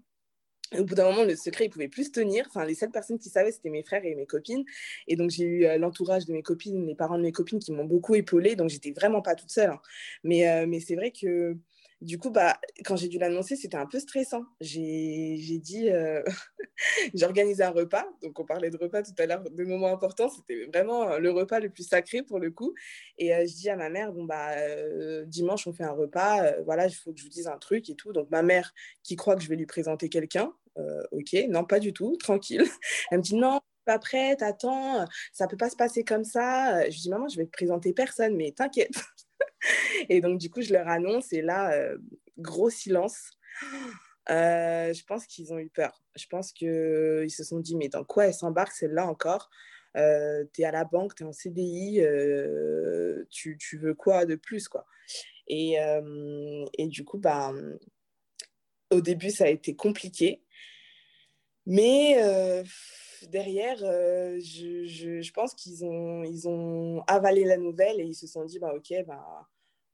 au 0.77 0.83
bout 0.83 0.95
d'un 0.95 1.09
moment, 1.09 1.23
le 1.23 1.35
secret, 1.35 1.65
il 1.65 1.69
pouvait 1.69 1.87
plus 1.87 2.05
se 2.05 2.11
tenir. 2.11 2.45
Enfin, 2.47 2.65
les 2.65 2.75
seules 2.75 2.91
personnes 2.91 3.19
qui 3.19 3.29
savaient, 3.29 3.51
c'était 3.51 3.69
mes 3.69 3.83
frères 3.83 4.05
et 4.05 4.15
mes 4.15 4.25
copines. 4.25 4.63
Et 5.07 5.15
donc, 5.15 5.31
j'ai 5.31 5.45
eu 5.45 5.77
l'entourage 5.79 6.25
de 6.25 6.33
mes 6.33 6.43
copines, 6.43 6.85
les 6.85 6.95
parents 6.95 7.17
de 7.17 7.23
mes 7.23 7.31
copines 7.31 7.59
qui 7.59 7.71
m'ont 7.71 7.85
beaucoup 7.85 8.15
épaulée. 8.15 8.55
Donc, 8.55 8.69
j'étais 8.69 8.91
vraiment 8.91 9.21
pas 9.21 9.35
toute 9.35 9.51
seule. 9.51 9.71
Hein. 9.71 9.81
Mais, 10.23 10.65
mais 10.67 10.79
c'est 10.79 10.95
vrai 10.95 11.11
que 11.11 11.57
du 12.03 12.17
coup, 12.17 12.29
bah, 12.31 12.59
quand 12.83 12.97
j'ai 12.97 13.07
dû 13.07 13.17
l'annoncer, 13.17 13.55
c'était 13.55 13.77
un 13.77 13.85
peu 13.85 13.99
stressant. 13.99 14.43
J'ai 14.59 15.57
dit, 15.59 15.89
euh... 15.89 16.21
j'ai 17.13 17.25
organisé 17.25 17.63
un 17.63 17.69
repas. 17.69 18.05
Donc, 18.21 18.39
on 18.39 18.45
parlait 18.45 18.69
de 18.69 18.77
repas 18.77 19.03
tout 19.03 19.13
à 19.17 19.25
l'heure, 19.25 19.41
de 19.41 19.63
moments 19.63 19.87
importants. 19.87 20.29
C'était 20.29 20.65
vraiment 20.65 21.17
le 21.17 21.31
repas 21.31 21.61
le 21.61 21.69
plus 21.69 21.87
sacré 21.87 22.21
pour 22.21 22.39
le 22.39 22.51
coup. 22.51 22.73
Et 23.17 23.33
euh, 23.33 23.45
je 23.47 23.53
dis 23.53 23.69
à 23.69 23.77
ma 23.77 23.89
mère, 23.89 24.11
bon, 24.11 24.25
bah, 24.25 24.51
euh, 24.57 25.23
dimanche, 25.25 25.65
on 25.65 25.73
fait 25.73 25.85
un 25.85 25.93
repas. 25.93 26.43
Euh, 26.43 26.61
voilà, 26.65 26.87
il 26.87 26.93
faut 26.93 27.13
que 27.13 27.19
je 27.19 27.23
vous 27.23 27.29
dise 27.29 27.47
un 27.47 27.57
truc 27.57 27.89
et 27.89 27.95
tout. 27.95 28.11
Donc, 28.11 28.29
ma 28.29 28.43
mère, 28.43 28.73
qui 29.03 29.15
croit 29.15 29.35
que 29.35 29.41
je 29.41 29.47
vais 29.47 29.55
lui 29.55 29.65
présenter 29.65 30.09
quelqu'un, 30.09 30.53
euh, 30.77 31.03
ok, 31.11 31.35
non, 31.49 31.63
pas 31.63 31.79
du 31.79 31.93
tout, 31.93 32.17
tranquille. 32.19 32.65
Elle 33.11 33.19
me 33.19 33.23
dit, 33.23 33.35
non, 33.35 33.61
pas 33.85 33.99
prête, 33.99 34.41
attends, 34.41 35.05
ça 35.31 35.47
peut 35.47 35.57
pas 35.57 35.69
se 35.69 35.75
passer 35.77 36.03
comme 36.03 36.25
ça. 36.25 36.89
Je 36.89 36.97
dis, 36.99 37.09
maman, 37.09 37.29
je 37.29 37.37
vais 37.37 37.45
te 37.45 37.51
présenter 37.51 37.93
personne, 37.93 38.35
mais 38.35 38.51
t'inquiète. 38.51 38.91
et 40.09 40.21
donc, 40.21 40.39
du 40.39 40.49
coup, 40.49 40.61
je 40.61 40.73
leur 40.73 40.87
annonce 40.87 41.33
et 41.33 41.41
là, 41.41 41.73
euh, 41.73 41.97
gros 42.37 42.69
silence. 42.69 43.31
Euh, 44.29 44.93
je 44.93 45.03
pense 45.03 45.27
qu'ils 45.27 45.51
ont 45.51 45.59
eu 45.59 45.67
peur. 45.67 46.01
Je 46.15 46.27
pense 46.27 46.53
qu'ils 46.53 47.29
se 47.29 47.43
sont 47.43 47.59
dit, 47.59 47.75
mais 47.75 47.89
dans 47.89 48.05
quoi 48.05 48.27
elle 48.27 48.33
s'embarque 48.33 48.71
celle-là 48.71 49.05
encore? 49.05 49.49
Euh, 49.97 50.45
Tu 50.53 50.61
es 50.61 50.65
à 50.65 50.71
la 50.71 50.85
banque, 50.85 51.13
tu 51.15 51.23
es 51.23 51.25
en 51.25 51.33
CDI, 51.33 51.99
euh, 51.99 53.25
tu, 53.29 53.57
tu, 53.57 53.77
veux 53.77 53.93
quoi 53.93 54.25
de 54.25 54.35
plus 54.35 54.69
quoi? 54.69 54.85
Et, 55.47 55.77
euh, 55.77 56.65
et, 56.77 56.87
du 56.87 57.03
coup, 57.03 57.17
bah, 57.17 57.51
au 58.91 59.01
début, 59.01 59.29
ça 59.29 59.43
a 59.43 59.49
été 59.49 59.75
compliqué. 59.75 60.41
Mais 61.65 62.15
euh, 62.21 62.63
derrière, 63.29 63.79
euh, 63.83 64.39
je, 64.39 64.85
je, 64.85 65.21
je, 65.21 65.33
pense 65.33 65.53
qu'ils 65.53 65.85
ont, 65.85 66.23
ils 66.23 66.47
ont 66.47 67.03
avalé 67.07 67.45
la 67.45 67.57
nouvelle 67.57 68.01
et 68.01 68.05
ils 68.05 68.15
se 68.15 68.27
sont 68.27 68.43
dit, 68.45 68.59
bah, 68.59 68.73
OK, 68.75 68.93
bah, 69.07 69.47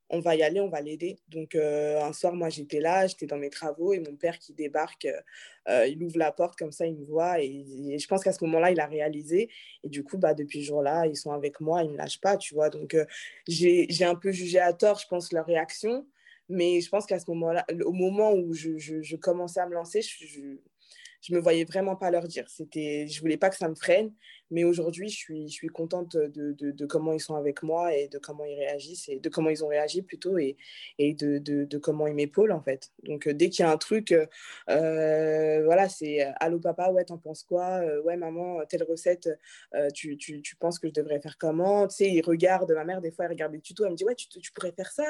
on 0.10 0.19
va 0.19 0.36
y 0.36 0.43
aller, 0.43 0.60
on 0.60 0.69
va 0.69 0.82
l'aider. 0.82 1.19
Donc, 1.28 1.56
euh, 1.56 2.02
un 2.02 2.13
soir, 2.13 2.34
moi, 2.34 2.50
j'étais 2.50 2.80
là, 2.80 3.06
j'étais 3.08 3.28
dans 3.28 3.38
mes 3.38 3.50
travaux 3.50 3.93
et 3.93 4.00
mon 4.00 4.15
père 4.15 4.39
qui 4.39 4.54
débarque, 4.54 5.08
euh, 5.67 5.88
il 5.88 6.04
ouvre 6.04 6.17
la 6.17 6.32
porte 6.32 6.58
comme 6.58 6.72
ça, 6.72 6.88
il 6.88 6.95
me 6.95 7.06
voit 7.06 7.39
et, 7.41 7.98
je 8.00 8.08
pense 8.08 8.24
qu'à 8.24 8.34
ce 8.34 8.43
moment-là, 8.45 8.72
il 8.72 8.80
a 8.80 8.88
réalisé. 8.88 9.50
Et 9.84 9.89
du 9.89 10.04
coup, 10.04 10.17
bah, 10.17 10.34
depuis 10.34 10.62
ce 10.62 10.67
jour-là, 10.67 11.06
ils 11.06 11.15
sont 11.15 11.32
avec 11.32 11.62
moi, 11.62 11.84
ils 11.84 11.88
ne 11.88 11.93
me 11.93 11.98
lâchent 11.98 12.22
pas, 12.22 12.38
tu 12.38 12.56
vois. 12.56 12.69
Donc, 12.69 12.95
euh, 12.95 13.06
j'ai 13.48 13.88
un 14.06 14.15
peu 14.15 14.32
jugé 14.32 14.60
à 14.60 14.74
tort, 14.74 15.00
je 15.00 15.08
pense, 15.08 15.32
leur 15.32 15.45
réaction. 15.45 16.08
Mais 16.50 16.82
je 16.82 16.89
pense 16.89 17.06
qu'à 17.06 17.19
ce 17.19 17.30
moment-là, 17.30 17.63
au 17.86 17.91
moment 17.91 18.34
où 18.34 18.54
je, 18.54 18.78
je, 18.80 19.04
je, 19.04 19.15
commençais 19.15 19.60
à 19.60 19.67
me 19.67 19.76
lancer, 19.76 20.02
je, 20.02 20.58
je, 21.21 21.34
me 21.34 21.39
voyais 21.39 21.65
vraiment 21.65 21.95
pas 21.95 22.12
leur 22.12 22.27
dire. 22.27 22.45
C'était, 22.49 23.08
je 23.08 23.19
voulais 23.21 23.38
pas 23.38 23.49
que 23.49 23.58
ça 23.58 23.67
me 23.67 23.75
freine. 23.75 24.13
Mais 24.51 24.63
aujourd'hui, 24.63 25.10
je 25.10 25.15
suis, 25.15 25.47
je 25.47 25.53
suis 25.53 25.67
contente 25.67 26.17
de, 26.17 26.55
de, 26.58 26.86
comment 26.86 27.13
ils 27.13 27.19
sont 27.19 27.36
avec 27.36 27.62
moi 27.62 27.93
et 27.95 28.08
de 28.08 28.17
comment 28.17 28.45
ils 28.45 28.55
réagissent 28.55 29.08
et 29.08 29.19
de 29.19 29.29
comment 29.29 29.49
ils 29.49 29.63
ont 29.63 29.67
réagi 29.67 30.01
plutôt 30.01 30.38
et, 30.38 30.58
et 30.97 31.13
de, 31.13 31.38
de, 31.38 31.77
comment 31.77 32.08
ils 32.08 32.15
m'épaulent 32.15 32.51
en 32.51 32.62
fait. 32.62 32.91
Donc 33.03 33.27
euh, 33.27 33.34
dès 33.34 33.49
qu'il 33.49 33.63
y 33.63 33.67
a 33.67 33.71
un 33.71 33.77
truc, 33.77 34.12
euh, 34.69 35.63
voilà, 35.65 35.88
c'est 35.88 36.25
euh, 36.25 36.32
allô 36.39 36.60
papa, 36.60 36.89
ouais, 36.91 37.05
t'en 37.05 37.17
penses 37.17 37.43
quoi? 37.43 37.82
Euh, 37.84 38.01
Ouais, 38.03 38.17
maman, 38.17 38.65
telle 38.65 38.84
recette, 38.84 39.29
euh, 39.75 39.89
tu, 39.91 40.17
tu, 40.17 40.41
tu, 40.41 40.55
penses 40.55 40.79
que 40.79 40.88
je 40.88 40.93
devrais 40.93 41.19
faire 41.19 41.38
comment? 41.38 41.88
Tu 41.88 41.97
sais, 41.97 42.10
ils 42.10 42.21
regardent, 42.21 42.71
ma 42.71 42.86
mère, 42.86 43.01
des 43.01 43.12
fois, 43.12 43.25
elle 43.25 43.32
regarde 43.32 43.51
des 43.51 43.60
tutos, 43.60 43.86
elle 43.86 43.91
me 43.91 43.95
dit, 43.95 44.05
ouais, 44.05 44.15
tu, 44.15 44.27
tu 44.27 44.51
pourrais 44.53 44.71
faire 44.71 44.91
ça. 44.91 45.03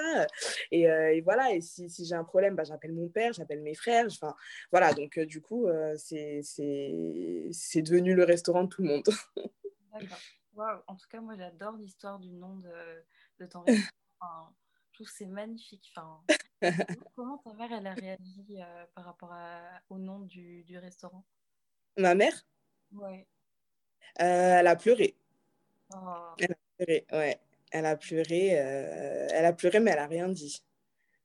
Et, 0.72 0.82
et 0.84 1.22
voilà, 1.22 1.54
et 1.54 1.62
si, 1.62 1.90
si 1.90 2.06
j'ai 2.06 2.16
un 2.16 2.24
problème, 2.24 2.56
bah, 2.56 2.64
j'appelle 2.64 2.94
mon 2.94 3.08
père, 3.08 3.32
j'appelle 3.34 3.62
mes 3.62 3.76
frères. 3.76 4.08
Enfin, 4.08 4.34
voilà, 4.72 4.94
donc 4.94 5.20
du 5.20 5.40
coup, 5.42 5.68
c'est 6.00 7.82
devenu 7.82 8.16
le 8.16 8.24
restaurant 8.24 8.64
de 8.64 8.70
tout 8.70 8.82
le 8.82 8.88
monde. 8.88 9.10
D'accord. 9.94 10.18
Wow. 10.54 10.84
En 10.88 10.96
tout 10.96 11.08
cas, 11.10 11.22
moi, 11.22 11.36
j'adore 11.36 11.78
l'histoire 11.78 12.20
du 12.20 12.32
nom 12.32 12.56
de, 12.58 13.04
de 13.40 13.46
ton 13.46 13.62
restaurant. 13.62 13.90
Enfin, 14.20 14.54
je 14.88 14.94
trouve 14.94 15.08
que 15.08 15.14
c'est 15.14 15.26
magnifique. 15.26 15.92
Enfin, 15.96 16.22
comment 17.16 17.38
ta 17.38 17.54
mère, 17.54 17.72
elle 17.72 17.88
a 17.88 17.94
réagi 17.94 18.58
euh, 18.60 18.86
par 18.94 19.06
rapport 19.06 19.32
à, 19.32 19.62
au 19.90 19.98
nom 19.98 20.20
du, 20.20 20.64
du 20.64 20.78
restaurant? 20.78 21.26
Ma 21.98 22.16
mère? 22.16 22.46
Ouais. 22.92 23.28
Euh, 24.22 24.60
elle 24.60 24.68
a 24.68 24.76
pleuré. 24.76 25.16
Oh. 25.94 26.34
Elle 26.40 26.52
a 26.52 26.56
pleuré, 26.78 27.06
ouais. 27.12 27.40
Elle 27.72 27.86
a 27.86 27.96
pleuré, 27.96 28.60
euh, 28.60 29.28
elle 29.32 29.46
a 29.46 29.54
pleuré, 29.54 29.80
mais 29.80 29.92
elle 29.92 30.00
a 30.00 30.08
rien 30.08 30.28
dit. 30.28 30.64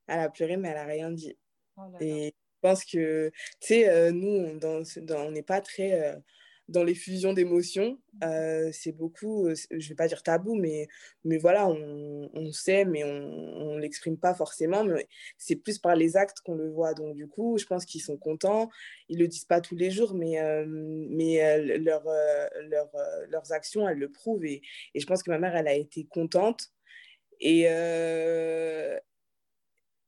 Elle 0.07 0.19
a 0.19 0.29
pleuré, 0.29 0.57
mais 0.57 0.69
elle 0.69 0.77
a 0.77 0.85
rien 0.85 1.11
dit. 1.11 1.35
Oh 1.75 1.81
là 1.81 1.89
là. 1.91 1.97
Et 2.01 2.33
je 2.55 2.69
pense 2.69 2.85
que, 2.85 3.29
tu 3.59 3.67
sais, 3.67 3.89
euh, 3.89 4.11
nous, 4.11 4.57
dans, 4.59 4.81
dans, 5.01 5.27
on 5.27 5.31
n'est 5.31 5.43
pas 5.43 5.61
très 5.61 6.15
dans 6.67 6.83
les 6.83 6.95
fusions 6.95 7.33
d'émotions. 7.33 7.99
Euh, 8.23 8.69
c'est 8.71 8.91
beaucoup, 8.91 9.47
euh, 9.47 9.55
je 9.71 9.89
vais 9.89 9.95
pas 9.95 10.07
dire 10.07 10.23
tabou, 10.23 10.55
mais, 10.55 10.87
mais 11.23 11.37
voilà, 11.37 11.67
on, 11.67 12.29
on 12.33 12.51
sait, 12.51 12.85
mais 12.85 13.03
on 13.03 13.75
ne 13.75 13.79
l'exprime 13.79 14.17
pas 14.17 14.33
forcément. 14.33 14.83
Mais 14.83 15.07
c'est 15.37 15.55
plus 15.55 15.77
par 15.77 15.95
les 15.95 16.17
actes 16.17 16.39
qu'on 16.43 16.55
le 16.55 16.69
voit. 16.69 16.93
Donc, 16.93 17.15
du 17.15 17.27
coup, 17.27 17.57
je 17.57 17.65
pense 17.65 17.85
qu'ils 17.85 18.01
sont 18.01 18.17
contents. 18.17 18.69
Ils 19.09 19.19
le 19.19 19.27
disent 19.27 19.45
pas 19.45 19.61
tous 19.61 19.75
les 19.75 19.91
jours, 19.91 20.15
mais, 20.15 20.39
euh, 20.39 20.65
mais 20.67 21.77
leur, 21.77 22.03
leur, 22.63 22.89
leurs 23.29 23.51
actions, 23.51 23.87
elles 23.87 23.99
le 23.99 24.11
prouvent. 24.11 24.45
Et, 24.45 24.61
et, 24.93 24.99
je 24.99 25.05
pense 25.05 25.23
que 25.23 25.31
ma 25.31 25.39
mère, 25.39 25.55
elle 25.55 25.67
a 25.67 25.75
été 25.75 26.05
contente. 26.05 26.69
Et, 27.41 27.67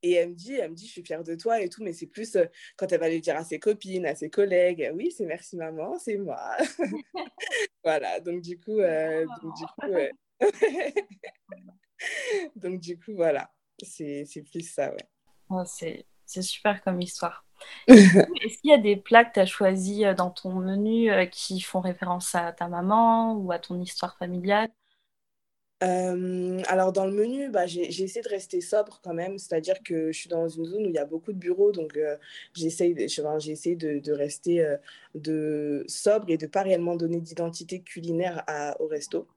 et 0.03 0.13
elle 0.13 0.29
me 0.29 0.35
dit, 0.35 0.53
elle 0.53 0.69
me 0.71 0.75
dit, 0.75 0.85
je 0.85 0.91
suis 0.91 1.03
fière 1.03 1.23
de 1.23 1.33
toi 1.35 1.61
et 1.61 1.69
tout, 1.69 1.83
mais 1.83 1.93
c'est 1.93 2.07
plus 2.07 2.35
euh, 2.35 2.45
quand 2.75 2.91
elle 2.91 2.99
va 2.99 3.09
le 3.09 3.19
dire 3.19 3.35
à 3.35 3.43
ses 3.43 3.59
copines, 3.59 4.05
à 4.05 4.15
ses 4.15 4.29
collègues, 4.29 4.91
oui, 4.93 5.11
c'est 5.11 5.25
merci 5.25 5.57
maman, 5.57 5.97
c'est 5.97 6.17
moi. 6.17 6.55
voilà, 7.83 8.19
donc 8.19 8.41
du 8.41 8.59
coup, 8.59 8.79
euh, 8.79 9.25
donc, 9.41 9.55
du 9.55 9.65
coup 9.79 9.87
donc 12.55 12.79
du 12.79 12.99
coup, 12.99 13.15
voilà, 13.15 13.51
c'est 13.81 14.27
plus 14.51 14.71
ça, 14.71 14.91
ouais. 14.91 15.09
Oh, 15.49 15.63
c'est 15.65 16.05
super 16.41 16.83
comme 16.83 17.01
histoire. 17.01 17.43
Est-ce 17.87 18.61
qu'il 18.61 18.69
y 18.69 18.73
a 18.73 18.77
des 18.77 18.97
plats 18.97 19.25
que 19.25 19.33
tu 19.33 19.39
as 19.39 19.47
choisis 19.47 20.03
euh, 20.03 20.13
dans 20.13 20.29
ton 20.29 20.53
menu 20.53 21.09
qui 21.31 21.59
font 21.59 21.79
référence 21.79 22.35
à 22.35 22.51
ta 22.51 22.67
maman 22.67 23.33
ou 23.33 23.51
à 23.51 23.57
ton 23.57 23.81
histoire 23.81 24.15
familiale? 24.17 24.69
Alors 25.81 26.91
dans 26.91 27.05
le 27.05 27.11
menu, 27.11 27.49
bah, 27.49 27.67
j'ai 27.67 27.85
essayé 27.87 28.21
de 28.21 28.29
rester 28.29 28.61
sobre 28.61 28.99
quand 29.03 29.13
même, 29.13 29.37
c'est-à-dire 29.37 29.81
que 29.83 30.11
je 30.11 30.17
suis 30.17 30.29
dans 30.29 30.47
une 30.47 30.65
zone 30.65 30.85
où 30.85 30.89
il 30.89 30.95
y 30.95 30.97
a 30.97 31.05
beaucoup 31.05 31.31
de 31.33 31.37
bureaux, 31.37 31.71
donc 31.71 31.95
euh, 31.97 32.17
j'essaie 32.53 32.93
de, 32.93 34.11
rester 34.11 34.75
de 35.15 35.85
sobre 35.87 36.29
et 36.29 36.37
de 36.37 36.47
pas 36.47 36.63
réellement 36.63 36.95
donner 36.95 37.21
d'identité 37.21 37.81
culinaire 37.81 38.43
à, 38.47 38.79
au 38.81 38.87
resto. 38.87 39.27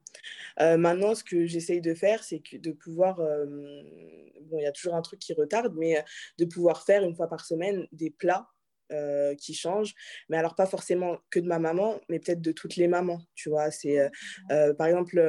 maintenant, 0.59 1.15
ce 1.15 1.25
que 1.25 1.47
j'essaye 1.47 1.81
de 1.81 1.95
faire, 1.95 2.25
c'est 2.25 2.43
de 2.53 2.73
pouvoir, 2.73 3.17
bon, 3.17 4.59
il 4.59 4.63
y 4.63 4.67
a 4.67 4.73
toujours 4.73 4.95
un 4.95 5.03
truc 5.03 5.21
qui 5.21 5.35
retarde, 5.35 5.75
mais 5.77 6.05
de 6.39 6.45
pouvoir 6.45 6.85
faire 6.85 7.05
une 7.05 7.15
fois 7.15 7.29
par 7.29 7.45
semaine 7.45 7.87
des 7.93 8.11
plats 8.11 8.49
euh, 8.93 9.35
qui 9.35 9.55
changent. 9.55 9.95
Mais 10.29 10.37
alors, 10.37 10.55
pas 10.55 10.67
forcément 10.67 11.19
que 11.31 11.39
de 11.39 11.47
ma 11.47 11.59
maman, 11.59 12.01
mais 12.09 12.19
peut-être 12.19 12.41
de 12.41 12.53
toutes 12.53 12.77
les 12.77 12.89
mamans, 12.89 13.21
tu 13.35 13.49
vois. 13.49 13.71
C'est, 13.71 14.01
euh, 14.01 14.09
euh, 14.51 14.75
par 14.75 14.89
exemple, 14.89 15.21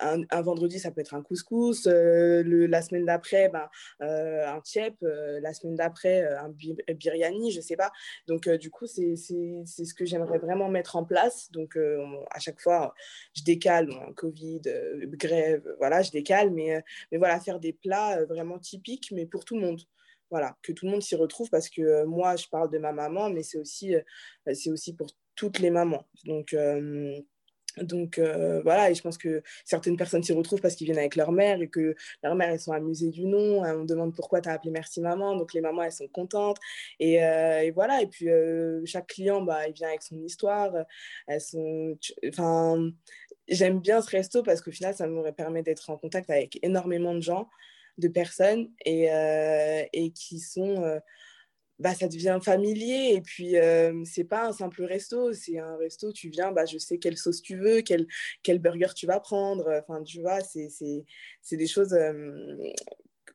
un, 0.00 0.42
vendredi, 0.42 0.78
ça 0.78 0.90
peut 0.90 1.00
être 1.00 1.14
un 1.14 1.22
couscous. 1.22 1.86
Le, 1.86 2.66
la 2.66 2.82
semaine 2.82 3.04
d'après, 3.04 3.48
ben, 3.50 3.68
un 4.00 4.60
tiep. 4.60 4.94
la 5.02 5.52
semaine 5.54 5.76
d'après, 5.76 6.24
un 6.24 6.52
biryani, 6.94 7.52
je 7.52 7.60
sais 7.60 7.76
pas. 7.76 7.92
Donc, 8.26 8.48
du 8.48 8.70
coup, 8.70 8.86
c'est 8.86 9.16
ce 9.16 9.94
que 9.94 10.04
j'aimerais 10.04 10.38
vraiment 10.38 10.68
mettre 10.68 10.96
en 10.96 11.04
place. 11.04 11.50
Donc, 11.52 11.76
à 12.30 12.38
chaque 12.38 12.60
fois, 12.60 12.94
je 13.36 13.42
décale. 13.42 13.88
Covid, 14.16 14.62
grève, 15.12 15.62
voilà, 15.78 16.02
je 16.02 16.10
décale. 16.10 16.50
Mais, 16.50 16.82
mais 17.12 17.18
voilà, 17.18 17.38
faire 17.40 17.60
des 17.60 17.72
plats 17.72 18.24
vraiment 18.24 18.58
typiques, 18.58 19.10
mais 19.12 19.26
pour 19.26 19.44
tout 19.44 19.56
le 19.56 19.62
monde 19.62 19.80
voilà, 20.34 20.56
que 20.62 20.72
tout 20.72 20.86
le 20.86 20.90
monde 20.90 21.00
s'y 21.00 21.14
retrouve 21.14 21.48
parce 21.48 21.68
que 21.68 21.80
euh, 21.80 22.06
moi, 22.06 22.34
je 22.34 22.48
parle 22.48 22.68
de 22.68 22.78
ma 22.78 22.90
maman, 22.90 23.30
mais 23.30 23.44
c'est 23.44 23.56
aussi, 23.56 23.94
euh, 23.94 24.00
c'est 24.52 24.68
aussi 24.68 24.92
pour 24.92 25.06
toutes 25.36 25.60
les 25.60 25.70
mamans. 25.70 26.04
Donc, 26.24 26.52
euh, 26.54 27.20
donc 27.76 28.18
voilà, 28.64 28.90
et 28.90 28.96
je 28.96 29.02
pense 29.02 29.16
que 29.16 29.42
certaines 29.64 29.96
personnes 29.96 30.24
s'y 30.24 30.32
retrouvent 30.32 30.60
parce 30.60 30.74
qu'ils 30.74 30.86
viennent 30.86 30.98
avec 30.98 31.14
leur 31.14 31.30
mère 31.30 31.62
et 31.62 31.68
que 31.68 31.94
leur 32.24 32.34
mère, 32.34 32.50
elles 32.50 32.58
sont 32.58 32.72
amusées 32.72 33.10
du 33.10 33.26
nom. 33.26 33.62
Hein, 33.62 33.76
on 33.78 33.84
demande 33.84 34.12
pourquoi 34.12 34.40
tu 34.40 34.48
as 34.48 34.52
appelé 34.52 34.72
Merci 34.72 35.00
Maman. 35.00 35.36
Donc 35.36 35.54
les 35.54 35.60
mamans, 35.60 35.82
elles 35.84 35.92
sont 35.92 36.08
contentes. 36.08 36.58
Et, 36.98 37.14
et 37.14 37.70
voilà, 37.72 38.02
et 38.02 38.06
puis 38.06 38.28
chaque 38.86 39.08
client, 39.08 39.42
bah, 39.42 39.68
il 39.68 39.74
vient 39.74 39.88
avec 39.88 40.02
son 40.02 40.20
histoire. 40.22 40.72
Elles 41.28 41.40
sont. 41.40 41.96
Enfin, 42.28 42.90
j'aime 43.48 43.80
bien 43.80 44.00
ce 44.02 44.10
resto 44.10 44.44
parce 44.44 44.60
qu'au 44.60 44.70
final, 44.70 44.94
ça 44.94 45.08
me 45.08 45.32
permet 45.32 45.64
d'être 45.64 45.90
en 45.90 45.96
contact 45.96 46.30
avec 46.30 46.60
énormément 46.62 47.14
de 47.14 47.22
gens 47.22 47.48
de 47.98 48.08
personnes 48.08 48.70
et, 48.84 49.12
euh, 49.12 49.84
et 49.92 50.10
qui 50.10 50.40
sont 50.40 50.82
euh, 50.82 50.98
bah, 51.78 51.94
ça 51.94 52.08
devient 52.08 52.38
familier. 52.42 53.14
Et 53.14 53.20
puis 53.20 53.56
euh, 53.56 54.04
c'est 54.04 54.24
pas 54.24 54.48
un 54.48 54.52
simple 54.52 54.84
resto. 54.84 55.32
C'est 55.32 55.58
un 55.58 55.76
resto 55.76 56.12
tu 56.12 56.28
viens 56.28 56.52
bah, 56.52 56.66
je 56.66 56.78
sais 56.78 56.98
quelle 56.98 57.16
sauce 57.16 57.42
tu 57.42 57.56
veux 57.58 57.82
quel, 57.82 58.06
quel 58.42 58.58
burger 58.58 58.94
tu 58.94 59.06
vas 59.06 59.20
prendre. 59.20 59.82
Enfin 59.82 60.02
tu 60.02 60.20
vois 60.20 60.40
c'est 60.40 60.68
des 61.52 61.66
choses 61.66 61.96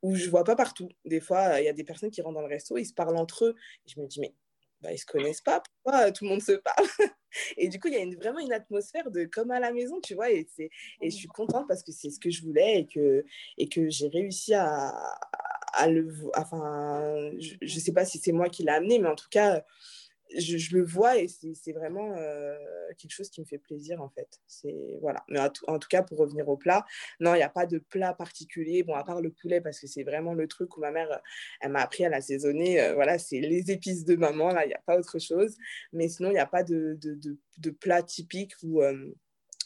où 0.02 0.16
je 0.16 0.30
vois 0.30 0.44
pas 0.44 0.56
partout. 0.56 0.90
Des 1.06 1.20
fois 1.20 1.60
il 1.60 1.66
y 1.66 1.70
a 1.70 1.74
des 1.74 1.84
personnes 1.84 2.12
qui 2.12 2.22
rentrent 2.22 2.36
dans 2.36 2.48
le 2.48 2.54
resto 2.54 2.78
ils 2.78 2.86
se 2.86 2.94
parlent 2.94 3.18
entre 3.18 3.46
eux. 3.46 3.56
Et 3.86 3.92
je 3.92 4.00
me 4.00 4.08
dis 4.08 4.20
mais 4.22 4.34
bah, 4.82 4.94
ils 4.94 4.98
se 4.98 5.06
connaissent 5.06 5.42
pas, 5.42 5.62
pourquoi 5.62 6.12
tout 6.12 6.24
le 6.26 6.32
monde 6.32 6.42
se 6.42 6.54
parle 6.54 6.86
Et 7.58 7.70
du 7.70 7.80
coup, 7.80 7.90
il 7.90 7.94
y 7.94 7.98
a 7.98 8.02
une, 8.02 8.16
vraiment 8.16 8.40
une 8.40 8.54
atmosphère 8.54 9.12
de 9.12 9.26
comme 9.26 9.52
à 9.52 9.60
la 9.60 9.72
maison, 9.72 10.00
tu 10.02 10.16
vois, 10.16 10.32
et, 10.32 10.48
et 10.58 11.10
je 11.10 11.16
suis 11.16 11.28
contente 11.28 11.68
parce 11.68 11.84
que 11.84 11.92
c'est 11.92 12.10
ce 12.10 12.20
que 12.20 12.32
je 12.32 12.42
voulais 12.42 12.80
et 12.80 12.88
que, 12.88 13.24
et 13.58 13.70
que 13.70 13.90
j'ai 13.90 14.08
réussi 14.08 14.54
à, 14.54 14.92
à 15.74 15.88
le... 15.88 16.12
Enfin, 16.36 17.32
je 17.40 17.56
ne 17.62 17.80
sais 17.80 17.94
pas 17.94 18.06
si 18.06 18.18
c'est 18.18 18.32
moi 18.32 18.50
qui 18.50 18.64
l'ai 18.64 18.72
amené, 18.72 19.00
mais 19.00 19.10
en 19.10 19.16
tout 19.16 19.30
cas, 19.30 19.64
je, 20.38 20.76
le 20.76 20.84
vois 20.84 21.18
et 21.18 21.28
c'est 21.28 21.72
vraiment 21.72 22.14
euh, 22.16 22.56
quelque 22.98 23.12
chose 23.12 23.30
qui 23.30 23.42
me 23.42 23.46
fait 23.46 23.58
plaisir 23.58 24.02
en 24.02 24.10
fait. 24.10 24.40
C'est 24.48 24.98
voilà. 25.02 25.24
Mais 25.30 25.40
en 25.40 25.50
tout, 25.50 25.88
cas, 25.90 26.04
pour 26.04 26.20
revenir 26.20 26.48
au 26.50 26.58
plat, 26.58 26.86
non, 27.20 27.34
il 27.34 27.38
n'y 27.38 27.44
a 27.44 27.50
pas 27.50 27.66
de 27.66 27.80
plat 27.80 28.14
particulier. 28.14 28.84
Bon, 28.84 28.94
à 28.94 29.04
part 29.04 29.22
le 29.22 29.32
poulet 29.32 29.62
parce 29.62 29.80
que 29.80 29.88
c'est 29.88 30.04
vraiment 30.04 30.34
le 30.34 30.48
truc 30.48 30.78
où 30.78 30.82
ma 30.82 30.92
mère, 30.92 31.12
euh, 31.12 31.18
elle 31.62 31.72
m'a 31.72 31.82
appris 31.82 32.06
à 32.06 32.10
l'assaisonner. 32.10 32.82
Euh, 32.82 32.94
voilà, 32.94 33.18
c'est 33.18 33.40
les 33.40 33.72
épices 33.72 34.06
de 34.06 34.16
maman. 34.16 34.50
Là, 34.50 34.66
il 34.66 34.70
n'y 34.70 34.74
a 34.74 34.82
pas 34.86 34.98
autre 34.98 35.20
chose. 35.20 35.58
Mais 35.94 36.08
sinon, 36.08 36.30
il 36.30 36.34
n'y 36.34 36.40
a 36.40 36.46
pas 36.46 36.64
de, 36.64 36.98
plat 37.80 38.04
typique 38.04 38.54
où 38.64 38.82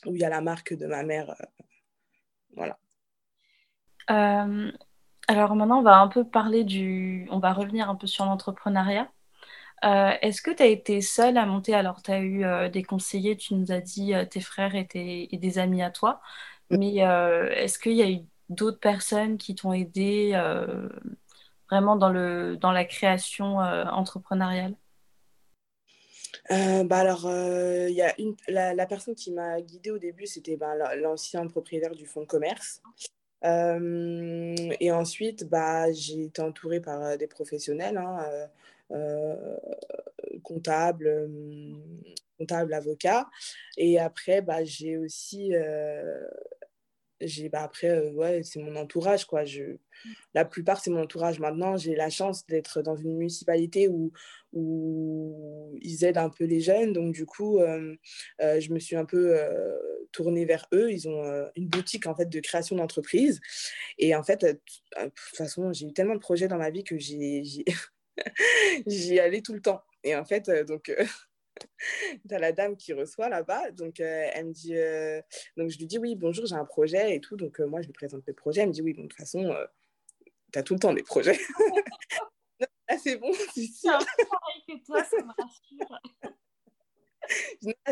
où 0.06 0.16
il 0.16 0.22
y 0.22 0.26
a 0.26 0.30
la 0.30 0.42
marque 0.42 0.74
de 0.74 0.86
ma 0.86 1.04
mère. 1.04 1.34
voilà. 2.56 2.78
alors 4.08 5.56
maintenant, 5.56 5.80
on 5.80 5.84
va 5.84 5.98
un 6.00 6.08
peu 6.08 6.26
parler 6.26 6.64
du, 6.64 7.28
on 7.32 7.40
va 7.40 7.54
revenir 7.54 7.90
un 7.90 7.96
peu 7.96 8.08
sur 8.08 8.26
l'entrepreneuriat. 8.26 9.10
Euh, 9.84 10.12
est-ce 10.22 10.42
que 10.42 10.52
tu 10.52 10.64
as 10.64 10.68
été 10.68 11.02
seule 11.02 11.38
à 11.38 11.46
monter? 11.46 11.74
Alors, 11.74 12.02
tu 12.02 12.12
as 12.12 12.20
eu 12.20 12.46
euh, 12.46 12.70
des 12.70 12.84
conseillers, 12.84 13.36
tu 13.36 13.54
nous 13.56 13.72
as 13.72 13.82
dit 13.82 14.14
euh, 14.14 14.26
tes 14.26 14.40
frères 14.40 14.76
et, 14.76 15.30
des 15.34 15.60
amis 15.60 15.84
à 15.84 15.92
toi, 15.92 16.22
mais 16.70 16.96
est-ce 16.96 17.78
qu'il 17.78 17.94
y 17.94 18.02
a 18.02 18.10
eu 18.10 18.20
d'autres 18.50 18.80
personnes 18.80 19.38
qui 19.38 19.56
t'ont 19.56 19.74
aidé 19.74 20.32
vraiment 21.70 21.96
dans, 21.96 22.10
le, 22.10 22.58
dans 22.58 22.72
la 22.72 22.86
création 22.86 23.58
entrepreneuriale? 23.58 24.76
Bah 26.50 26.98
alors, 26.98 27.26
il 27.26 27.94
y 27.94 28.02
a 28.02 28.20
une, 28.20 28.36
la, 28.48 28.86
personne 28.86 29.16
qui 29.16 29.32
m'a 29.32 29.62
guidée 29.62 29.92
au 29.92 30.00
début, 30.00 30.26
c'était 30.26 30.56
bah, 30.56 30.96
l'ancien 30.96 31.46
propriétaire 31.48 31.94
du 31.94 32.06
fonds 32.06 32.22
de 32.22 32.28
commerce. 32.28 32.82
et 33.44 34.92
ensuite, 34.92 35.48
bah, 35.50 35.92
j'ai 35.92 36.24
été 36.24 36.42
entourée 36.42 36.80
par 36.80 37.18
des 37.18 37.28
professionnels, 37.28 37.98
hein, 37.98 38.50
comptable, 40.44 41.08
euh, 41.08 41.74
comptable, 42.38 42.74
avocat. 42.74 43.28
Et 43.78 44.00
après, 44.00 44.42
bah, 44.42 44.64
j'ai 44.64 44.98
aussi 44.98 45.54
euh, 45.56 46.28
j'ai 47.22 47.48
bah 47.48 47.64
après 47.64 48.10
ouais 48.10 48.44
c'est 48.44 48.60
mon 48.60 48.76
entourage 48.76 49.24
quoi. 49.24 49.46
Je 49.46 49.78
la 50.34 50.44
plupart 50.44 50.82
c'est 50.82 50.92
mon 50.92 51.04
entourage. 51.04 51.40
Maintenant 51.40 51.78
j'ai 51.78 51.96
la 51.96 52.10
chance 52.10 52.46
d'être 52.48 52.82
dans 52.82 52.98
une 52.98 53.16
municipalité 53.16 53.88
où 53.88 54.12
où 54.52 55.78
ils 55.82 56.04
aident 56.04 56.18
un 56.18 56.30
peu 56.30 56.44
les 56.44 56.60
jeunes. 56.60 56.92
Donc 56.92 57.14
du 57.14 57.26
coup 57.26 57.60
je 58.40 58.74
me 58.74 58.80
suis 58.80 58.98
un 58.98 59.06
peu 59.06 59.40
tournée 60.12 60.44
vers 60.44 60.68
eux. 60.74 60.92
Ils 60.92 61.08
ont 61.08 61.24
une 61.56 61.70
boutique 61.70 62.08
en 62.08 62.16
fait 62.16 62.30
de 62.30 62.40
création 62.42 62.76
d'entreprise. 62.76 63.40
Et 64.00 64.16
en 64.16 64.24
fait 64.24 64.42
de 64.42 64.60
toute 64.98 65.38
façon 65.38 65.72
j'ai 65.72 65.88
eu 65.88 65.94
tellement 65.94 66.16
de 66.16 66.20
projets 66.20 66.50
dans 66.50 66.58
ma 66.58 66.72
vie 66.72 66.84
que 66.84 66.98
j'ai 66.98 67.64
J'y 68.88 69.20
allais 69.20 69.42
tout 69.42 69.54
le 69.54 69.62
temps. 69.62 69.82
Et 70.04 70.16
en 70.16 70.26
fait, 70.26 70.50
euh, 70.50 70.64
donc, 70.64 70.90
euh, 70.90 71.06
tu 72.30 72.36
as 72.36 72.40
la 72.40 72.52
dame 72.52 72.76
qui 72.78 72.94
reçoit 72.94 73.30
là-bas. 73.30 73.72
Donc, 73.72 74.00
euh, 74.00 74.30
elle 74.34 74.48
me 74.48 74.54
dit, 74.54 74.76
donc 75.58 75.70
je 75.70 75.78
lui 75.78 75.86
dis, 75.86 75.98
oui, 75.98 76.16
bonjour, 76.16 76.46
j'ai 76.46 76.56
un 76.56 76.66
projet 76.66 77.16
et 77.16 77.22
tout. 77.22 77.36
Donc, 77.36 77.60
moi, 77.60 77.82
je 77.82 77.88
lui 77.88 77.94
présente 77.94 78.24
le 78.26 78.34
projet. 78.34 78.62
Elle 78.62 78.70
me 78.70 78.74
dit, 78.74 78.82
oui, 78.82 78.94
bon, 78.94 79.04
de 79.04 79.08
toute 79.08 79.18
façon, 79.18 79.54
tu 80.52 80.60
as 80.60 80.64
tout 80.64 80.74
le 80.74 80.80
temps 80.80 80.94
des 80.94 81.04
projets. 81.04 81.40
Là, 82.90 82.98
c'est 83.02 83.18
bon, 83.18 83.32
c'est 83.54 83.66
sûr. 83.66 83.98
que 84.68 84.86
toi, 84.86 85.04
ça 85.04 85.18
me 85.18 85.32
rassure. 85.42 86.00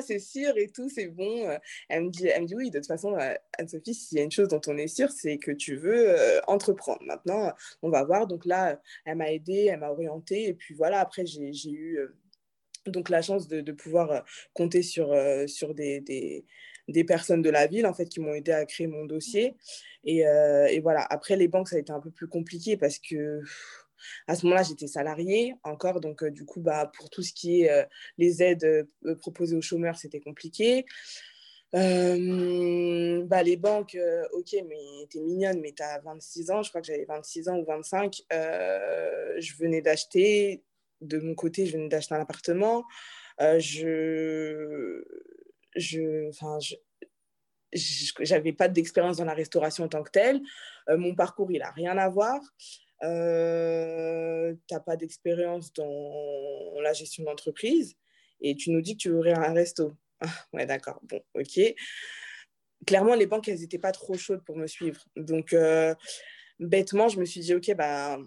C'est 0.02 0.20
sûr 0.20 0.58
et 0.58 0.68
tout, 0.68 0.90
c'est 0.90 1.08
bon. 1.08 1.48
Euh, 1.48 1.58
elle 1.90 2.06
me, 2.06 2.10
dit, 2.10 2.28
elle 2.28 2.44
me 2.44 2.48
dit, 2.48 2.56
oui, 2.56 2.72
de 2.72 2.80
toute 2.80 2.88
façon, 2.88 3.16
euh, 3.18 3.34
Anne-Sophie, 3.58 3.94
s'il 3.94 4.18
y 4.18 4.22
a 4.22 4.24
une 4.24 4.32
chose 4.32 4.48
dont 4.48 4.62
on 4.68 4.78
est 4.78 4.88
sûr, 4.88 5.10
c'est 5.12 5.38
que 5.38 5.52
tu 5.52 5.76
veux 5.76 6.10
euh, 6.10 6.42
entreprendre. 6.48 7.02
Maintenant, 7.04 7.52
on 7.82 7.90
va 7.90 8.04
voir. 8.04 8.28
Donc 8.28 8.46
là, 8.46 8.82
elle 9.06 9.18
m'a 9.18 9.32
aidée, 9.32 9.70
elle 9.72 9.80
m'a 9.80 9.90
orientée. 9.90 10.48
Et 10.48 10.54
puis 10.54 10.74
voilà, 10.74 11.00
après, 11.00 11.26
j'ai 11.26 11.72
eu 11.72 12.00
donc 12.88 13.10
la 13.10 13.22
chance 13.22 13.48
de, 13.48 13.72
pouvoir 13.72 14.26
compter 14.54 14.82
sur, 14.82 15.16
sur 15.48 15.76
des, 15.76 16.02
des, 16.88 17.04
personnes 17.04 17.42
de 17.42 17.50
la 17.50 17.68
ville, 17.68 17.86
en 17.86 17.94
fait, 17.94 18.06
qui 18.06 18.20
m'ont 18.20 18.34
aidé 18.34 18.52
à 18.52 18.66
créer 18.66 18.88
mon 18.88 19.06
dossier. 19.06 19.56
Et, 20.04 20.24
voilà, 20.82 21.06
après, 21.10 21.36
les 21.36 21.48
banques, 21.48 21.70
ça 21.70 21.76
a 21.76 21.80
été 21.80 21.92
un 21.92 22.00
peu 22.00 22.12
plus 22.12 22.28
compliqué 22.28 22.78
parce 22.78 22.98
que 22.98 23.42
À 24.28 24.36
ce 24.36 24.46
moment-là, 24.46 24.64
j'étais 24.64 24.88
salariée 24.88 25.56
encore, 25.64 26.00
donc 26.02 26.24
du 26.26 26.46
coup, 26.46 26.62
bah, 26.62 26.92
pour 26.98 27.10
tout 27.10 27.24
ce 27.24 27.34
qui 27.34 27.62
est 27.64 27.88
les 28.18 28.44
aides 28.44 28.88
proposées 29.20 29.56
aux 29.56 29.62
chômeurs, 29.62 29.98
c'était 29.98 30.20
compliqué. 30.20 30.86
bah, 31.74 31.80
les 33.44 33.58
banques, 33.58 33.98
ok, 34.34 34.56
mais 34.68 35.08
t'es 35.10 35.20
mignonne, 35.20 35.62
mais 35.62 35.74
t'as 35.76 36.00
26 36.02 36.52
ans, 36.52 36.62
je 36.64 36.70
crois 36.70 36.82
que 36.82 36.88
j'avais 36.88 37.06
26 37.06 37.50
ans 37.50 37.58
ou 37.58 37.66
25. 37.66 38.22
je 38.32 39.58
venais 39.58 39.82
d'acheter, 39.82 40.64
de 41.02 41.18
mon 41.20 41.36
côté, 41.36 41.66
je 41.66 41.74
venais 41.74 41.90
d'acheter 41.90 42.16
un 42.16 42.22
appartement. 42.22 42.86
je, 43.40 45.04
je, 45.76 46.30
enfin, 46.30 46.60
je, 46.60 46.76
j'avais 47.74 48.54
pas 48.54 48.68
d'expérience 48.68 49.18
dans 49.18 49.26
la 49.26 49.34
restauration 49.34 49.86
en 49.86 49.88
tant 49.88 50.04
que 50.04 50.12
telle. 50.12 50.42
Euh, 50.90 50.98
mon 50.98 51.16
parcours, 51.16 51.52
il 51.52 51.62
a 51.62 51.72
rien 51.72 51.98
à 51.98 52.10
voir. 52.10 52.40
Euh, 53.04 54.54
tu 54.68 54.74
n'as 54.74 54.80
pas 54.80 54.96
d'expérience 54.96 55.74
dans 55.74 56.80
la 56.82 56.94
gestion 56.94 57.24
d'entreprise 57.24 57.96
et 58.42 58.56
tu 58.56 58.72
nous 58.72 58.82
dis 58.82 58.94
que 58.98 59.02
tu 59.02 59.10
veux 59.10 59.28
un 59.28 59.54
resto. 59.54 59.96
Ah, 60.20 60.28
ouais, 60.54 60.66
d'accord. 60.66 61.00
Bon, 61.04 61.22
ok. 61.34 61.60
Clairement, 62.86 63.16
les 63.16 63.28
banques, 63.28 63.48
elles 63.48 63.60
n'étaient 63.60 63.80
pas 63.80 63.92
trop 63.92 64.16
chaudes 64.16 64.44
pour 64.44 64.58
me 64.58 64.68
suivre. 64.68 65.04
Donc, 65.16 65.54
euh, 65.54 65.96
bêtement, 66.60 67.08
je 67.10 67.20
me 67.20 67.26
suis 67.26 67.42
dit, 67.42 67.54
ok, 67.54 67.74
bah, 67.76 68.18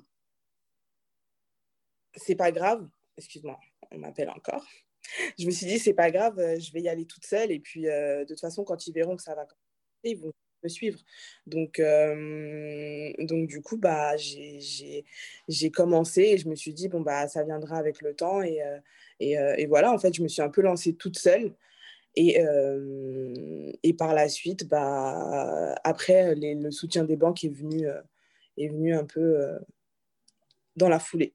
c'est 2.15 2.37
pas 2.37 2.53
grave. 2.53 2.89
Excuse-moi, 3.17 3.59
on 3.91 3.99
m'appelle 3.99 4.31
encore 4.31 4.65
je 5.39 5.47
me 5.47 5.51
suis 5.51 5.67
dit, 5.67 5.79
c'est 5.79 5.95
pas 5.95 6.11
grave, 6.11 6.39
euh, 6.39 6.59
je 6.59 6.73
vais 6.73 6.81
y 6.81 6.89
aller 6.89 7.07
toute 7.07 7.25
seule. 7.25 7.51
Et 7.53 7.61
puis, 7.61 7.89
euh, 7.89 8.21
de 8.21 8.29
toute 8.29 8.41
façon, 8.41 8.65
quand 8.65 8.87
ils 8.87 8.93
verront 8.93 9.17
que 9.17 9.23
ça 9.23 9.35
va 9.35 9.47
ils 10.05 10.19
vont 10.19 10.33
suivre. 10.69 10.99
Donc, 11.47 11.79
euh, 11.79 13.13
donc 13.21 13.49
du 13.49 13.61
coup, 13.63 13.77
bah, 13.77 14.17
j'ai 14.17 15.71
commencé 15.71 16.23
et 16.23 16.39
je 16.39 16.49
me 16.49 16.55
suis 16.55 16.73
dit, 16.73 16.89
bon, 16.89 17.01
bah, 17.01 17.29
ça 17.29 17.43
viendra 17.45 17.77
avec 17.77 18.03
le 18.03 18.15
temps. 18.15 18.43
Et, 18.43 18.61
et, 19.21 19.33
et 19.35 19.67
voilà, 19.67 19.93
en 19.93 19.99
fait, 19.99 20.15
je 20.15 20.23
me 20.23 20.29
suis 20.29 20.43
un 20.43 20.51
peu 20.51 20.63
lancée 20.63 20.95
toute 20.95 21.19
seule. 21.19 21.55
Et, 22.17 22.41
et 23.83 23.95
par 23.95 24.15
la 24.15 24.29
suite, 24.29 24.69
bah, 24.69 25.75
après, 25.85 26.35
le 26.37 26.71
soutien 26.71 27.05
des 27.05 27.17
banques 27.17 27.45
est 27.45 27.49
venu, 27.49 27.87
est 28.57 28.69
venu 28.69 28.95
un 28.95 29.05
peu 29.05 29.59
dans 30.77 30.89
la 30.89 30.99
foulée. 30.99 31.35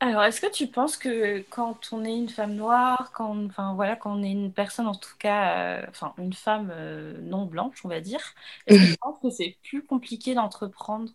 Alors, 0.00 0.22
est-ce 0.22 0.40
que 0.40 0.50
tu 0.50 0.68
penses 0.68 0.96
que 0.96 1.40
quand 1.50 1.92
on 1.92 2.04
est 2.04 2.16
une 2.16 2.28
femme 2.28 2.54
noire, 2.54 3.10
quand, 3.12 3.46
enfin 3.46 3.74
voilà, 3.74 3.96
quand 3.96 4.12
on 4.16 4.22
est 4.22 4.30
une 4.30 4.52
personne 4.52 4.86
en 4.86 4.94
tout 4.94 5.16
cas, 5.18 5.80
euh, 5.80 5.86
enfin 5.88 6.14
une 6.18 6.32
femme 6.32 6.70
euh, 6.72 7.20
non 7.22 7.46
blanche, 7.46 7.84
on 7.84 7.88
va 7.88 8.00
dire, 8.00 8.20
est-ce 8.66 8.78
que 8.78 8.92
tu 8.92 8.96
penses 9.00 9.18
que 9.20 9.30
c'est 9.30 9.58
plus 9.64 9.84
compliqué 9.84 10.34
d'entreprendre? 10.34 11.10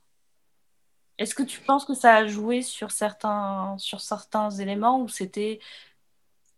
Est-ce 1.17 1.33
que 1.35 1.43
tu 1.43 1.61
penses 1.61 1.85
que 1.85 1.93
ça 1.93 2.15
a 2.15 2.27
joué 2.27 2.61
sur 2.61 2.91
certains, 2.91 3.77
sur 3.77 4.01
certains 4.01 4.49
éléments 4.51 4.99
ou 5.01 5.07
c'était, 5.07 5.59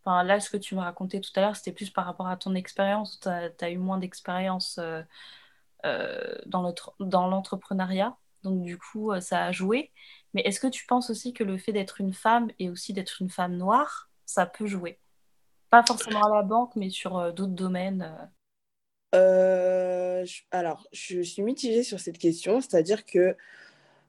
enfin 0.03 0.23
là, 0.23 0.39
ce 0.39 0.49
que 0.49 0.57
tu 0.57 0.75
me 0.75 0.79
racontais 0.81 1.21
tout 1.21 1.31
à 1.35 1.41
l'heure, 1.41 1.55
c'était 1.55 1.73
plus 1.73 1.89
par 1.91 2.05
rapport 2.05 2.27
à 2.27 2.37
ton 2.37 2.55
expérience, 2.55 3.19
tu 3.19 3.29
as, 3.29 3.69
eu 3.69 3.77
moins 3.77 3.97
d'expérience 3.99 4.79
euh, 4.79 6.35
dans 6.47 6.73
dans 6.99 7.27
l'entrepreneuriat, 7.27 8.17
donc 8.45 8.61
du 8.61 8.77
coup, 8.77 9.11
ça 9.19 9.45
a 9.45 9.51
joué. 9.51 9.91
Mais 10.35 10.41
est-ce 10.41 10.59
que 10.59 10.67
tu 10.67 10.85
penses 10.85 11.09
aussi 11.09 11.33
que 11.33 11.43
le 11.43 11.57
fait 11.57 11.73
d'être 11.73 11.99
une 11.99 12.13
femme 12.13 12.51
et 12.59 12.69
aussi 12.69 12.93
d'être 12.93 13.21
une 13.21 13.29
femme 13.29 13.57
noire, 13.57 14.09
ça 14.25 14.45
peut 14.45 14.67
jouer? 14.67 14.99
Pas 15.71 15.83
forcément 15.83 16.23
à 16.23 16.29
la 16.29 16.43
banque, 16.43 16.75
mais 16.75 16.89
sur 16.89 17.17
euh, 17.17 17.31
d'autres 17.31 17.53
domaines 17.53 18.13
euh. 19.15 20.23
Euh, 20.23 20.25
Alors, 20.51 20.87
je 20.93 21.21
suis 21.21 21.41
mitigée 21.41 21.83
sur 21.83 21.99
cette 21.99 22.19
question, 22.19 22.61
c'est-à-dire 22.61 23.05
que 23.05 23.35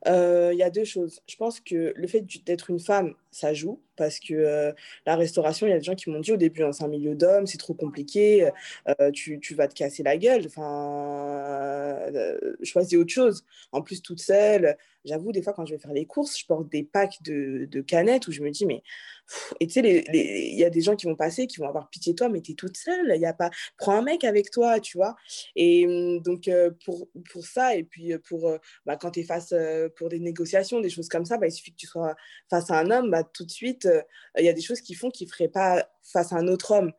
il 0.04 0.56
y 0.56 0.62
a 0.62 0.70
deux 0.70 0.84
choses. 0.84 1.20
Je 1.26 1.36
pense 1.36 1.58
que 1.58 1.92
le 1.96 2.06
fait 2.06 2.24
d'être 2.44 2.70
une 2.70 2.78
femme, 2.78 3.14
ça 3.36 3.52
joue 3.52 3.82
parce 3.96 4.20
que 4.20 4.34
euh, 4.34 4.72
la 5.06 5.16
restauration, 5.16 5.66
il 5.66 5.70
y 5.70 5.72
a 5.72 5.78
des 5.78 5.84
gens 5.84 5.94
qui 5.94 6.10
m'ont 6.10 6.20
dit 6.20 6.32
au 6.32 6.36
début, 6.36 6.62
hein, 6.62 6.72
c'est 6.72 6.84
un 6.84 6.88
milieu 6.88 7.14
d'hommes, 7.14 7.46
c'est 7.46 7.58
trop 7.58 7.74
compliqué, 7.74 8.50
euh, 8.88 9.10
tu, 9.10 9.40
tu, 9.40 9.54
vas 9.54 9.68
te 9.68 9.74
casser 9.74 10.02
la 10.02 10.16
gueule. 10.16 10.44
Enfin, 10.46 11.98
euh, 12.14 12.38
choisis 12.62 12.98
autre 12.98 13.12
chose. 13.12 13.44
En 13.72 13.82
plus, 13.82 14.02
toute 14.02 14.20
seule, 14.20 14.76
j'avoue, 15.04 15.32
des 15.32 15.42
fois, 15.42 15.52
quand 15.52 15.66
je 15.66 15.74
vais 15.74 15.80
faire 15.80 15.92
les 15.92 16.06
courses, 16.06 16.38
je 16.38 16.46
porte 16.46 16.68
des 16.70 16.84
packs 16.84 17.22
de, 17.22 17.66
de 17.70 17.80
canettes 17.80 18.28
où 18.28 18.32
je 18.32 18.42
me 18.42 18.50
dis, 18.50 18.66
mais. 18.66 18.82
Et 19.58 19.66
tu 19.66 19.72
sais, 19.72 20.04
il 20.12 20.56
y 20.56 20.64
a 20.64 20.70
des 20.70 20.80
gens 20.80 20.94
qui 20.94 21.06
vont 21.06 21.16
passer, 21.16 21.48
qui 21.48 21.58
vont 21.58 21.66
avoir 21.66 21.90
pitié 21.90 22.12
de 22.12 22.16
toi, 22.16 22.28
mais 22.28 22.40
tu 22.42 22.52
es 22.52 22.54
toute 22.54 22.76
seule. 22.76 23.10
Il 23.12 23.20
y 23.20 23.26
a 23.26 23.32
pas... 23.32 23.50
Prends 23.76 23.94
un 23.94 24.02
mec 24.02 24.22
avec 24.22 24.52
toi, 24.52 24.78
tu 24.78 24.96
vois. 24.96 25.16
Et 25.56 25.84
hum, 25.84 26.20
donc, 26.20 26.48
pour, 26.84 27.08
pour 27.32 27.44
ça, 27.44 27.74
et 27.74 27.82
puis 27.82 28.16
pour 28.18 28.56
bah, 28.84 28.96
quand 28.96 29.10
tu 29.12 29.20
es 29.20 29.24
face 29.24 29.52
pour 29.96 30.10
des 30.10 30.20
négociations, 30.20 30.80
des 30.80 30.90
choses 30.90 31.08
comme 31.08 31.24
ça, 31.24 31.38
bah, 31.38 31.48
il 31.48 31.52
suffit 31.52 31.72
que 31.72 31.76
tu 31.76 31.88
sois 31.88 32.14
face 32.48 32.70
à 32.70 32.78
un 32.78 32.90
homme, 32.92 33.10
bah, 33.10 33.24
tout 33.32 33.44
de 33.44 33.50
suite, 33.50 33.86
euh, 33.86 34.02
il 34.38 34.44
y 34.44 34.48
a 34.48 34.52
des 34.52 34.60
choses 34.60 34.80
qu'ils 34.80 34.96
font 34.96 35.10
qu'ils 35.10 35.26
ne 35.28 35.32
feraient 35.32 35.48
pas 35.48 35.88
face 36.02 36.32
à 36.32 36.36
un 36.36 36.48
autre 36.48 36.72
homme. 36.72 36.92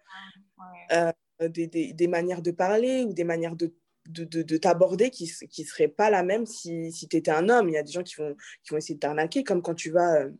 Euh, 0.91 1.11
des, 1.49 1.67
des, 1.67 1.93
des, 1.93 2.07
manières 2.07 2.41
de 2.41 2.49
parler 2.49 3.03
ou 3.03 3.13
des 3.13 3.23
manières 3.23 3.55
de, 3.55 3.71
de, 4.07 4.23
de, 4.23 4.57
t'aborder 4.57 5.11
qui 5.11 5.25
ne 5.25 5.63
seraient 5.63 5.87
pas 5.87 6.09
la 6.09 6.23
même 6.23 6.47
si, 6.47 6.91
si 6.91 7.07
tu 7.07 7.17
étais 7.17 7.29
un 7.29 7.47
homme. 7.49 7.69
Il 7.69 7.73
y 7.73 7.77
a 7.77 7.83
des 7.83 7.91
gens 7.91 8.01
qui 8.01 8.15
vont, 8.15 8.35
qui 8.63 8.71
vont 8.71 8.77
essayer 8.77 8.95
de 8.95 8.99
t'arnaquer, 8.99 9.43
comme 9.43 9.61
quand 9.61 9.75
tu 9.75 9.91
vas 9.91 10.21
euh, 10.21 10.31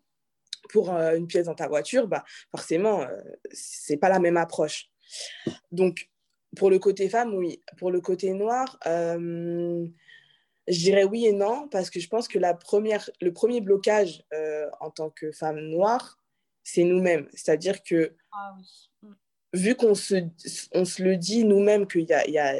pour 0.69 0.89
une 0.89 1.27
pièce 1.27 1.45
dans 1.45 1.55
ta 1.55 1.67
voiture, 1.67 2.07
bah, 2.07 2.25
forcément, 2.51 3.05
c'est 3.51 3.97
pas 3.97 4.09
la 4.09 4.19
même 4.19 4.37
approche. 4.37 4.89
Donc, 5.71 6.09
pour 6.57 6.69
le 6.69 6.79
côté 6.79 7.09
femme, 7.09 7.33
oui. 7.35 7.61
Pour 7.77 7.91
le 7.91 8.01
côté 8.01 8.33
noir, 8.33 8.77
je 10.67 10.79
dirais 10.79 11.03
oui 11.03 11.25
et 11.25 11.31
non, 11.31 11.67
parce 11.69 11.89
que 11.89 11.99
je 11.99 12.07
pense 12.07 12.27
que 12.27 12.39
la 12.39 12.53
première, 12.53 13.09
le 13.21 13.31
premier 13.33 13.61
blocage 13.61 14.23
en 14.79 14.91
tant 14.91 15.09
que 15.09 15.31
femme 15.31 15.59
noire, 15.59 16.19
c'est 16.63 16.83
nous-mêmes. 16.83 17.29
C'est-à-dire 17.33 17.81
que, 17.81 18.13
ah 18.33 18.55
mm. 19.01 19.13
vu 19.53 19.75
qu'on 19.75 19.95
se, 19.95 20.15
on 20.73 20.83
se 20.83 21.01
le 21.01 21.15
dit 21.15 21.45
nous-mêmes 21.45 21.87
qu'il 21.87 22.03
y 22.03 22.13
a, 22.13 22.27
y 22.27 22.37
a 22.37 22.59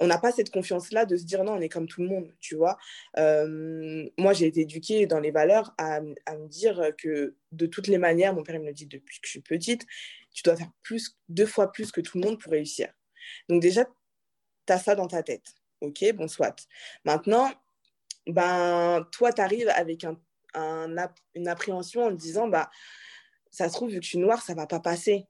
on 0.00 0.06
n'a 0.06 0.18
pas 0.18 0.32
cette 0.32 0.50
confiance-là 0.50 1.04
de 1.04 1.16
se 1.16 1.24
dire 1.24 1.44
non, 1.44 1.54
on 1.54 1.60
est 1.60 1.68
comme 1.68 1.86
tout 1.86 2.02
le 2.02 2.08
monde, 2.08 2.32
tu 2.40 2.56
vois. 2.56 2.76
Euh, 3.16 4.08
moi, 4.18 4.32
j'ai 4.32 4.46
été 4.46 4.60
éduquée 4.60 5.06
dans 5.06 5.20
les 5.20 5.30
valeurs 5.30 5.72
à, 5.78 6.00
à, 6.26 6.36
me 6.36 6.48
dire 6.48 6.90
que 6.98 7.36
de 7.52 7.66
toutes 7.66 7.86
les 7.86 7.98
manières, 7.98 8.34
mon 8.34 8.42
père 8.42 8.58
me 8.60 8.66
le 8.66 8.72
dit 8.72 8.86
depuis 8.86 9.20
que 9.20 9.26
je 9.26 9.30
suis 9.30 9.40
petite, 9.40 9.86
tu 10.32 10.42
dois 10.42 10.56
faire 10.56 10.70
plus, 10.82 11.16
deux 11.28 11.46
fois 11.46 11.70
plus 11.72 11.92
que 11.92 12.00
tout 12.00 12.18
le 12.18 12.26
monde 12.26 12.40
pour 12.40 12.52
réussir. 12.52 12.92
Donc 13.48 13.62
déjà, 13.62 13.84
tu 14.66 14.72
as 14.72 14.78
ça 14.78 14.94
dans 14.94 15.06
ta 15.06 15.22
tête. 15.22 15.54
Ok, 15.84 16.04
bon, 16.14 16.28
soit. 16.28 16.66
Maintenant, 17.04 17.50
ben, 18.26 19.06
toi, 19.12 19.32
tu 19.32 19.40
arrives 19.40 19.68
avec 19.68 20.04
un 20.04 20.18
une 21.34 21.48
appréhension 21.48 22.04
en 22.04 22.10
disant 22.10 22.48
bah, 22.48 22.70
ça 23.50 23.68
se 23.68 23.74
trouve, 23.74 23.90
vu 23.90 23.98
que 23.98 24.04
je 24.04 24.10
suis 24.10 24.18
noire, 24.18 24.42
ça 24.42 24.54
va 24.54 24.66
pas 24.66 24.80
passer. 24.80 25.26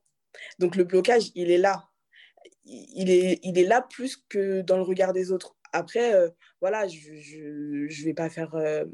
Donc 0.59 0.77
le 0.77 0.85
blocage, 0.85 1.31
il 1.35 1.51
est 1.51 1.59
là. 1.59 1.89
Il 2.65 3.11
est, 3.11 3.41
il 3.43 3.59
est 3.59 3.65
là 3.65 3.83
plus 3.83 4.17
que 4.29 4.63
dans 4.63 4.77
le 4.77 4.83
regard 4.83 5.13
des 5.13 5.33
autres. 5.33 5.57
Après, 5.73 6.15
euh, 6.15 6.31
voilà, 6.61 6.89
je 6.89 7.11
ne 7.13 8.05
vais 8.05 8.15
pas 8.15 8.31
faire. 8.31 8.55
Euh, 8.55 8.85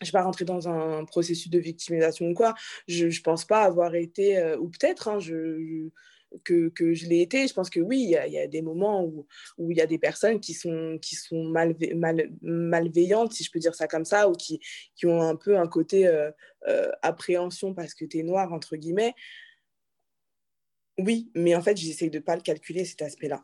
je 0.00 0.06
vais 0.06 0.12
pas 0.12 0.22
rentrer 0.22 0.44
dans 0.44 0.68
un 0.68 1.04
processus 1.04 1.48
de 1.48 1.58
victimisation 1.58 2.26
ou 2.26 2.34
quoi. 2.34 2.54
Je 2.88 3.06
ne 3.06 3.22
pense 3.22 3.44
pas 3.44 3.62
avoir 3.62 3.94
été, 3.94 4.38
euh, 4.38 4.56
ou 4.58 4.68
peut-être, 4.68 5.08
hein, 5.08 5.20
je, 5.20 5.88
que, 6.44 6.68
que, 6.68 6.94
je 6.94 7.06
l'ai 7.06 7.20
été. 7.20 7.46
Je 7.46 7.54
pense 7.54 7.70
que 7.70 7.80
oui, 7.80 8.00
il 8.02 8.08
y, 8.08 8.32
y, 8.32 8.38
a 8.38 8.46
des 8.46 8.62
moments 8.62 9.04
où, 9.04 9.26
où 9.58 9.70
il 9.70 9.76
y 9.76 9.80
a 9.80 9.86
des 9.86 9.98
personnes 9.98 10.40
qui 10.40 10.54
sont, 10.54 10.98
qui 11.00 11.14
sont 11.16 11.44
malve 11.44 11.76
mal, 11.94 12.30
malveillantes, 12.42 13.32
si 13.32 13.44
je 13.44 13.50
peux 13.50 13.58
dire 13.58 13.74
ça 13.74 13.86
comme 13.86 14.04
ça, 14.04 14.28
ou 14.28 14.32
qui, 14.32 14.60
qui 14.94 15.06
ont 15.06 15.22
un 15.22 15.36
peu 15.36 15.58
un 15.58 15.66
côté 15.66 16.06
euh, 16.06 16.30
euh, 16.68 16.90
appréhension 17.02 17.74
parce 17.74 17.94
que 17.94 18.04
tu 18.04 18.18
es 18.18 18.22
noir, 18.22 18.52
entre 18.52 18.76
guillemets. 18.76 19.14
Oui, 20.98 21.30
mais 21.34 21.54
en 21.54 21.62
fait, 21.62 21.76
j'essaie 21.76 22.10
de 22.10 22.18
ne 22.18 22.22
pas 22.22 22.36
le 22.36 22.42
calculer, 22.42 22.84
cet 22.84 23.02
aspect-là. 23.02 23.42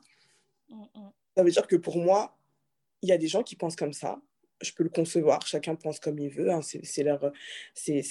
Mm, 0.68 0.82
mm. 0.82 1.10
Ça 1.36 1.42
veut 1.42 1.50
dire 1.50 1.66
que 1.66 1.76
pour 1.76 1.96
moi, 1.98 2.36
il 3.02 3.08
y 3.08 3.12
a 3.12 3.18
des 3.18 3.28
gens 3.28 3.42
qui 3.42 3.56
pensent 3.56 3.76
comme 3.76 3.92
ça, 3.92 4.20
je 4.60 4.72
peux 4.72 4.82
le 4.82 4.88
concevoir, 4.88 5.46
chacun 5.46 5.74
pense 5.74 6.00
comme 6.00 6.18
il 6.18 6.30
veut, 6.30 6.50
hein, 6.50 6.60
c'est 6.62 7.02
leur, 7.02 7.32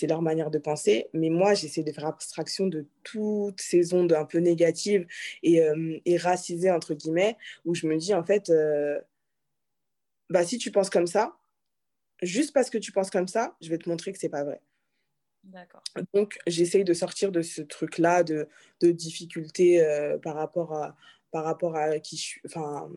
leur 0.04 0.22
manière 0.22 0.50
de 0.50 0.60
penser, 0.60 1.08
mais 1.14 1.30
moi 1.30 1.54
j'essaie 1.54 1.84
de 1.84 1.92
faire 1.92 2.06
abstraction 2.06 2.68
de 2.68 2.86
toutes 3.04 3.60
ces 3.62 3.94
ondes 3.94 4.14
un 4.14 4.26
peu 4.26 4.40
négatives 4.40 5.06
et, 5.44 5.62
euh, 5.62 6.00
et 6.06 6.18
racisées, 6.18 6.72
entre 6.72 6.94
guillemets, 6.94 7.38
où 7.66 7.76
je 7.76 7.88
me 7.88 7.98
dis 7.98 8.14
en 8.14 8.24
fait, 8.24 8.50
euh, 8.50 9.00
bah, 10.30 10.46
si 10.46 10.58
tu 10.58 10.72
penses 10.72 10.90
comme 10.90 11.08
ça, 11.08 11.38
juste 12.22 12.54
parce 12.54 12.70
que 12.70 12.78
tu 12.78 12.92
penses 12.92 13.10
comme 13.10 13.28
ça, 13.28 13.56
je 13.62 13.70
vais 13.70 13.78
te 13.78 13.90
montrer 13.90 14.12
que 14.12 14.20
c'est 14.20 14.30
pas 14.30 14.44
vrai. 14.44 14.62
Donc 16.14 16.38
j'essaie 16.48 16.84
de 16.84 16.94
sortir 16.94 17.32
de 17.32 17.42
ce 17.42 17.62
truc-là 17.62 18.24
de, 18.24 18.48
de 18.82 18.92
difficulté 18.92 19.82
euh, 19.82 20.18
par 20.18 20.36
rapport 20.36 20.74
à 20.74 20.96
par 21.32 21.44
rapport 21.44 21.76
à 21.76 22.00
qui 22.00 22.16
je 22.18 22.22
suis, 22.22 22.42
enfin 22.46 22.90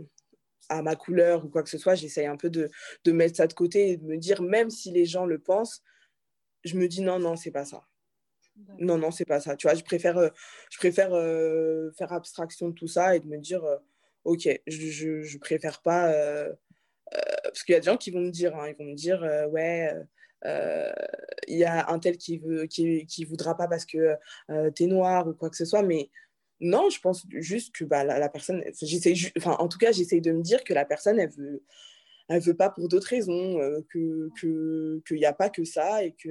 à 0.70 0.82
ma 0.82 0.96
couleur 0.96 1.44
ou 1.44 1.48
quoi 1.48 1.62
que 1.62 1.68
ce 1.68 1.78
soit, 1.78 1.94
j'essaye 1.94 2.26
un 2.26 2.36
peu 2.36 2.48
de, 2.48 2.70
de, 3.04 3.12
mettre 3.12 3.36
ça 3.36 3.46
de 3.46 3.52
côté 3.52 3.90
et 3.90 3.96
de 3.96 4.04
me 4.04 4.16
dire, 4.16 4.40
même 4.40 4.70
si 4.70 4.90
les 4.90 5.04
gens 5.04 5.26
le 5.26 5.38
pensent, 5.38 5.82
je 6.64 6.76
me 6.76 6.88
dis 6.88 7.02
non, 7.02 7.18
non, 7.18 7.36
c'est 7.36 7.50
pas 7.50 7.64
ça. 7.64 7.82
Non, 8.78 8.98
non, 8.98 9.10
c'est 9.10 9.24
pas 9.24 9.40
ça. 9.40 9.56
Tu 9.56 9.66
vois, 9.66 9.74
je 9.74 9.82
préfère, 9.82 10.18
euh, 10.18 10.28
je 10.70 10.78
préfère 10.78 11.12
euh, 11.12 11.90
faire 11.92 12.12
abstraction 12.12 12.68
de 12.68 12.74
tout 12.74 12.88
ça 12.88 13.16
et 13.16 13.20
de 13.20 13.26
me 13.26 13.38
dire, 13.38 13.64
euh, 13.64 13.76
ok, 14.24 14.48
je, 14.66 15.22
je, 15.22 15.38
préfère 15.38 15.82
pas. 15.82 16.12
parce 17.42 17.62
qu'il 17.64 17.72
y 17.72 17.76
a 17.76 17.80
des 17.80 17.86
gens 17.86 17.96
qui 17.96 18.10
vont 18.10 18.20
me 18.20 18.30
dire, 18.30 18.56
hein, 18.56 18.68
ils 18.68 18.76
vont 18.76 18.90
me 18.90 18.94
dire, 18.94 19.22
ouais, 19.50 19.92
il 21.48 21.58
y 21.58 21.64
a 21.64 21.90
un 21.90 21.98
tel 21.98 22.16
qui 22.16 22.38
veut 22.38 22.66
qui, 22.66 23.06
qui 23.06 23.24
voudra 23.24 23.56
pas 23.56 23.68
parce 23.68 23.84
que 23.84 24.14
tu 24.74 24.84
es 24.84 24.86
noir 24.86 25.26
ou 25.26 25.34
quoi 25.34 25.50
que 25.50 25.56
ce 25.56 25.64
soit 25.64 25.82
mais 25.82 26.10
non 26.60 26.90
je 26.90 27.00
pense 27.00 27.26
juste 27.30 27.74
que 27.74 27.84
bah, 27.84 28.04
la, 28.04 28.28
personne 28.28 28.62
enfin 29.38 29.56
en 29.58 29.68
tout 29.68 29.78
cas 29.78 29.92
j'essaie 29.92 30.20
de 30.20 30.32
me 30.32 30.42
dire 30.42 30.62
que 30.64 30.74
la 30.74 30.84
personne 30.84 31.18
elle 31.18 31.30
veut 31.30 31.62
veut 32.28 32.56
pas 32.56 32.70
pour 32.70 32.88
d'autres 32.88 33.08
raisons 33.08 33.58
que 33.88 34.28
qu'il 35.06 35.16
n'y 35.16 35.24
a 35.24 35.32
pas 35.32 35.50
que 35.50 35.64
ça 35.64 36.04
et 36.04 36.12
que 36.12 36.30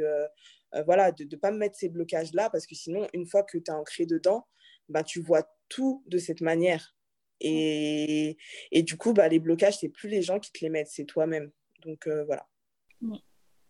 voilà 0.85 1.11
de 1.11 1.23
ne 1.23 1.35
pas 1.35 1.51
me 1.51 1.57
mettre 1.57 1.77
ces 1.77 1.89
blocages 1.89 2.33
là 2.33 2.49
parce 2.49 2.65
que 2.65 2.75
sinon 2.75 3.07
une 3.13 3.25
fois 3.25 3.43
que 3.43 3.57
tu 3.57 3.63
es 3.67 3.73
ancré 3.73 4.05
dedans 4.05 4.45
bah, 4.87 5.03
tu 5.03 5.21
vois 5.21 5.47
tout 5.69 6.03
de 6.07 6.17
cette 6.17 6.41
manière. 6.41 6.95
Et, 7.41 8.37
et 8.71 8.83
du 8.83 8.97
coup 8.97 9.13
bah, 9.13 9.29
les 9.29 9.39
blocages 9.39 9.77
c'est 9.79 9.89
plus 9.89 10.09
les 10.09 10.21
gens 10.21 10.39
qui 10.39 10.51
te 10.51 10.59
les 10.61 10.69
mettent 10.69 10.89
c'est 10.89 11.05
toi-même. 11.05 11.51
Donc 11.83 12.07
voilà. 12.25 12.47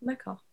D'accord. 0.01 0.49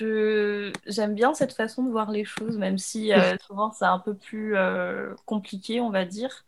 Je... 0.00 0.72
J'aime 0.86 1.14
bien 1.14 1.34
cette 1.34 1.52
façon 1.52 1.84
de 1.84 1.90
voir 1.90 2.10
les 2.10 2.24
choses, 2.24 2.56
même 2.56 2.78
si 2.78 3.12
euh, 3.12 3.36
souvent 3.46 3.70
c'est 3.70 3.84
un 3.84 3.98
peu 3.98 4.14
plus 4.14 4.56
euh, 4.56 5.14
compliqué, 5.26 5.80
on 5.80 5.90
va 5.90 6.06
dire. 6.06 6.46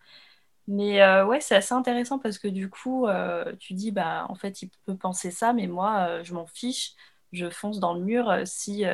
Mais 0.69 1.03
euh, 1.03 1.27
ouais, 1.27 1.41
c'est 1.41 1.57
assez 1.57 1.75
intéressant 1.75 2.19
parce 2.19 2.39
que 2.39 2.49
du 2.49 2.71
coup, 2.71 3.07
tu 3.59 3.75
dis, 3.75 3.91
bah, 3.91 4.27
en 4.29 4.35
fait, 4.35 4.63
il 4.63 4.71
peut 4.87 4.97
penser 4.97 5.31
ça, 5.31 5.53
mais 5.53 5.67
moi, 5.67 6.23
je 6.23 6.33
m'en 6.35 6.47
fiche, 6.47 6.95
je 7.33 7.51
fonce 7.51 7.79
dans 7.79 7.95
le 7.95 8.01
mur. 8.01 8.33
si, 8.47 8.85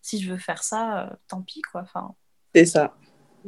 si 0.00 0.20
je 0.20 0.32
veux 0.32 0.38
faire 0.38 0.62
ça, 0.64 1.16
tant 1.28 1.42
pis, 1.42 1.62
quoi. 1.62 1.82
Enfin, 1.82 2.14
c'est 2.54 2.64
ça 2.64 2.96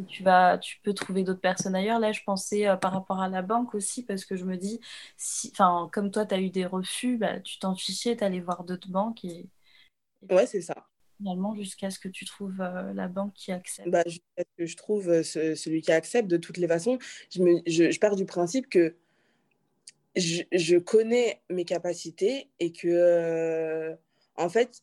tu 0.09 0.25
vas, 0.25 0.59
tu 0.59 0.81
peux 0.83 0.93
trouver 0.93 1.23
d'autres 1.23 1.41
personnes 1.41 1.77
ailleurs. 1.77 2.01
Là, 2.01 2.11
je 2.13 2.21
pensais 2.25 2.67
par 2.81 2.93
rapport 2.93 3.21
à 3.21 3.29
la 3.29 3.43
banque 3.43 3.75
aussi, 3.75 4.05
parce 4.05 4.25
que 4.25 4.37
je 4.37 4.45
me 4.45 4.57
dis, 4.57 4.81
si, 5.17 5.53
comme 5.93 6.11
toi, 6.11 6.27
tu 6.27 6.35
as 6.35 6.41
eu 6.41 6.51
des 6.51 6.67
refus, 6.67 7.17
bah, 7.17 7.41
tu 7.41 7.59
t'en 7.61 7.77
fichais, 7.77 8.17
tu 8.17 8.25
allais 8.25 8.41
voir 8.41 8.65
d'autres 8.65 8.89
banques. 8.89 9.25
Et, 9.25 9.49
ouais, 10.31 10.47
c'est 10.47 10.61
ça. 10.61 10.87
Finalement, 11.19 11.55
jusqu'à 11.55 11.91
ce 11.91 11.99
que 11.99 12.09
tu 12.09 12.25
trouves 12.25 12.61
euh, 12.61 12.93
la 12.93 13.09
banque 13.09 13.35
qui 13.35 13.53
accepte. 13.53 13.89
Bah, 13.89 14.03
jusqu'à 14.07 14.43
ce 14.43 14.57
que 14.59 14.67
je 14.67 14.77
trouve 14.77 15.09
euh, 15.09 15.23
celui 15.23 15.81
qui 15.81 15.93
accepte, 15.93 16.29
de 16.29 16.37
toutes 16.37 16.59
les 16.59 16.69
façons, 16.69 16.99
je, 17.31 17.43
me, 17.43 17.63
je, 17.67 17.91
je 17.91 18.01
pars 18.01 18.17
du 18.17 18.27
principe 18.27 18.69
que 18.69 18.97
je, 20.17 20.43
je, 20.53 20.77
connais 20.77 21.43
mes 21.51 21.65
capacités 21.65 22.51
et 22.61 22.73
que, 22.73 23.97
en 24.37 24.49
fait, 24.49 24.83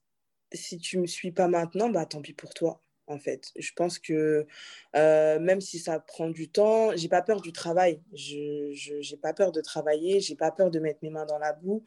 si 0.53 0.77
tu 0.77 0.99
me 0.99 1.07
suis 1.07 1.31
pas 1.31 1.47
maintenant, 1.47 1.89
bah, 1.89 2.05
tant 2.05 2.21
pis 2.21 2.33
pour 2.33 2.53
toi 2.53 2.81
en 3.07 3.19
fait. 3.19 3.51
Je 3.57 3.71
pense 3.75 3.99
que 3.99 4.45
même 4.93 5.61
si 5.61 5.79
ça 5.79 5.99
prend 5.99 6.29
du 6.29 6.49
temps, 6.49 6.95
j'ai 6.95 7.09
pas 7.09 7.21
peur 7.21 7.41
du 7.41 7.51
travail. 7.51 8.01
Je 8.13 9.11
n'ai 9.11 9.17
pas 9.17 9.33
peur 9.33 9.51
de 9.51 9.61
travailler, 9.61 10.19
j'ai 10.19 10.35
pas 10.35 10.51
peur 10.51 10.71
de 10.71 10.79
mettre 10.79 10.99
mes 11.03 11.09
mains 11.09 11.25
dans 11.25 11.39
la 11.39 11.53
boue. 11.53 11.83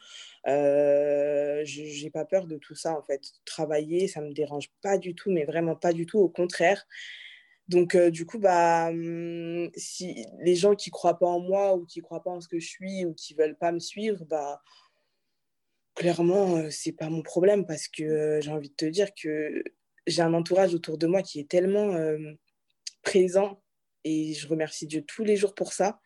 Euh, 0.47 1.63
j'ai 1.65 2.11
pas 2.11 2.25
peur 2.25 2.47
de 2.47 2.57
tout 2.57 2.75
ça 2.75 2.97
en 2.97 3.03
fait. 3.03 3.23
Travailler, 3.45 4.09
ça 4.09 4.21
me 4.21 4.33
dérange 4.33 4.71
pas 4.83 4.99
du 4.99 5.15
tout, 5.15 5.31
mais 5.31 5.45
vraiment 5.45 5.77
pas 5.77 5.93
du 5.93 6.07
tout. 6.07 6.19
Au 6.19 6.29
contraire. 6.29 6.87
Donc 7.69 7.97
du 7.97 8.27
coup, 8.27 8.39
bah, 8.39 8.93
mmh, 8.93 9.71
si 9.77 10.27
les 10.41 10.55
gens 10.55 10.75
qui 10.75 10.91
croient 10.91 11.19
pas 11.19 11.27
en 11.27 11.41
moi 11.41 11.75
ou 11.77 11.87
qui 11.87 12.01
croient 12.01 12.23
pas 12.23 12.31
en 12.31 12.41
ce 12.41 12.49
que 12.49 12.59
je 12.59 12.69
suis 12.69 13.05
ou 13.07 13.15
qui 13.15 13.35
veulent 13.35 13.57
pas 13.57 13.73
me 13.73 13.81
suivre, 13.81 14.25
bah 14.27 14.61
clairement, 15.95 16.71
c'est 16.71 16.93
pas 16.93 17.09
mon 17.09 17.23
problème 17.23 17.67
parce 17.67 17.89
que 17.89 18.41
j'ai 18.43 18.51
envie 18.51 18.71
de 18.71 18.75
te 18.75 18.85
dire 18.85 19.09
que 19.15 19.63
j'ai 20.07 20.23
un 20.23 20.35
entourage 20.35 20.75
autour 20.75 20.99
de 20.99 21.07
moi 21.07 21.23
qui 21.23 21.41
est 21.41 21.49
tellement 21.49 21.95
euh, 21.95 22.19
présent 23.03 23.63
et 24.05 24.35
je 24.35 24.47
remercie 24.49 24.87
Dieu 24.87 25.03
tous 25.03 25.25
les 25.25 25.37
jours 25.37 25.55
pour 25.55 25.73
ça, 25.73 26.01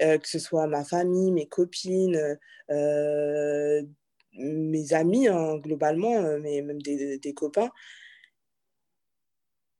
euh, 0.00 0.18
que 0.18 0.28
ce 0.28 0.38
soit 0.38 0.66
ma 0.66 0.84
famille, 0.84 1.32
mes 1.32 1.48
copines, 1.48 2.38
euh, 2.70 3.82
mes 4.34 4.92
amis 4.92 5.28
hein, 5.28 5.58
globalement, 5.58 6.38
mais 6.38 6.62
même 6.62 6.80
des, 6.80 7.34
copains. 7.34 7.70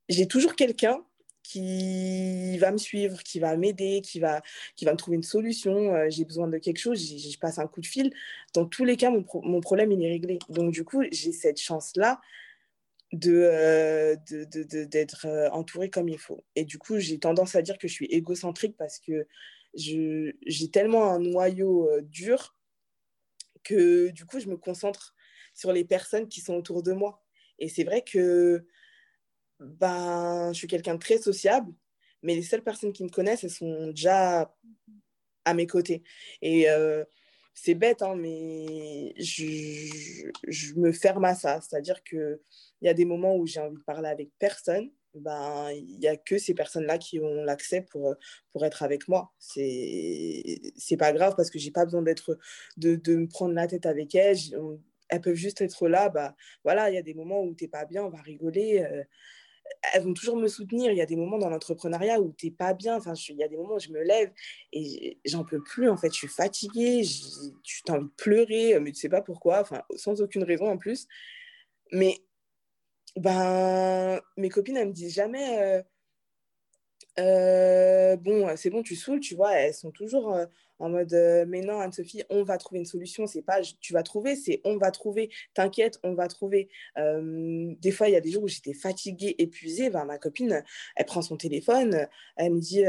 J'ai 0.09 0.27
toujours 0.27 0.57
quelqu'un 0.57 1.05
qui 1.45 2.59
va 2.59 2.71
me 2.73 2.79
suivre, 2.79 3.23
qui 3.23 3.39
va 3.39 3.57
m'aider, 3.57 4.01
qui 4.03 4.21
va, 4.21 4.43
qui 4.77 4.85
va 4.85 4.93
me 4.93 4.97
trouver 4.97 5.17
une 5.17 5.23
solution. 5.23 6.09
j'ai 6.11 6.25
besoin 6.25 6.49
de 6.49 6.59
quelque 6.59 6.79
chose, 6.79 7.01
je 7.01 7.39
passe 7.39 7.59
un 7.59 7.67
coup 7.67 7.81
de 7.81 7.87
fil. 7.87 8.13
Dans 8.55 8.67
tous 8.67 8.85
les 8.85 8.97
cas, 8.97 9.11
mon, 9.11 9.25
mon 9.43 9.61
problème, 9.61 9.93
il 9.93 10.05
est 10.05 10.11
réglé. 10.11 10.39
Donc, 10.49 10.73
du 10.73 10.85
coup, 10.85 11.03
j'ai 11.11 11.33
cette 11.33 11.61
chance-là 11.61 12.21
euh, 13.15 14.17
de, 14.31 14.85
d'être 14.85 15.27
euh, 15.27 15.51
entourée 15.51 15.91
comme 15.91 16.09
il 16.09 16.19
faut. 16.19 16.45
Et 16.57 16.65
du 16.65 16.79
coup, 16.79 16.99
j'ai 16.99 17.19
tendance 17.19 17.55
à 17.55 17.61
dire 17.61 17.77
que 17.77 17.87
je 17.87 17.93
suis 17.93 18.07
égocentrique 18.07 18.75
parce 18.79 18.99
que 18.99 19.27
j'ai 19.75 20.71
tellement 20.73 21.11
un 21.13 21.19
noyau 21.19 21.91
euh, 21.91 22.01
dur 22.03 22.57
que 23.65 24.09
du 24.09 24.25
coup, 24.25 24.41
je 24.41 24.49
me 24.49 24.57
concentre 24.57 25.15
sur 25.55 25.73
les 25.73 25.85
personnes 25.85 26.27
qui 26.27 26.41
sont 26.41 26.55
autour 26.55 26.83
de 26.83 26.93
moi. 26.93 27.23
Et 27.59 27.69
c'est 27.69 27.85
vrai 27.85 28.03
que 28.03 28.67
ben, 29.61 30.51
je 30.55 30.59
suis 30.59 30.67
quelqu'un 30.67 30.95
de 30.95 30.99
très 31.01 31.19
sociable, 31.19 31.71
mais 32.23 32.35
les 32.35 32.43
seules 32.43 32.65
personnes 32.65 32.95
qui 32.95 33.05
me 33.05 33.11
connaissent, 33.11 33.45
elles 33.45 33.51
sont 33.51 33.89
déjà 33.89 34.57
à 35.45 35.55
mes 35.55 35.67
côtés. 35.67 36.03
Et 36.41 36.67
c'est 37.55 37.75
bête, 37.75 38.03
hein, 38.03 38.17
mais 38.17 39.15
je, 39.19 40.31
je, 40.49 40.75
me 40.75 40.93
ferme 40.93 41.25
à 41.25 41.35
ça. 41.35 41.61
C'est-à-dire 41.61 42.03
qu'il 42.03 42.39
y 42.81 42.89
a 42.89 42.95
des 42.95 43.05
moments 43.05 43.37
où 43.37 43.47
j'ai 43.47 43.61
envie 43.61 43.77
de 43.77 43.83
parler 43.83 44.09
avec 44.09 44.31
personne. 44.39 44.91
Ben, 45.15 45.71
il 45.73 45.99
n'y 45.99 46.07
a 46.07 46.17
que 46.17 46.39
ces 46.39 46.55
personnes-là 46.55 46.97
qui 46.97 47.21
ont 47.21 47.45
l'accès 47.45 47.83
pour, 47.83 48.15
pour 48.53 48.65
être 48.65 48.83
avec 48.83 49.09
moi. 49.09 49.33
C'est 49.39 50.97
pas 50.99 51.13
grave 51.13 51.35
parce 51.37 51.51
que 51.51 51.59
j'ai 51.59 51.71
pas 51.71 51.85
besoin 51.85 52.03
d'être 52.03 52.39
de, 52.79 52.97
de, 52.97 53.17
me 53.17 53.29
prendre 53.29 53.55
la 53.55 53.67
tête 53.67 53.85
avec 53.85 54.15
elles. 54.15 54.39
Elles 55.11 55.21
peuvent 55.21 55.35
juste 55.35 55.61
être 55.61 55.89
là. 55.89 56.09
Bah, 56.09 56.35
voilà, 56.65 56.89
il 56.89 56.95
y 56.95 56.99
a 56.99 57.03
des 57.03 57.13
moments 57.13 57.43
où 57.43 57.55
tu 57.55 57.65
n'es 57.65 57.69
pas 57.69 57.85
bien, 57.85 58.05
on 58.05 58.09
va 58.09 58.23
rigoler. 58.23 58.81
Euh, 58.81 59.05
elles 59.93 60.03
vont 60.03 60.15
toujours 60.15 60.37
me 60.37 60.49
soutenir. 60.49 60.91
Il 60.93 60.99
y 60.99 61.03
a 61.03 61.07
des 61.07 61.17
moments 61.17 61.39
dans 61.39 61.49
l'entrepreneuriat 61.49 62.21
où 62.21 62.33
tu 62.37 62.47
n'es 62.47 62.53
pas 62.53 62.75
bien. 62.75 62.97
Enfin, 62.97 63.15
il 63.29 63.37
y 63.37 63.43
a 63.43 63.49
des 63.49 63.57
moments 63.57 63.75
où 63.75 63.81
je 63.81 63.91
me 63.91 64.03
lève 64.03 64.31
et 64.73 65.19
j'en 65.25 65.45
peux 65.45 65.63
plus. 65.63 65.89
En 65.89 65.97
fait, 65.97 66.09
je 66.09 66.19
suis 66.19 66.29
fatiguée. 66.29 67.03
Tu 67.63 67.83
as 67.89 67.93
envie 67.93 68.05
de 68.05 68.11
pleurer, 68.17 68.79
mais 68.81 68.93
tu 68.93 69.01
sais 69.01 69.09
pas 69.09 69.23
pourquoi. 69.23 69.61
Enfin, 69.61 69.83
sans 69.97 70.21
aucune 70.23 70.45
raison 70.45 70.69
en 70.69 70.79
plus. 70.79 71.07
Mais 71.93 72.19
ben, 73.17 74.21
mes 74.37 74.49
copines, 74.49 74.77
elles 74.77 74.89
me 74.89 74.93
disent 74.93 75.15
jamais. 75.15 75.59
Euh, 75.61 75.83
euh, 77.19 78.17
bon, 78.17 78.57
c'est 78.57 78.71
bon, 78.71 78.83
tu 78.83 78.97
saoules, 78.97 79.21
tu 79.21 79.35
vois, 79.35 79.53
elles 79.55 79.75
sont 79.75 79.91
toujours 79.91 80.35
euh, 80.35 80.47
en 80.83 80.89
mode 80.89 81.15
euh, 81.15 81.45
mais 81.47 81.61
non, 81.61 81.79
Anne-Sophie, 81.79 82.25
on 82.29 82.43
va 82.43 82.59
trouver 82.59 82.81
une 82.81 82.87
solution. 82.87 83.27
C'est 83.29 83.43
pas 83.43 83.61
tu 83.81 83.93
vas 83.93 84.03
trouver, 84.03 84.35
c'est 84.35 84.61
on 84.65 84.77
va 84.77 84.91
trouver. 84.91 85.31
T'inquiète, 85.55 86.01
on 86.03 86.15
va 86.15 86.27
trouver. 86.29 86.69
des 86.97 87.91
fois, 87.93 88.09
il 88.09 88.13
y 88.13 88.17
a 88.17 88.21
des 88.21 88.33
jours 88.33 88.43
où 88.43 88.49
j'étais 88.49 88.75
fatiguée, 88.75 89.37
épuisée. 89.39 89.91
Ben, 89.91 90.05
ma 90.05 90.19
copine, 90.19 90.65
elle 90.97 91.07
prend 91.07 91.23
son 91.23 91.37
téléphone, 91.37 92.09
elle 92.37 92.55
me 92.55 92.61
dit 92.61 92.83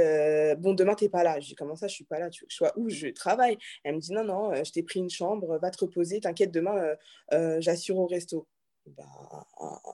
bon, 0.60 0.74
demain, 0.74 0.96
t'es 0.96 1.10
pas 1.10 1.24
là. 1.24 1.40
Je 1.40 1.48
dis 1.48 1.56
comment 1.56 1.76
ça, 1.76 1.88
je 1.88 1.94
suis 1.94 2.06
pas 2.06 2.20
là, 2.20 2.30
tu 2.30 2.42
veux 2.44 2.48
que 2.48 2.52
je 2.52 2.58
sois 2.58 2.74
où? 2.78 2.90
Je 2.90 3.08
travaille. 3.08 3.58
Elle 3.84 3.96
me 3.96 4.00
dit 4.00 4.12
non, 4.12 4.24
non, 4.24 4.64
je 4.64 4.72
t'ai 4.72 4.84
pris 4.84 5.00
une 5.00 5.10
chambre, 5.10 5.58
va 5.60 5.70
te 5.70 5.86
reposer, 5.86 6.20
t'inquiète, 6.20 6.52
demain, 6.52 6.96
j'assure 7.60 8.00
au 8.00 8.08
resto. 8.08 8.48
Bah, 8.86 9.46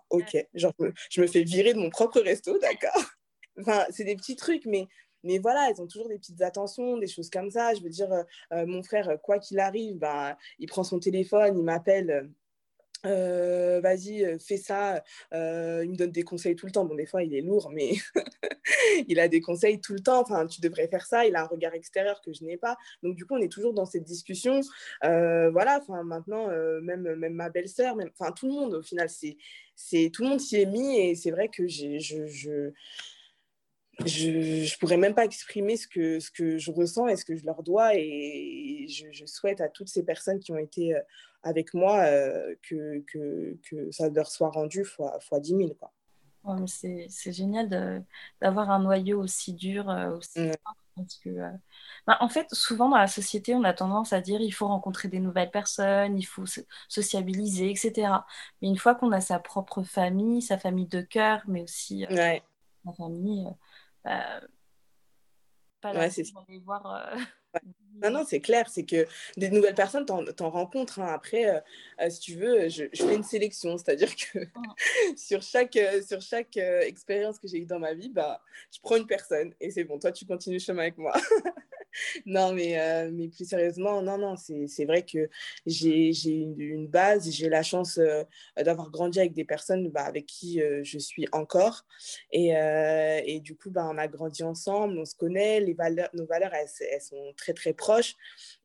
ok, 0.09 0.47
genre, 0.53 0.73
je 1.09 1.21
me 1.21 1.27
fais 1.27 1.43
virer 1.43 1.73
de 1.73 1.79
mon 1.79 1.89
propre 1.89 2.21
resto, 2.21 2.57
d'accord 2.59 3.03
Enfin, 3.59 3.85
c'est 3.89 4.05
des 4.05 4.15
petits 4.15 4.35
trucs, 4.37 4.65
mais, 4.65 4.87
mais 5.23 5.37
voilà, 5.39 5.69
elles 5.69 5.81
ont 5.81 5.87
toujours 5.87 6.09
des 6.09 6.17
petites 6.17 6.41
attentions, 6.41 6.97
des 6.97 7.07
choses 7.07 7.29
comme 7.29 7.49
ça. 7.51 7.73
Je 7.73 7.81
veux 7.81 7.89
dire, 7.89 8.11
euh, 8.11 8.23
euh, 8.53 8.65
mon 8.65 8.83
frère, 8.83 9.17
quoi 9.21 9.39
qu'il 9.39 9.59
arrive, 9.59 9.97
bah, 9.97 10.37
il 10.59 10.67
prend 10.67 10.83
son 10.83 10.99
téléphone, 10.99 11.57
il 11.57 11.63
m'appelle. 11.63 12.29
Euh, 13.05 13.79
vas-y, 13.81 14.37
fais 14.39 14.57
ça. 14.57 15.01
il 15.31 15.37
me 15.37 15.95
donne 15.95 16.11
des 16.11 16.23
conseils 16.23 16.55
tout 16.55 16.65
le 16.65 16.71
temps. 16.71 16.83
Bon, 16.85 16.95
des 16.95 17.05
fois, 17.05 17.23
il 17.23 17.33
est 17.33 17.41
lourd, 17.41 17.71
mais 17.73 17.93
il 19.07 19.19
a 19.21 19.29
des 19.29 19.39
conseils 19.39 19.79
tout 19.79 19.93
le 19.93 20.01
temps. 20.01 20.21
Enfin, 20.21 20.45
tu 20.47 20.59
devrais 20.59 20.87
faire 20.89 21.05
ça. 21.05 21.25
Il 21.25 21.35
a 21.35 21.43
un 21.43 21.47
regard 21.47 21.73
extérieur 21.73 22.19
que 22.21 22.33
je 22.33 22.43
n'ai 22.43 22.57
pas. 22.57 22.77
Donc, 23.01 23.15
du 23.15 23.25
coup, 23.25 23.35
on 23.35 23.41
est 23.41 23.51
toujours 23.51 23.73
dans 23.73 23.85
cette 23.85 24.03
discussion. 24.03 24.59
voilà, 25.01 25.79
enfin, 25.81 26.03
maintenant, 26.03 26.47
même, 26.81 27.15
même 27.15 27.33
ma 27.33 27.49
belle-sœur, 27.49 27.95
enfin, 28.19 28.33
tout 28.33 28.47
le 28.47 28.53
monde, 28.53 28.73
au 28.73 28.81
final, 28.81 29.09
c'est, 29.09 29.37
c'est, 29.75 30.11
tout 30.13 30.23
le 30.23 30.29
monde 30.29 30.41
s'y 30.41 30.57
est 30.57 30.65
mis. 30.65 30.99
Et 30.99 31.15
c'est 31.15 31.31
vrai 31.31 31.47
que 31.47 31.67
j'ai, 31.67 31.99
je 32.01 32.73
je 34.05 34.29
ne 34.29 34.79
pourrais 34.79 34.97
même 34.97 35.13
pas 35.13 35.25
exprimer 35.25 35.77
ce 35.77 35.87
que, 35.87 36.19
ce 36.19 36.31
que 36.31 36.57
je 36.57 36.71
ressens 36.71 37.07
et 37.07 37.15
ce 37.15 37.25
que 37.25 37.35
je 37.35 37.45
leur 37.45 37.63
dois. 37.63 37.91
Et 37.95 38.87
je, 38.87 39.25
souhaite 39.25 39.61
à 39.61 39.69
toutes 39.69 39.89
ces 39.89 40.03
personnes 40.03 40.39
qui 40.39 40.51
ont 40.51 40.57
été 40.57 40.95
euh, 40.95 41.01
avec 41.43 41.73
moi 41.73 41.99
euh, 42.03 42.55
que, 42.61 43.03
que, 43.11 43.57
que, 43.69 43.91
ça 43.91 44.09
leur 44.09 44.27
soit 44.27 44.49
rendu 44.49 44.83
fois, 44.83 45.19
fois 45.19 45.39
10 45.39 45.49
000. 45.55 45.69
Quoi. 45.79 45.91
c'est, 46.67 47.31
génial 47.31 48.05
d'avoir 48.41 48.71
un 48.71 48.79
noyau 48.79 49.21
aussi 49.21 49.53
dur, 49.53 49.89
euh, 49.89 50.17
aussi 50.17 50.39
mmh. 50.39 50.53
parce 50.95 51.15
que, 51.17 51.29
bah, 52.07 52.17
en 52.21 52.29
fait, 52.29 52.47
souvent 52.53 52.89
dans 52.89 52.97
la 52.97 53.07
société, 53.07 53.53
on 53.53 53.63
a 53.63 53.73
tendance 53.73 54.13
à 54.13 54.21
dire 54.21 54.41
il 54.41 54.51
faut 54.51 54.67
rencontrer 54.67 55.09
des 55.09 55.19
nouvelles 55.19 55.51
personnes, 55.51 56.17
il 56.17 56.25
faut 56.25 56.45
sociabiliser, 56.87 57.69
etc. 57.69 58.11
Mais 58.61 58.69
une 58.69 58.77
fois 58.77 58.95
qu'on 58.95 59.11
a 59.11 59.21
sa 59.21 59.39
propre 59.39 59.83
famille, 59.83 60.41
sa 60.41 60.57
famille 60.57 60.87
de 60.87 61.01
cœur, 61.01 61.41
mais 61.47 61.63
aussi 61.63 62.05
sa 62.09 62.93
famille, 62.93 63.47
pas 64.03 65.93
ouais, 65.93 66.09
c'est 66.09 66.23
voir 66.65 66.85
euh, 66.85 67.17
Non, 68.01 68.11
non, 68.11 68.23
c'est 68.25 68.39
clair, 68.39 68.69
c'est 68.69 68.85
que 68.85 69.05
des 69.35 69.49
nouvelles 69.49 69.75
personnes, 69.75 70.05
t'en, 70.05 70.23
en 70.23 70.49
rencontres. 70.49 70.99
Hein. 70.99 71.07
Après, 71.07 71.49
euh, 71.49 71.59
euh, 72.01 72.09
si 72.09 72.19
tu 72.21 72.35
veux, 72.35 72.69
je, 72.69 72.85
fais 72.93 73.15
une 73.15 73.23
sélection, 73.23 73.77
c'est-à-dire 73.77 74.15
que 74.15 74.39
sur 75.17 75.41
chaque, 75.41 75.75
euh, 75.75 76.01
sur 76.01 76.21
chaque 76.21 76.55
expérience 76.55 77.39
que 77.39 77.47
j'ai 77.47 77.57
eue 77.57 77.65
dans 77.65 77.79
ma 77.79 77.93
vie, 77.93 78.09
bah, 78.09 78.41
je 78.73 78.79
prends 78.81 78.95
une 78.95 79.07
personne 79.07 79.53
et 79.59 79.71
c'est 79.71 79.83
bon, 79.83 79.99
toi, 79.99 80.11
tu 80.11 80.25
continues 80.25 80.57
le 80.57 80.61
chemin 80.61 80.83
avec 80.83 80.97
moi. 80.97 81.13
non, 82.25 82.53
mais, 82.53 82.79
euh, 82.79 83.09
mais 83.11 83.27
plus 83.27 83.47
sérieusement, 83.47 84.01
non, 84.01 84.17
non, 84.17 84.35
c'est 84.35 84.85
vrai 84.85 85.03
que 85.03 85.29
j'ai 85.65 86.11
une, 86.23 86.59
une, 86.59 86.87
base, 86.87 87.29
j'ai 87.31 87.49
la 87.49 87.63
chance 87.63 87.97
euh, 87.97 88.23
d'avoir 88.57 88.89
grandi 88.91 89.19
avec 89.19 89.33
des 89.33 89.45
personnes 89.45 89.89
bah, 89.89 90.03
avec 90.03 90.25
qui 90.25 90.61
euh, 90.61 90.81
je 90.83 90.97
suis 90.97 91.27
encore. 91.31 91.85
Et, 92.31 92.49
et 92.49 93.39
du 93.39 93.55
coup, 93.55 93.69
bah, 93.71 93.87
on 93.91 93.97
a 93.97 94.07
grandi 94.07 94.43
ensemble, 94.43 94.97
on 94.97 95.05
se 95.05 95.15
connaît, 95.15 95.59
les 95.59 95.73
valeurs, 95.73 96.09
nos 96.13 96.25
valeurs, 96.25 96.53
elles, 96.53 96.67
elles, 96.91 97.01
sont 97.01 97.33
très, 97.37 97.53
très 97.53 97.73
proches. 97.73 98.15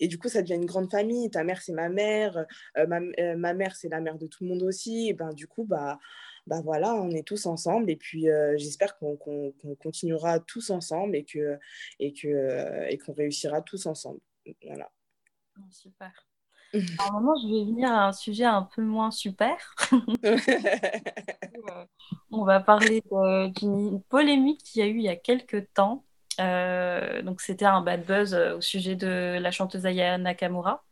Et 0.01 0.09
du 0.09 0.18
coup, 0.18 0.29
ça 0.29 0.43
devient 0.43 0.55
une 0.55 0.66
grande 0.66 0.91
famille. 0.91 1.31
Ta 1.31 1.45
mère, 1.45 1.62
c'est 1.62 1.72
ma 1.72 1.89
mère, 1.89 2.47
ma, 2.77 3.01
ma, 3.37 3.55
mère, 3.55 3.77
c'est 3.77 3.89
la 3.89 4.01
mère 4.01 4.18
de 4.18 4.27
tout 4.27 4.45
le 4.45 4.51
monde 4.51 4.62
aussi. 4.62 5.09
Et 5.09 5.14
ben, 5.14 5.33
du 5.33 5.47
coup, 5.47 5.64
bah, 5.64 5.99
bah 6.47 6.61
voilà, 6.63 6.95
on 6.95 7.11
est 7.11 7.27
tous 7.27 7.47
ensemble 7.47 7.91
et 7.91 7.97
puis 7.97 8.29
euh, 8.29 8.55
j'espère 8.59 8.99
qu'on 8.99 9.17
continuera 9.81 10.41
tous 10.41 10.71
ensemble 10.71 11.17
et 11.17 11.25
que 11.25 11.59
et 12.01 12.13
que 12.13 12.29
euh, 12.29 12.87
et 12.89 12.99
qu'on 12.99 13.15
réussira 13.15 13.63
tous 13.63 13.87
ensemble. 13.87 14.21
Voilà. 14.67 14.91
Super. 15.71 16.13
Alors 16.75 17.13
maintenant, 17.15 17.37
je 17.43 17.49
vais 17.49 17.65
venir 17.65 17.91
à 17.91 18.09
un 18.09 18.13
sujet 18.13 18.45
un 18.45 18.63
peu 18.63 18.83
moins 18.83 19.11
super. 19.11 19.75
Euh, 20.25 20.37
on 22.31 22.45
va 22.45 22.61
parler 22.61 23.03
d'une 23.57 24.03
polémique 24.03 24.63
qu'il 24.65 24.81
y 24.81 24.85
a 24.85 24.89
eu 24.89 24.97
il 24.97 25.05
y 25.05 25.09
a 25.09 25.17
quelques 25.17 25.73
temps. 25.73 26.05
donc, 26.39 27.41
c'était 27.41 27.65
un 27.65 27.81
bad 27.81 28.05
buzz 28.05 28.35
au 28.35 28.61
sujet 28.61 28.97
de 28.97 29.39
la 29.41 29.51
chanteuse 29.51 29.87
Aya 29.87 30.19
Nakamura, 30.19 30.85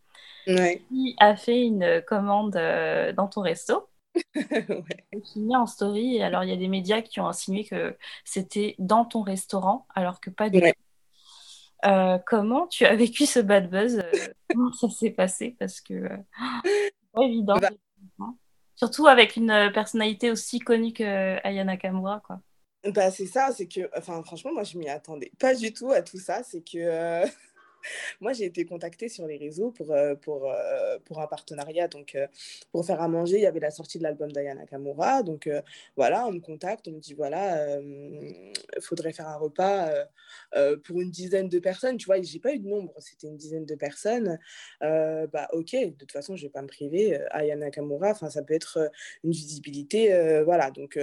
qui 0.46 1.16
a 1.18 1.36
fait 1.36 1.62
une 1.62 2.00
commande 2.06 2.52
dans 2.52 3.26
ton 3.26 3.42
resto. 3.42 3.91
ouais. 4.34 5.20
Qui 5.24 5.56
en 5.56 5.66
story. 5.66 6.22
Alors, 6.22 6.44
il 6.44 6.50
y 6.50 6.52
a 6.52 6.56
des 6.56 6.68
médias 6.68 7.02
qui 7.02 7.20
ont 7.20 7.26
insinué 7.26 7.64
que 7.64 7.96
c'était 8.24 8.74
dans 8.78 9.04
ton 9.04 9.22
restaurant, 9.22 9.86
alors 9.94 10.20
que 10.20 10.30
pas 10.30 10.50
du 10.50 10.60
tout. 10.60 10.66
Euh, 11.84 12.18
comment 12.26 12.68
tu 12.68 12.84
as 12.84 12.94
vécu 12.94 13.26
ce 13.26 13.40
bad 13.40 13.68
buzz 13.68 13.98
euh, 13.98 14.10
Comment 14.52 14.72
ça 14.72 14.88
s'est 14.88 15.10
passé? 15.10 15.56
Parce 15.58 15.80
que 15.80 15.94
euh, 15.94 16.16
pas 17.12 17.24
évident. 17.24 17.56
Bah. 17.58 17.70
Surtout 18.76 19.06
avec 19.06 19.36
une 19.36 19.70
personnalité 19.72 20.30
aussi 20.30 20.58
connue 20.58 20.92
que 20.92 21.04
Ayana 21.46 21.72
Nakamura, 21.72 22.20
quoi. 22.20 22.40
Bah, 22.84 23.12
c'est 23.12 23.26
ça, 23.26 23.52
c'est 23.52 23.68
que, 23.68 23.88
enfin, 23.96 24.22
franchement, 24.24 24.52
moi, 24.52 24.64
je 24.64 24.76
m'y 24.76 24.88
attendais 24.88 25.30
pas 25.38 25.54
du 25.54 25.72
tout 25.72 25.92
à 25.92 26.02
tout 26.02 26.18
ça. 26.18 26.42
C'est 26.42 26.62
que 26.62 27.22
moi, 28.20 28.32
j'ai 28.32 28.44
été 28.44 28.64
contactée 28.64 29.08
sur 29.08 29.26
les 29.26 29.36
réseaux 29.36 29.70
pour, 29.70 29.92
euh, 29.92 30.14
pour, 30.14 30.50
euh, 30.50 30.98
pour 31.04 31.20
un 31.20 31.26
partenariat. 31.26 31.88
Donc, 31.88 32.14
euh, 32.14 32.26
pour 32.70 32.86
faire 32.86 33.00
à 33.00 33.08
manger, 33.08 33.36
il 33.36 33.42
y 33.42 33.46
avait 33.46 33.60
la 33.60 33.70
sortie 33.70 33.98
de 33.98 34.02
l'album 34.02 34.30
d'Ayana 34.32 34.66
Kamura. 34.66 35.22
Donc, 35.22 35.48
voilà, 35.96 36.26
on 36.26 36.32
me 36.32 36.40
contacte, 36.40 36.88
on 36.88 36.92
me 36.92 37.00
dit 37.00 37.14
voilà, 37.14 37.78
il 37.80 38.52
faudrait 38.80 39.12
faire 39.12 39.28
un 39.28 39.36
repas 39.36 39.90
pour 40.84 41.00
une 41.00 41.10
dizaine 41.10 41.48
de 41.48 41.58
personnes. 41.58 41.96
Tu 41.96 42.06
vois, 42.06 42.20
j'ai 42.20 42.38
pas 42.38 42.52
eu 42.54 42.58
de 42.58 42.68
nombre, 42.68 42.94
c'était 42.98 43.26
une 43.26 43.36
dizaine 43.36 43.66
de 43.66 43.74
personnes. 43.74 44.38
bah, 44.80 45.48
ok, 45.52 45.72
de 45.72 45.94
toute 45.98 46.12
façon, 46.12 46.36
je 46.36 46.44
vais 46.44 46.50
pas 46.50 46.62
me 46.62 46.68
priver. 46.68 47.18
Ayana 47.30 47.70
Kamura, 47.70 48.14
ça 48.14 48.42
peut 48.42 48.54
être 48.54 48.90
une 49.24 49.32
visibilité. 49.32 50.42
voilà, 50.44 50.70
donc 50.70 50.98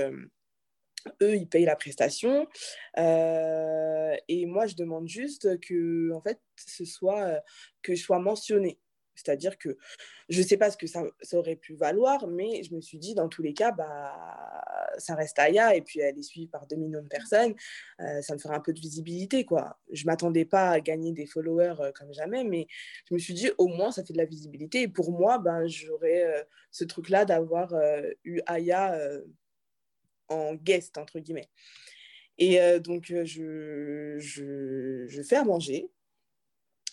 eux, 1.22 1.36
ils 1.36 1.48
payent 1.48 1.66
la 1.66 1.76
prestation. 1.76 2.48
Euh, 2.98 4.16
et 4.28 4.46
moi, 4.46 4.68
je 4.68 4.76
demande 4.76 5.08
juste 5.08 5.60
que, 5.62 6.12
en 6.12 6.22
fait, 6.22 6.40
ce 6.56 6.86
soit, 6.86 7.24
euh, 7.24 7.40
que 7.82 7.96
je 7.96 8.02
sois 8.02 8.20
mentionnée. 8.20 8.80
C'est-à-dire 9.16 9.58
que 9.58 9.78
je 10.30 10.40
ne 10.40 10.46
sais 10.46 10.56
pas 10.56 10.72
ce 10.72 10.78
que 10.78 10.88
ça, 10.88 11.04
aurait 11.34 11.58
pu 11.58 11.76
valoir, 11.76 12.26
mais 12.28 12.64
je 12.64 12.74
me 12.74 12.80
suis 12.80 13.00
dit, 13.00 13.16
dans 13.16 13.28
tous 13.28 13.42
les 13.42 13.54
cas, 13.54 13.72
bah, 13.74 14.64
ça 14.98 15.14
reste 15.14 15.38
Aya, 15.40 15.76
et 15.76 15.82
puis 15.82 16.00
elle 16.00 16.18
est 16.18 16.24
suivie 16.24 16.48
par 16.48 16.66
2 16.68 16.78
millions 16.78 17.02
de 17.02 17.08
personnes, 17.08 17.54
euh, 18.00 18.22
ça 18.22 18.34
me 18.34 18.40
ferait 18.40 18.56
un 18.56 18.62
peu 18.62 18.72
de 18.72 18.80
visibilité. 18.80 19.44
quoi. 19.44 19.78
Je 19.92 20.04
ne 20.04 20.06
m'attendais 20.06 20.46
pas 20.46 20.70
à 20.70 20.80
gagner 20.80 21.12
des 21.12 21.26
followers 21.26 21.92
comme 21.96 22.14
jamais, 22.14 22.46
mais 22.46 22.68
je 23.10 23.14
me 23.14 23.20
suis 23.20 23.34
dit, 23.34 23.52
au 23.58 23.68
moins, 23.68 23.92
ça 23.92 24.06
fait 24.06 24.14
de 24.14 24.20
la 24.20 24.26
visibilité. 24.26 24.84
Et 24.84 24.88
pour 24.88 25.12
moi, 25.12 25.38
ben, 25.38 25.68
j'aurais 25.68 26.48
ce 26.72 26.86
truc-là 26.86 27.26
d'avoir 27.26 27.74
eu 28.24 28.40
Aya 28.46 28.98
en 30.30 30.56
guest, 30.56 30.98
entre 30.98 31.20
guillemets. 31.20 31.50
Et 32.40 32.62
euh, 32.62 32.80
donc, 32.80 33.12
euh, 33.12 33.26
je, 33.26 34.18
je, 34.18 35.22
fais 35.22 35.36
à 35.36 35.44
manger. 35.44 35.90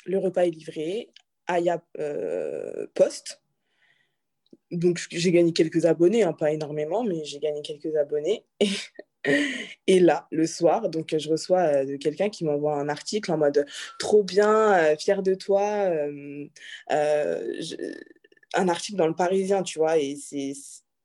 Le 0.05 0.19
repas 0.19 0.45
est 0.45 0.51
livré. 0.51 1.11
Aya 1.47 1.83
euh. 1.99 2.87
Donc, 4.73 5.07
j'ai 5.11 5.31
gagné 5.31 5.53
quelques 5.53 5.87
abonnés, 5.87 6.25
hein, 6.25 6.33
pas 6.33 6.51
énormément, 6.51 7.05
mais 7.05 7.25
j'ai 7.25 7.39
gagné 7.39 7.63
quelques 7.63 7.95
abonnés. 7.95 8.45
Et, 9.87 10.01
là, 10.01 10.29
le 10.31 10.47
soir, 10.47 10.89
donc 10.89 11.17
je 11.17 11.29
reçois 11.29 11.85
de 11.85 11.97
quelqu'un 11.97 12.29
qui 12.29 12.45
m'envoie 12.45 12.75
un 12.75 12.89
article 12.89 13.33
en 13.33 13.39
mode 13.39 13.67
trop 13.99 14.23
bien, 14.23 14.97
fier 14.97 15.23
de 15.23 15.35
toi. 15.35 15.91
un 16.89 18.69
article 18.69 18.99
dans 18.99 19.09
le 19.09 19.15
Parisien, 19.15 19.63
tu 19.65 19.79
vois. 19.79 19.99
Et, 19.99 20.17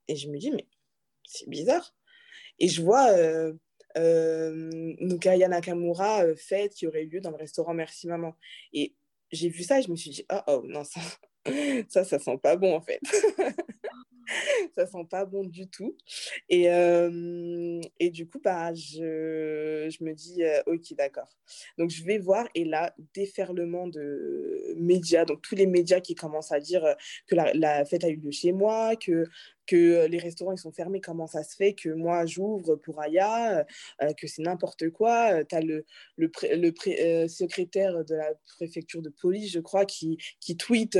et 0.08 0.16
je 0.16 0.28
me 0.28 0.38
dis, 0.38 0.52
mais 0.52 0.66
c'est 1.24 1.48
bizarre. 1.48 1.92
Et 2.62 2.68
je 2.68 2.80
vois 2.80 3.10
euh, 3.10 3.52
euh, 3.98 4.70
Nakamura 5.00 6.24
euh, 6.24 6.36
fête 6.36 6.74
qui 6.74 6.86
aurait 6.86 7.02
eu 7.02 7.08
lieu 7.08 7.20
dans 7.20 7.32
le 7.32 7.36
restaurant 7.36 7.74
Merci 7.74 8.06
Maman. 8.06 8.36
Et 8.72 8.94
j'ai 9.32 9.48
vu 9.48 9.64
ça 9.64 9.80
et 9.80 9.82
je 9.82 9.90
me 9.90 9.96
suis 9.96 10.10
dit, 10.10 10.24
oh, 10.32 10.40
oh 10.46 10.62
non, 10.64 10.84
ça, 10.84 11.00
ça, 11.88 12.04
ça 12.04 12.18
sent 12.20 12.38
pas 12.40 12.54
bon 12.54 12.76
en 12.76 12.80
fait. 12.80 13.00
ça 14.74 14.86
sent 14.86 15.06
pas 15.10 15.24
bon 15.24 15.44
du 15.44 15.68
tout. 15.68 15.96
Et, 16.48 16.70
euh, 16.70 17.80
et 17.98 18.10
du 18.10 18.28
coup, 18.28 18.40
bah, 18.42 18.72
je, 18.74 19.88
je 19.90 20.04
me 20.04 20.12
dis, 20.14 20.42
euh, 20.42 20.60
ok, 20.66 20.94
d'accord. 20.96 21.28
Donc, 21.78 21.90
je 21.90 22.04
vais 22.04 22.18
voir. 22.18 22.48
Et 22.54 22.64
là, 22.64 22.94
déferlement 23.14 23.88
de 23.88 24.74
médias, 24.76 25.24
donc 25.24 25.42
tous 25.42 25.54
les 25.54 25.66
médias 25.66 26.00
qui 26.00 26.14
commencent 26.14 26.52
à 26.52 26.60
dire 26.60 26.84
euh, 26.84 26.94
que 27.26 27.34
la, 27.34 27.84
fête 27.84 28.04
a 28.04 28.08
eu 28.08 28.16
lieu 28.16 28.30
chez 28.30 28.52
moi, 28.52 28.96
que 28.96 29.26
que 29.64 30.06
les 30.06 30.18
restaurants 30.18 30.50
ils 30.52 30.58
sont 30.58 30.72
fermés, 30.72 31.00
comment 31.00 31.28
ça 31.28 31.44
se 31.44 31.54
fait 31.54 31.72
que 31.72 31.88
moi 31.88 32.26
j'ouvre 32.26 32.74
pour 32.74 33.00
Aya, 33.00 33.64
que 34.18 34.26
c'est 34.26 34.42
n'importe 34.42 34.90
quoi. 34.90 35.44
Tu 35.44 35.54
as 35.54 35.60
le, 35.60 35.84
le, 36.16 36.30
le 36.42 37.28
secrétaire 37.28 38.04
de 38.04 38.16
la 38.16 38.34
préfecture 38.56 39.02
de 39.02 39.08
police, 39.08 39.52
je 39.52 39.60
crois, 39.60 39.84
qui, 39.84 40.18
qui 40.40 40.56
tweet 40.56 40.98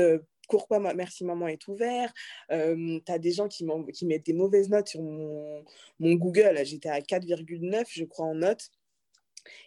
pourquoi 0.49 0.79
Merci 0.93 1.23
Maman 1.25 1.47
est 1.47 1.67
ouvert. 1.67 2.13
Euh, 2.51 2.99
tu 3.05 3.11
as 3.11 3.19
des 3.19 3.31
gens 3.31 3.47
qui, 3.47 3.65
mettent 4.05 4.25
des 4.25 4.33
mauvaises 4.33 4.69
notes 4.69 4.89
sur 4.89 5.01
mon, 5.01 5.63
Google. 5.99 6.59
J'étais 6.63 6.89
à 6.89 6.99
4,9, 6.99 7.85
je 7.89 8.05
crois, 8.05 8.25
en 8.25 8.35
notes. 8.35 8.69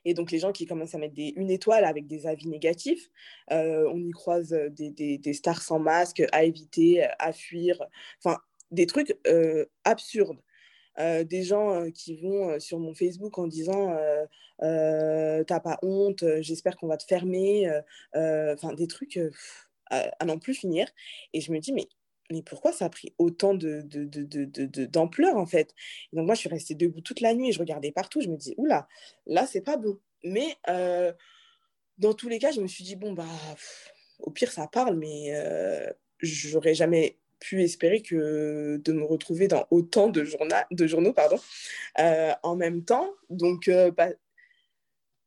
Et 0.05 0.15
donc, 0.15 0.31
les 0.31 0.39
gens 0.39 0.53
qui 0.53 0.65
commencent 0.65 0.95
à 0.95 0.99
mettre 0.99 1.15
une 1.19 1.51
étoile 1.51 1.85
avec 1.85 2.07
des 2.07 2.27
avis 2.27 2.49
négatifs, 2.49 3.11
euh, 3.51 3.91
on 3.93 3.99
y 3.99 4.11
croise 4.11 4.51
des, 4.71 5.33
stars 5.35 5.61
sans 5.61 5.79
masque, 5.79 6.23
à 6.33 6.45
éviter, 6.45 7.07
à 7.19 7.33
fuir, 7.33 7.83
enfin, 8.23 8.39
des 8.71 8.87
trucs 8.87 9.19
euh, 9.27 9.67
absurdes. 9.85 10.41
des 10.99 11.43
gens 11.43 11.91
qui 11.91 12.17
vont 12.17 12.59
sur 12.59 12.79
mon 12.79 12.95
Facebook 12.95 13.37
en 13.39 13.47
disant 13.47 13.95
T'as 14.61 15.61
pas 15.61 15.79
honte, 15.83 16.25
j'espère 16.41 16.77
qu'on 16.77 16.89
va 16.89 16.97
te 16.97 17.05
fermer. 17.05 17.71
Enfin, 18.15 18.73
des 18.73 18.87
trucs 18.87 19.19
à, 19.91 20.25
n'en 20.25 20.39
plus 20.39 20.55
finir. 20.55 20.89
Et 21.33 21.41
je 21.41 21.53
me 21.53 21.59
dis, 21.59 21.73
mais, 21.73 21.89
mais 22.31 22.43
pourquoi 22.43 22.73
ça 22.73 22.87
a 22.87 22.91
pris 22.91 23.15
autant 23.19 23.55
d'ampleur 23.55 25.33
de, 25.33 25.37
de, 25.37 25.41
en 25.41 25.47
fait? 25.47 25.75
Donc 26.13 26.27
moi, 26.27 26.35
je 26.35 26.41
suis 26.41 26.49
restée 26.49 26.75
debout 26.75 27.01
toute 27.01 27.21
la 27.21 27.35
nuit, 27.35 27.53
je 27.53 27.59
regardais 27.59 27.93
partout, 27.93 28.21
je 28.21 28.29
me 28.29 28.37
dis, 28.37 28.55
oula, 28.57 28.89
là, 29.27 29.47
c'est 29.47 29.61
pas 29.61 29.77
bon. 29.77 29.99
Mais 30.25 30.57
euh, 30.69 31.13
dans 31.99 32.15
tous 32.15 32.29
les 32.29 32.39
cas, 32.39 32.51
je 32.53 32.61
me 32.61 32.67
suis 32.67 32.85
dit, 32.85 32.97
bon, 32.97 33.13
bah, 33.13 33.25
au 34.19 34.31
pire, 34.31 34.51
ça 34.51 34.67
parle, 34.67 34.97
mais 34.97 35.35
euh, 35.35 35.91
j'aurais 36.21 36.75
jamais 36.75 37.19
pu 37.39 37.63
espérer 37.63 38.01
que 38.01 38.81
de 38.83 38.93
me 38.93 39.05
retrouver 39.05 39.47
dans 39.47 39.67
autant 39.71 40.09
de, 40.09 40.27
de 40.71 40.87
journaux 40.87 41.13
pardon, 41.13 41.39
euh, 41.99 42.33
en 42.43 42.57
même 42.57 42.83
temps. 42.85 43.13
Donc, 43.29 43.71
bah, 43.97 44.09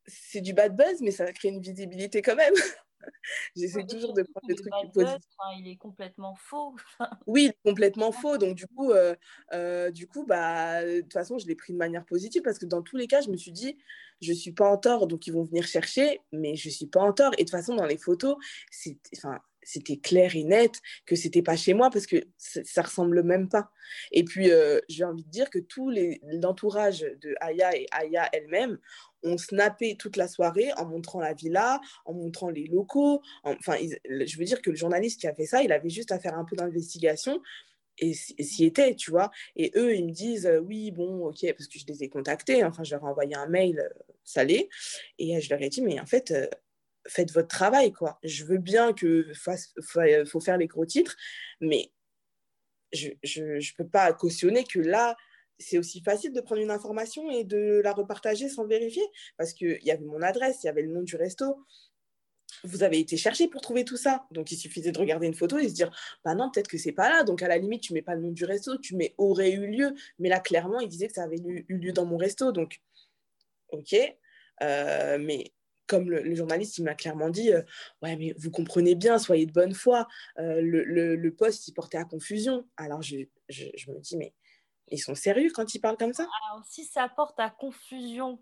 c'est 0.10 0.42
du 0.42 0.54
bad 0.54 0.76
buzz, 0.76 1.02
mais 1.02 1.12
ça 1.12 1.32
crée 1.32 1.50
une 1.50 1.62
visibilité 1.62 2.22
quand 2.22 2.36
même. 2.36 2.54
J'essaie 3.56 3.86
toujours 3.86 4.14
de 4.14 4.24
prendre 4.24 4.48
des 4.48 4.56
trucs 4.56 4.74
positifs. 4.94 5.18
il 5.58 5.68
est 5.68 5.78
complètement 5.78 6.36
faux. 6.36 6.76
oui, 7.28 7.46
il 7.46 7.50
est 7.50 7.70
complètement 7.70 8.12
faux. 8.12 8.38
Donc, 8.38 8.56
du 8.56 8.68
coup, 8.68 8.92
euh, 8.92 9.16
euh, 9.54 9.92
du 9.92 10.08
coup 10.08 10.26
bah, 10.26 10.84
de 10.84 11.02
toute 11.02 11.14
façon, 11.14 11.38
je 11.38 11.48
l'ai 11.48 11.56
pris 11.56 11.74
de 11.74 11.78
manière 11.78 12.06
positive 12.06 12.42
parce 12.42 12.60
que 12.60 12.66
dans 12.66 12.82
tous 12.82 12.98
les 12.98 13.08
cas, 13.08 13.22
je 13.22 13.30
me 13.30 13.38
suis 13.38 13.52
dit, 13.52 13.78
je 14.22 14.32
ne 14.32 14.38
suis 14.38 14.52
pas 14.52 14.70
en 14.70 14.78
tort, 14.78 15.08
donc 15.08 15.28
ils 15.28 15.34
vont 15.34 15.44
venir 15.44 15.66
chercher, 15.66 16.22
mais 16.32 16.56
je 16.56 16.70
ne 16.70 16.74
suis 16.74 16.88
pas 16.88 17.02
en 17.02 17.14
tort. 17.14 17.32
Et 17.34 17.44
de 17.44 17.50
toute 17.50 17.52
façon, 17.52 17.76
dans 17.76 17.86
les 17.86 17.98
photos, 17.98 18.36
c'est, 18.72 18.98
enfin, 19.16 19.40
c'était 19.70 19.98
clair 19.98 20.36
et 20.36 20.44
net 20.44 20.82
que 21.06 21.16
c'était 21.16 21.44
pas 21.44 21.56
chez 21.56 21.74
moi 21.74 21.90
parce 21.92 22.08
que 22.08 22.18
ça 22.38 22.82
ressemble 22.82 23.24
même 23.24 23.50
pas. 23.50 23.72
Et 24.12 24.24
puis, 24.24 24.50
euh, 24.50 24.80
j'ai 24.90 25.04
envie 25.04 25.24
de 25.24 25.30
dire 25.30 25.50
que 25.50 25.60
les 25.90 26.20
l'entourage 26.24 27.02
de 27.22 27.36
Aya 27.40 27.76
et 27.76 27.86
Aya 27.92 28.30
elle-même 28.34 28.80
ont 29.24 29.38
snappé 29.38 29.96
toute 29.96 30.18
la 30.18 30.28
soirée 30.28 30.72
en 30.78 30.86
montrant 30.86 31.20
la 31.20 31.34
villa, 31.34 31.80
en 32.06 32.14
montrant 32.14 32.50
les 32.50 32.66
locaux. 32.66 33.22
Enfin, 33.44 33.76
je 33.80 34.38
veux 34.38 34.46
dire 34.46 34.62
que 34.62 34.70
le 34.70 34.76
journaliste 34.76 35.22
qui 35.22 35.28
a 35.28 35.34
fait 35.34 35.46
ça, 35.46 35.62
il 35.62 35.72
avait 35.72 35.90
juste 35.90 36.12
à 36.12 36.20
faire 36.20 36.38
un 36.38 36.46
peu 36.46 36.56
d'investigation 36.56 37.42
et 38.02 38.14
s'y 38.14 38.66
était, 38.66 38.96
tu 38.96 39.12
vois. 39.12 39.30
Et 39.58 39.72
eux, 39.76 39.94
ils 39.94 40.06
me 40.06 40.12
disent, 40.12 40.46
euh, 40.46 40.60
oui, 40.60 40.92
bon, 40.92 41.26
ok, 41.26 41.46
parce 41.52 41.68
que 41.68 41.78
je 41.78 41.86
les 41.86 42.02
ai 42.04 42.10
contactés, 42.10 42.64
enfin, 42.64 42.84
je 42.84 42.96
leur 42.96 43.04
ai 43.04 43.08
envoyé 43.08 43.36
un 43.36 43.48
mail 43.48 43.80
euh, 43.80 44.14
salé, 44.24 44.70
et 45.18 45.42
je 45.42 45.50
leur 45.50 45.62
ai 45.62 45.68
dit, 45.68 45.82
mais 45.82 46.00
en 46.00 46.06
fait, 46.06 46.34
faites 47.08 47.32
votre 47.32 47.48
travail, 47.48 47.92
quoi. 47.92 48.20
Je 48.24 48.46
veux 48.46 48.58
bien 48.58 48.94
que 48.94 49.32
faut 50.26 50.40
faire 50.40 50.58
les 50.58 50.68
gros 50.68 50.86
titres, 50.86 51.16
mais 51.62 51.92
je 52.94 53.10
ne 53.42 53.78
peux 53.78 53.88
pas 53.88 54.12
cautionner 54.14 54.64
que 54.64 54.80
là, 54.80 55.16
c'est 55.60 55.78
aussi 55.78 56.02
facile 56.02 56.32
de 56.32 56.42
prendre 56.42 56.62
une 56.62 56.72
information 56.72 57.30
et 57.30 57.44
de 57.44 57.82
la 57.84 57.92
repartager 57.92 58.50
sans 58.50 58.66
vérifier, 58.66 59.04
parce 59.38 59.54
qu'il 59.54 59.84
y 59.84 59.92
avait 59.92 60.06
mon 60.06 60.22
adresse, 60.22 60.64
il 60.64 60.68
y 60.68 60.70
avait 60.70 60.82
le 60.82 60.92
nom 60.92 61.02
du 61.02 61.16
resto. 61.16 61.66
Vous 62.64 62.84
avez 62.84 63.00
été 63.00 63.16
chercher 63.16 63.48
pour 63.48 63.62
trouver 63.62 63.86
tout 63.86 63.98
ça. 63.98 64.26
Donc, 64.32 64.52
il 64.52 64.58
suffisait 64.58 64.92
de 64.92 65.00
regarder 65.00 65.28
une 65.28 65.36
photo 65.36 65.58
et 65.58 65.70
se 65.70 65.74
dire, 65.74 65.92
bah 66.26 66.34
non, 66.34 66.50
peut-être 66.52 66.68
que 66.68 66.78
c'est 66.78 66.92
pas 66.92 67.10
là. 67.10 67.24
Donc, 67.24 67.44
à 67.44 67.48
la 67.48 67.58
limite, 67.58 67.84
tu 67.84 67.94
mets 67.94 68.02
pas 68.02 68.16
le 68.16 68.22
nom 68.22 68.32
du 68.32 68.44
resto, 68.44 68.78
tu 68.78 68.96
mets 68.96 69.14
aurait 69.18 69.52
eu 69.52 69.68
lieu. 69.68 69.94
Mais 70.18 70.30
là, 70.30 70.40
clairement, 70.40 70.80
il 70.80 70.90
disait 70.90 71.08
que 71.08 71.14
ça 71.14 71.24
avait 71.24 71.38
eu, 71.38 71.66
lieu 71.70 71.92
dans 71.94 72.06
mon 72.06 72.18
resto. 72.18 72.52
Donc, 72.52 72.82
ok. 73.70 73.96
Euh, 74.62 75.18
mais 75.20 75.54
comme 75.90 76.10
le, 76.10 76.36
journaliste, 76.36 76.78
il 76.78 76.84
m'a 76.84 76.94
clairement 76.94 77.30
dit 77.30 77.52
euh, 77.52 77.64
Ouais, 78.02 78.16
mais 78.16 78.34
vous 78.38 78.52
comprenez 78.52 78.96
bien, 78.96 79.18
soyez 79.18 79.46
de 79.46 79.52
bonne 79.52 79.74
foi. 79.74 80.08
Euh, 80.38 80.62
le, 80.62 80.84
le, 81.16 81.36
poste, 81.36 81.68
il 81.68 81.74
portait 81.74 81.98
à 81.98 82.06
confusion. 82.06 82.66
Alors, 82.78 83.02
je, 83.02 83.18
je, 83.50 83.66
je, 83.76 83.92
me 83.92 84.00
dis 84.00 84.16
Mais 84.16 84.34
ils 84.90 85.00
sont 85.00 85.16
sérieux 85.16 85.50
quand 85.54 85.74
ils 85.74 85.80
parlent 85.80 85.98
comme 85.98 86.14
ça? 86.14 86.28
Alors, 86.52 86.64
si 86.66 86.86
ça 86.86 87.10
porte 87.10 87.40
à 87.40 87.50
confusion, 87.50 88.40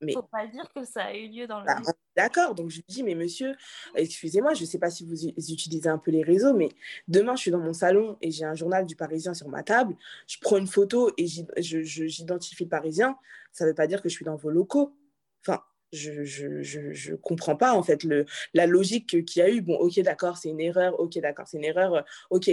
il 0.00 0.08
ne 0.08 0.12
faut 0.12 0.22
pas 0.22 0.46
dire 0.46 0.68
que 0.74 0.84
ça 0.84 1.04
a 1.04 1.14
eu 1.14 1.28
lieu 1.28 1.46
dans 1.46 1.60
le. 1.60 1.66
Bah, 1.66 1.80
d'accord, 2.16 2.54
donc 2.54 2.70
je 2.70 2.76
lui 2.76 2.84
dis 2.88 3.02
Mais 3.04 3.14
monsieur, 3.14 3.54
excusez-moi, 3.94 4.54
je 4.54 4.62
ne 4.62 4.66
sais 4.66 4.78
pas 4.78 4.90
si 4.90 5.06
vous 5.06 5.24
utilisez 5.24 5.88
un 5.88 5.98
peu 5.98 6.10
les 6.10 6.22
réseaux, 6.22 6.54
mais 6.54 6.70
demain, 7.08 7.36
je 7.36 7.42
suis 7.42 7.50
dans 7.50 7.60
mon 7.60 7.72
salon 7.72 8.18
et 8.20 8.30
j'ai 8.30 8.44
un 8.44 8.54
journal 8.54 8.84
du 8.84 8.96
Parisien 8.96 9.32
sur 9.32 9.48
ma 9.48 9.62
table. 9.62 9.96
Je 10.26 10.38
prends 10.40 10.58
une 10.58 10.66
photo 10.66 11.12
et 11.16 11.26
j'identifie 11.26 12.64
le 12.64 12.70
Parisien. 12.70 13.16
Ça 13.52 13.64
ne 13.64 13.70
veut 13.70 13.74
pas 13.74 13.86
dire 13.86 14.02
que 14.02 14.08
je 14.08 14.14
suis 14.14 14.24
dans 14.24 14.36
vos 14.36 14.50
locaux. 14.50 14.96
Enfin, 15.40 15.62
je 15.94 17.10
ne 17.12 17.16
comprends 17.16 17.56
pas 17.56 17.74
en 17.74 17.82
fait 17.82 18.04
le, 18.04 18.26
la 18.52 18.66
logique 18.66 19.24
qu'il 19.24 19.40
y 19.40 19.42
a 19.42 19.50
eu. 19.50 19.60
Bon, 19.60 19.76
ok, 19.76 20.00
d'accord, 20.00 20.36
c'est 20.36 20.50
une 20.50 20.60
erreur. 20.60 20.98
Ok, 21.00 21.18
d'accord, 21.18 21.46
c'est 21.48 21.58
une 21.58 21.64
erreur. 21.64 22.04
Ok, 22.30 22.50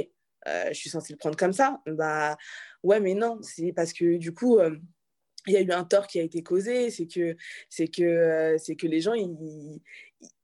euh, 0.48 0.68
je 0.70 0.74
suis 0.74 0.90
censée 0.90 1.14
le 1.14 1.18
prendre 1.18 1.38
comme 1.38 1.54
ça. 1.54 1.82
Bah 1.86 2.38
ouais, 2.84 3.00
mais 3.00 3.14
non, 3.14 3.40
c'est 3.42 3.74
parce 3.74 3.94
que 3.94 4.18
du 4.18 4.34
coup, 4.34 4.60
euh, 4.60 4.76
il 5.48 5.54
y 5.54 5.58
a 5.58 5.62
eu 5.62 5.72
un 5.72 5.84
tort 5.84 6.08
qui 6.08 6.20
a 6.20 6.24
été 6.24 6.44
causé. 6.44 6.90
C'est 6.90 7.08
que, 7.08 7.36
c'est 7.70 7.88
que, 7.88 8.04
euh, 8.04 8.58
c'est 8.58 8.76
que 8.76 8.88
les 8.88 9.02
gens, 9.02 9.14
ils, 9.14 9.82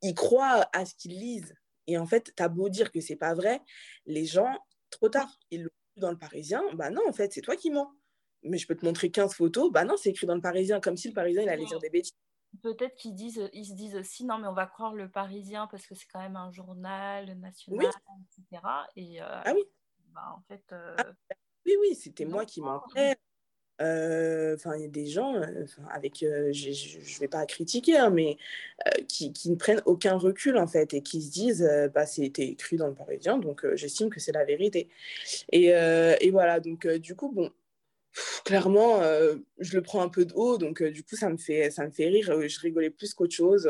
ils 0.02 0.14
croient 0.16 0.70
à 0.74 0.86
ce 0.86 0.96
qu'ils 0.96 1.20
lisent. 1.20 1.56
Et 1.88 1.98
en 1.98 2.06
fait, 2.06 2.34
tu 2.36 2.44
as 2.44 2.50
beau 2.50 2.70
dire 2.70 2.92
que 2.92 3.00
c'est 3.00 3.16
pas 3.16 3.34
vrai, 3.34 3.62
les 4.06 4.26
gens, 4.26 4.58
trop 4.90 5.10
tard, 5.10 5.40
ils 5.52 5.64
l'ont 5.64 5.70
vu 5.96 6.02
dans 6.02 6.12
le 6.12 6.18
Parisien. 6.18 6.62
Bah 6.74 6.90
non, 6.90 7.02
en 7.08 7.14
fait, 7.14 7.34
c'est 7.34 7.42
toi 7.42 7.56
qui 7.56 7.72
mens. 7.72 7.92
Mais 8.44 8.58
je 8.58 8.68
peux 8.68 8.76
te 8.76 8.86
montrer 8.86 9.10
15 9.10 9.34
photos. 9.34 9.72
Bah 9.72 9.86
non, 9.86 9.96
c'est 9.98 10.10
écrit 10.10 10.28
dans 10.28 10.36
le 10.36 10.42
Parisien, 10.42 10.80
comme 10.80 10.98
si 10.98 11.08
le 11.08 11.14
Parisien, 11.14 11.44
il 11.44 11.50
allait 11.50 11.66
dire 11.66 11.80
des 11.80 11.90
bêtises 11.90 12.14
peut-être 12.62 12.96
qu'ils 12.96 13.16
disent, 13.16 13.50
ils 13.54 13.66
se 13.66 13.74
disent 13.74 13.96
aussi, 13.96 14.26
non, 14.26 14.38
mais 14.38 14.48
on 14.48 14.54
va 14.54 14.66
croire 14.66 14.94
le 14.94 15.10
Parisien 15.10 15.68
parce 15.68 15.86
que 15.86 15.96
c'est 15.96 16.08
quand 16.12 16.22
même 16.22 16.36
un 16.36 16.52
journal 16.52 17.34
national, 17.38 17.92
etc. 18.40 18.64
Et, 18.96 19.22
euh, 19.22 19.42
ah 19.46 19.54
oui. 19.54 19.64
Bah, 20.14 20.36
en 20.36 20.42
fait. 20.48 20.64
Euh, 20.72 20.96
ah, 20.98 21.06
oui, 21.66 21.74
oui, 21.82 21.96
c'était 21.96 22.26
moi 22.26 22.46
qui 22.46 22.62
mentais. 22.62 23.18
Euh, 23.80 24.56
enfin, 24.56 24.76
il 24.76 24.82
y 24.82 24.86
a 24.86 24.88
des 24.88 25.06
gens 25.06 25.40
avec, 25.92 26.18
je 26.22 26.98
ne 26.98 27.20
vais 27.20 27.28
pas 27.28 27.46
critiquer, 27.46 27.98
hein, 27.98 28.10
mais 28.10 28.38
qui, 29.08 29.32
qui, 29.34 29.52
ne 29.52 29.56
prennent 29.56 29.84
aucun 29.86 30.18
recul 30.18 30.58
en 30.58 30.66
fait 30.66 30.96
et 30.96 31.04
qui 31.04 31.22
se 31.22 31.32
disent, 31.32 31.90
bah, 31.94 32.08
c'était 32.08 32.48
écrit 32.48 32.78
dans 32.78 32.88
le 32.88 32.96
Parisien, 32.96 33.38
donc 33.38 33.68
j'estime 33.76 34.10
que 34.10 34.20
c'est 34.20 34.32
la 34.32 34.46
vérité. 34.46 34.90
Et, 35.52 35.66
et, 35.68 36.32
voilà, 36.32 36.60
donc 36.60 36.88
du 36.88 37.16
coup, 37.16 37.32
bon, 37.32 37.52
clairement, 38.44 39.02
euh, 39.02 39.36
je 39.60 39.76
le 39.76 39.82
prends 39.82 40.02
un 40.02 40.10
peu 40.10 40.26
de 40.26 40.34
haut, 40.34 40.58
donc 40.58 40.82
euh, 40.82 40.92
du 40.92 41.04
coup, 41.04 41.16
ça 41.16 41.30
me 41.30 41.38
fait, 41.38 41.70
ça 41.72 41.86
me 41.86 41.92
fait 41.92 42.08
rire. 42.08 42.32
Euh, 42.32 42.48
je 42.48 42.60
rigolais 42.60 42.90
plus 42.90 43.14
qu'autre 43.14 43.36
chose. 43.36 43.70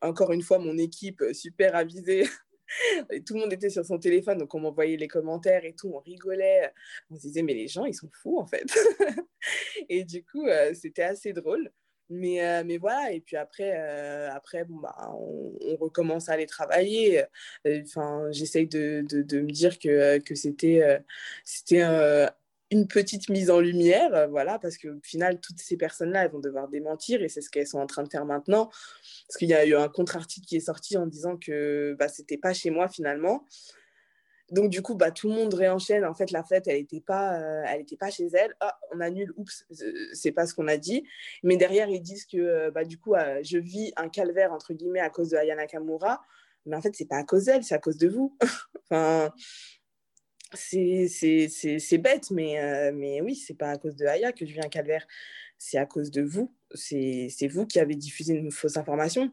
encore 0.00 0.32
une 0.32 0.42
fois, 0.42 0.58
mon 0.58 0.78
équipe 0.78 1.22
super 1.32 1.76
avisée. 1.76 2.24
tout 3.26 3.34
le 3.34 3.40
monde 3.40 3.52
était 3.52 3.70
sur 3.70 3.84
son 3.84 3.98
téléphone, 3.98 4.38
donc 4.38 4.54
on 4.54 4.60
m'envoyait 4.60 4.96
les 4.96 5.08
commentaires 5.08 5.64
et 5.64 5.74
tout, 5.74 5.92
on 5.94 5.98
rigolait. 5.98 6.72
On 7.10 7.16
se 7.16 7.22
disait, 7.22 7.42
mais 7.42 7.54
les 7.54 7.68
gens, 7.68 7.84
ils 7.84 7.94
sont 7.94 8.10
fous 8.12 8.38
en 8.38 8.46
fait. 8.46 8.64
et 9.88 10.04
du 10.04 10.24
coup, 10.24 10.46
c'était 10.72 11.02
assez 11.02 11.32
drôle. 11.32 11.70
Mais, 12.10 12.62
mais 12.64 12.76
voilà, 12.76 13.12
et 13.12 13.20
puis 13.20 13.36
après, 13.36 13.72
après 14.28 14.64
bon, 14.64 14.76
bah, 14.76 14.94
on, 15.14 15.76
recommence 15.76 16.28
à 16.28 16.32
aller 16.32 16.46
travailler. 16.46 17.24
Enfin, 17.66 18.28
j'essaye 18.30 18.66
de, 18.66 19.04
de, 19.08 19.40
me 19.40 19.50
dire 19.50 19.78
que, 19.78 20.18
que 20.18 20.34
c'était 20.34 21.02
c'était 21.44 21.82
une 22.74 22.88
petite 22.88 23.28
mise 23.28 23.50
en 23.50 23.60
lumière, 23.60 24.12
euh, 24.14 24.26
voilà, 24.26 24.58
parce 24.58 24.78
qu'au 24.78 25.00
final, 25.02 25.40
toutes 25.40 25.60
ces 25.60 25.76
personnes-là, 25.76 26.24
elles 26.24 26.30
vont 26.30 26.40
devoir 26.40 26.68
démentir 26.68 27.22
et 27.22 27.28
c'est 27.28 27.40
ce 27.40 27.48
qu'elles 27.48 27.68
sont 27.68 27.78
en 27.78 27.86
train 27.86 28.02
de 28.02 28.08
faire 28.08 28.26
maintenant. 28.26 28.66
Parce 28.66 29.38
qu'il 29.38 29.48
y 29.48 29.54
a 29.54 29.64
eu 29.64 29.76
un 29.76 29.88
contre-article 29.88 30.44
qui 30.44 30.56
est 30.56 30.60
sorti 30.60 30.96
en 30.96 31.06
disant 31.06 31.36
que 31.36 31.94
bah, 31.98 32.08
c'était 32.08 32.36
pas 32.36 32.52
chez 32.52 32.70
moi 32.70 32.88
finalement. 32.88 33.46
Donc, 34.50 34.70
du 34.70 34.82
coup, 34.82 34.94
bah, 34.94 35.10
tout 35.10 35.28
le 35.28 35.34
monde 35.34 35.54
réenchaîne. 35.54 36.04
En 36.04 36.14
fait, 36.14 36.32
la 36.32 36.42
fête, 36.42 36.66
elle 36.66 36.78
n'était 36.78 37.00
pas, 37.00 37.40
euh, 37.40 37.62
elle 37.66 37.80
était 37.80 37.96
pas 37.96 38.10
chez 38.10 38.26
elle. 38.32 38.54
Ah, 38.60 38.76
on 38.92 39.00
annule, 39.00 39.32
oups, 39.36 39.64
c'est 40.12 40.32
pas 40.32 40.46
ce 40.46 40.52
qu'on 40.52 40.68
a 40.68 40.76
dit. 40.76 41.04
Mais 41.44 41.56
derrière, 41.56 41.88
ils 41.88 42.02
disent 42.02 42.26
que, 42.26 42.36
euh, 42.36 42.70
bah, 42.70 42.84
du 42.84 42.98
coup, 42.98 43.14
je 43.42 43.58
vis 43.58 43.92
un 43.96 44.08
calvaire, 44.08 44.52
entre 44.52 44.74
guillemets, 44.74 45.00
à 45.00 45.10
cause 45.10 45.30
de 45.30 45.36
Ayana 45.36 45.66
Kamura. 45.66 46.22
Mais 46.66 46.76
en 46.76 46.82
fait, 46.82 46.94
c'est 46.94 47.08
pas 47.08 47.18
à 47.18 47.24
cause 47.24 47.44
d'elle, 47.44 47.62
c'est 47.62 47.74
à 47.74 47.78
cause 47.78 47.98
de 47.98 48.08
vous. 48.08 48.36
c'est 50.54 51.98
bête, 51.98 52.30
mais, 52.30 52.60
euh, 52.60 52.92
mais 52.94 53.20
oui, 53.20 53.34
c'est 53.34 53.54
pas 53.54 53.70
à 53.70 53.78
cause 53.78 53.96
de 53.96 54.06
Aya 54.06 54.32
que 54.32 54.46
je 54.46 54.52
viens 54.52 54.68
calvaire, 54.68 55.06
c'est 55.58 55.78
à 55.78 55.86
cause 55.86 56.10
de 56.10 56.22
vous. 56.22 56.54
C'est 56.74 57.48
vous 57.48 57.66
qui 57.66 57.78
avez 57.78 57.94
diffusé 57.94 58.34
une 58.34 58.50
fausse 58.50 58.76
information. 58.76 59.30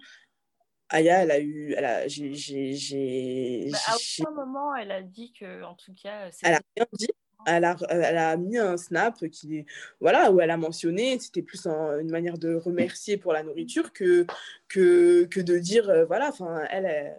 Aya, 0.90 1.24
elle 1.24 1.32
a 1.32 1.40
eu. 1.40 1.74
Elle 1.74 1.86
a, 1.86 2.06
bah, 2.06 3.78
à 3.88 3.96
aucun 3.96 4.32
moment, 4.32 4.76
elle 4.76 4.92
a 4.92 5.02
dit 5.02 5.32
que, 5.34 5.64
en 5.64 5.76
tout 5.76 5.94
cas. 5.94 6.30
Elle 6.44 6.56
a 6.56 6.62
rien 6.76 6.86
dit 6.94 7.08
elle 7.46 7.66
a, 7.66 7.76
elle 7.90 8.18
a, 8.18 8.38
mis 8.38 8.58
un 8.58 8.78
snap 8.78 9.28
qui, 9.30 9.66
voilà, 10.00 10.32
où 10.32 10.40
elle 10.40 10.52
a 10.52 10.58
mentionné, 10.58 11.20
c'était 11.20 11.42
plus 11.42 11.66
une 11.68 12.12
manière 12.12 12.38
de 12.38 12.56
remercier 12.56 13.18
pour 13.18 13.34
la 13.34 13.44
nourriture 13.44 13.94
que, 13.94 14.26
que, 14.68 15.26
que 15.26 15.40
de 15.40 15.58
dire, 15.58 15.90
euh, 15.90 16.06
voilà, 16.06 16.30
enfin, 16.30 16.62
elle, 16.70 17.16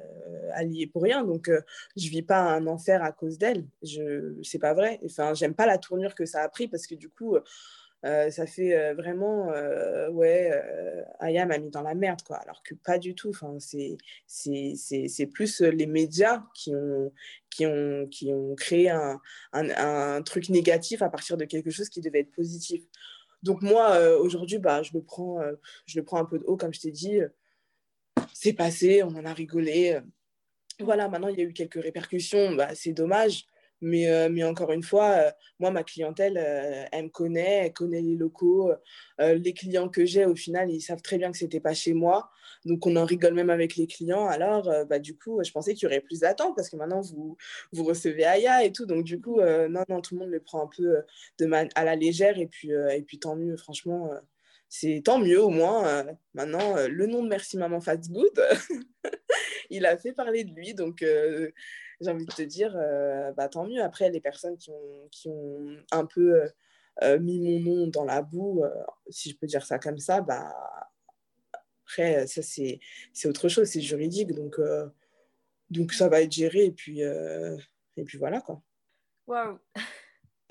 elle, 0.56 0.68
n'y 0.68 0.82
est 0.82 0.86
pour 0.86 1.02
rien, 1.02 1.24
donc 1.24 1.48
euh, 1.48 1.60
je 1.96 2.08
vis 2.08 2.22
pas 2.22 2.40
un 2.40 2.66
enfer 2.66 3.02
à 3.02 3.12
cause 3.12 3.38
d'elle. 3.38 3.66
Je, 3.82 4.34
c'est 4.42 4.58
pas 4.58 4.74
vrai. 4.74 5.00
Enfin, 5.04 5.34
j'aime 5.34 5.54
pas 5.54 5.66
la 5.66 5.78
tournure 5.78 6.14
que 6.14 6.24
ça 6.24 6.42
a 6.42 6.48
pris 6.48 6.68
parce 6.68 6.86
que 6.86 6.94
du 6.94 7.08
coup, 7.08 7.36
euh, 8.04 8.30
ça 8.30 8.46
fait 8.46 8.76
euh, 8.76 8.94
vraiment, 8.94 9.52
euh, 9.52 10.10
ouais, 10.10 10.50
Aya 11.20 11.46
m'a 11.46 11.58
mis 11.58 11.70
dans 11.70 11.82
la 11.82 11.94
merde, 11.94 12.22
quoi. 12.22 12.36
Alors 12.38 12.62
que 12.62 12.74
pas 12.74 12.98
du 12.98 13.14
tout. 13.14 13.30
Enfin, 13.30 13.56
c'est, 13.60 13.96
c'est, 14.26 14.74
c'est, 14.76 15.26
plus 15.26 15.60
les 15.60 15.86
médias 15.86 16.42
qui 16.54 16.74
ont, 16.74 17.12
qui 17.50 17.66
ont, 17.66 18.08
qui 18.08 18.32
ont 18.32 18.54
créé 18.56 18.90
un, 18.90 19.20
un, 19.52 19.70
un, 20.16 20.22
truc 20.22 20.48
négatif 20.48 21.02
à 21.02 21.08
partir 21.10 21.36
de 21.36 21.44
quelque 21.44 21.70
chose 21.70 21.88
qui 21.88 22.00
devait 22.00 22.20
être 22.20 22.32
positif. 22.32 22.82
Donc 23.42 23.62
moi, 23.62 23.98
aujourd'hui, 24.18 24.58
bah, 24.58 24.82
je, 24.82 24.92
le 24.94 25.02
prends, 25.02 25.40
je 25.86 25.98
le 25.98 26.04
prends 26.04 26.18
un 26.18 26.24
peu 26.24 26.38
de 26.38 26.44
haut, 26.44 26.56
comme 26.56 26.74
je 26.74 26.80
t'ai 26.80 26.92
dit. 26.92 27.20
C'est 28.32 28.52
passé, 28.52 29.02
on 29.02 29.08
en 29.08 29.24
a 29.24 29.32
rigolé. 29.32 30.00
Voilà, 30.80 31.08
maintenant, 31.08 31.28
il 31.28 31.38
y 31.38 31.42
a 31.42 31.44
eu 31.44 31.52
quelques 31.52 31.82
répercussions. 31.82 32.54
Bah, 32.54 32.74
c'est 32.74 32.92
dommage. 32.92 33.46
Mais, 33.82 34.08
euh, 34.08 34.28
mais 34.30 34.44
encore 34.44 34.70
une 34.72 34.84
fois, 34.84 35.10
euh, 35.10 35.30
moi, 35.58 35.72
ma 35.72 35.82
clientèle, 35.82 36.38
euh, 36.38 36.84
elle 36.92 37.04
me 37.06 37.08
connaît, 37.10 37.66
elle 37.66 37.72
connaît 37.72 38.00
les 38.00 38.14
locaux. 38.16 38.72
les 39.18 39.52
clients 39.54 39.88
que 39.88 40.04
j'ai, 40.06 40.24
au 40.24 40.36
final, 40.36 40.70
ils 40.70 40.80
savent 40.80 41.02
très 41.02 41.18
bien 41.18 41.30
que 41.30 41.38
ce 41.38 41.44
n'était 41.44 41.60
pas 41.60 41.74
chez 41.74 41.92
moi. 41.92 42.30
Donc, 42.64 42.86
on 42.86 42.96
en 42.96 43.04
rigole 43.04 43.34
même 43.34 43.50
avec 43.50 43.76
les 43.76 43.86
clients. 43.86 44.26
Alors, 44.26 44.70
bah, 44.88 44.98
du 44.98 45.16
coup, 45.16 45.42
je 45.44 45.50
pensais 45.50 45.74
qu'il 45.74 45.84
y 45.84 45.86
aurait 45.86 46.00
plus 46.00 46.20
d'attente 46.20 46.54
parce 46.56 46.70
que 46.70 46.76
maintenant, 46.76 47.00
vous, 47.00 47.36
vous 47.72 47.84
recevez 47.84 48.24
Aya 48.24 48.64
et 48.64 48.72
tout. 48.72 48.86
Donc, 48.86 49.04
du 49.04 49.20
coup, 49.20 49.40
non, 49.40 49.84
non, 49.88 50.00
tout 50.00 50.14
le 50.14 50.20
monde 50.20 50.30
le 50.30 50.40
prend 50.40 50.62
un 50.64 50.68
peu 50.68 51.02
à 51.74 51.84
la 51.84 51.96
légère. 51.96 52.38
Et 52.38 52.46
puis, 52.46 52.70
et 52.70 53.02
puis, 53.02 53.18
tant 53.18 53.36
mieux, 53.36 53.56
franchement 53.56 54.10
c'est 54.74 55.02
tant 55.04 55.18
mieux 55.18 55.42
au 55.42 55.50
moins. 55.50 56.04
maintenant, 56.34 56.76
le 56.88 57.06
nom 57.06 57.22
de 57.22 57.28
Merci 57.28 57.58
Maman 57.58 57.80
Fast 57.82 58.10
Good, 58.10 58.40
il 59.70 59.84
a 59.84 59.98
fait 59.98 60.12
parler 60.12 60.44
de 60.44 60.54
lui. 60.54 60.72
Donc, 60.72 61.04
j'ai 62.02 62.10
envie 62.10 62.26
de 62.26 62.32
te 62.32 62.42
dire, 62.42 62.74
euh, 62.76 63.32
bah, 63.32 63.48
tant 63.48 63.66
mieux. 63.66 63.82
Après, 63.82 64.10
les 64.10 64.20
personnes 64.20 64.56
qui 64.56 64.70
ont, 64.70 65.08
qui 65.10 65.28
ont 65.28 65.76
un 65.90 66.04
peu 66.06 66.42
euh, 66.42 66.48
euh, 67.02 67.18
mis 67.18 67.38
mon 67.38 67.60
nom 67.60 67.86
dans 67.86 68.04
la 68.04 68.22
boue, 68.22 68.64
si 69.08 69.30
je 69.30 69.36
peux 69.36 69.46
dire 69.46 69.64
ça 69.64 69.78
comme 69.78 69.98
ça, 69.98 70.20
bah, 70.20 70.52
après, 71.84 72.26
ça, 72.26 72.42
c'est 72.42 72.80
autre 73.26 73.48
chose, 73.48 73.68
c'est 73.68 73.80
juridique. 73.80 74.32
Donc, 74.32 74.58
Donc 75.70 75.92
ça 75.92 76.08
va 76.08 76.22
être 76.22 76.32
géré 76.32 76.66
et 76.66 76.72
puis, 76.72 77.00
et 77.00 78.04
puis 78.04 78.18
voilà 78.18 78.40
quoi. 78.40 78.62
Waouh 79.26 79.58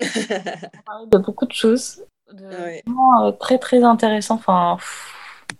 On 0.00 0.82
parle 0.84 1.08
de 1.10 1.18
beaucoup 1.18 1.46
de 1.46 1.52
choses, 1.52 2.04
de 2.32 2.46
vraiment 2.46 3.32
très 3.32 3.58
très 3.58 3.84
intéressant. 3.84 4.34
Enfin, 4.34 4.78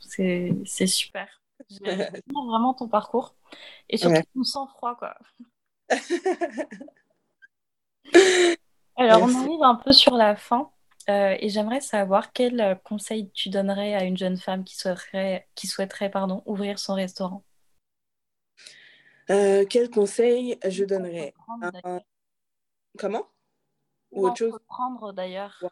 c'est 0.01 0.86
super. 0.86 1.43
J'aime 1.70 2.22
vraiment 2.32 2.74
ton 2.74 2.88
parcours 2.88 3.34
et 3.88 3.97
surtout 3.97 4.22
ton 4.34 4.45
sang-froid 4.45 4.97
quoi. 4.97 5.16
Alors, 8.97 9.22
on 9.22 9.34
arrive 9.34 9.62
un 9.62 9.76
peu 9.76 9.93
sur 9.93 10.14
la 10.16 10.36
fin 10.36 10.70
euh, 11.09 11.36
et 11.40 11.49
j'aimerais 11.49 11.80
savoir 11.80 12.32
quel 12.32 12.61
euh, 12.61 12.74
conseil 12.76 13.30
tu 13.30 13.49
donnerais 13.49 13.95
à 13.95 14.05
une 14.05 14.16
jeune 14.16 14.36
femme 14.36 14.62
qui 14.64 14.76
souhaiterait, 14.76 15.49
qui 15.55 15.66
souhaiterait 15.66 16.11
pardon, 16.11 16.43
ouvrir 16.47 16.78
son 16.78 16.95
restaurant? 16.95 17.43
Euh, 19.30 19.64
quel 19.68 19.90
conseil 19.90 20.59
je 20.68 20.84
donnerais? 20.84 21.34
Comment? 22.99 23.26
Ou 24.12 24.26
autre 24.26 24.36
chose? 24.36 24.59
Prendre 24.68 25.12
d'ailleurs. 25.12 25.64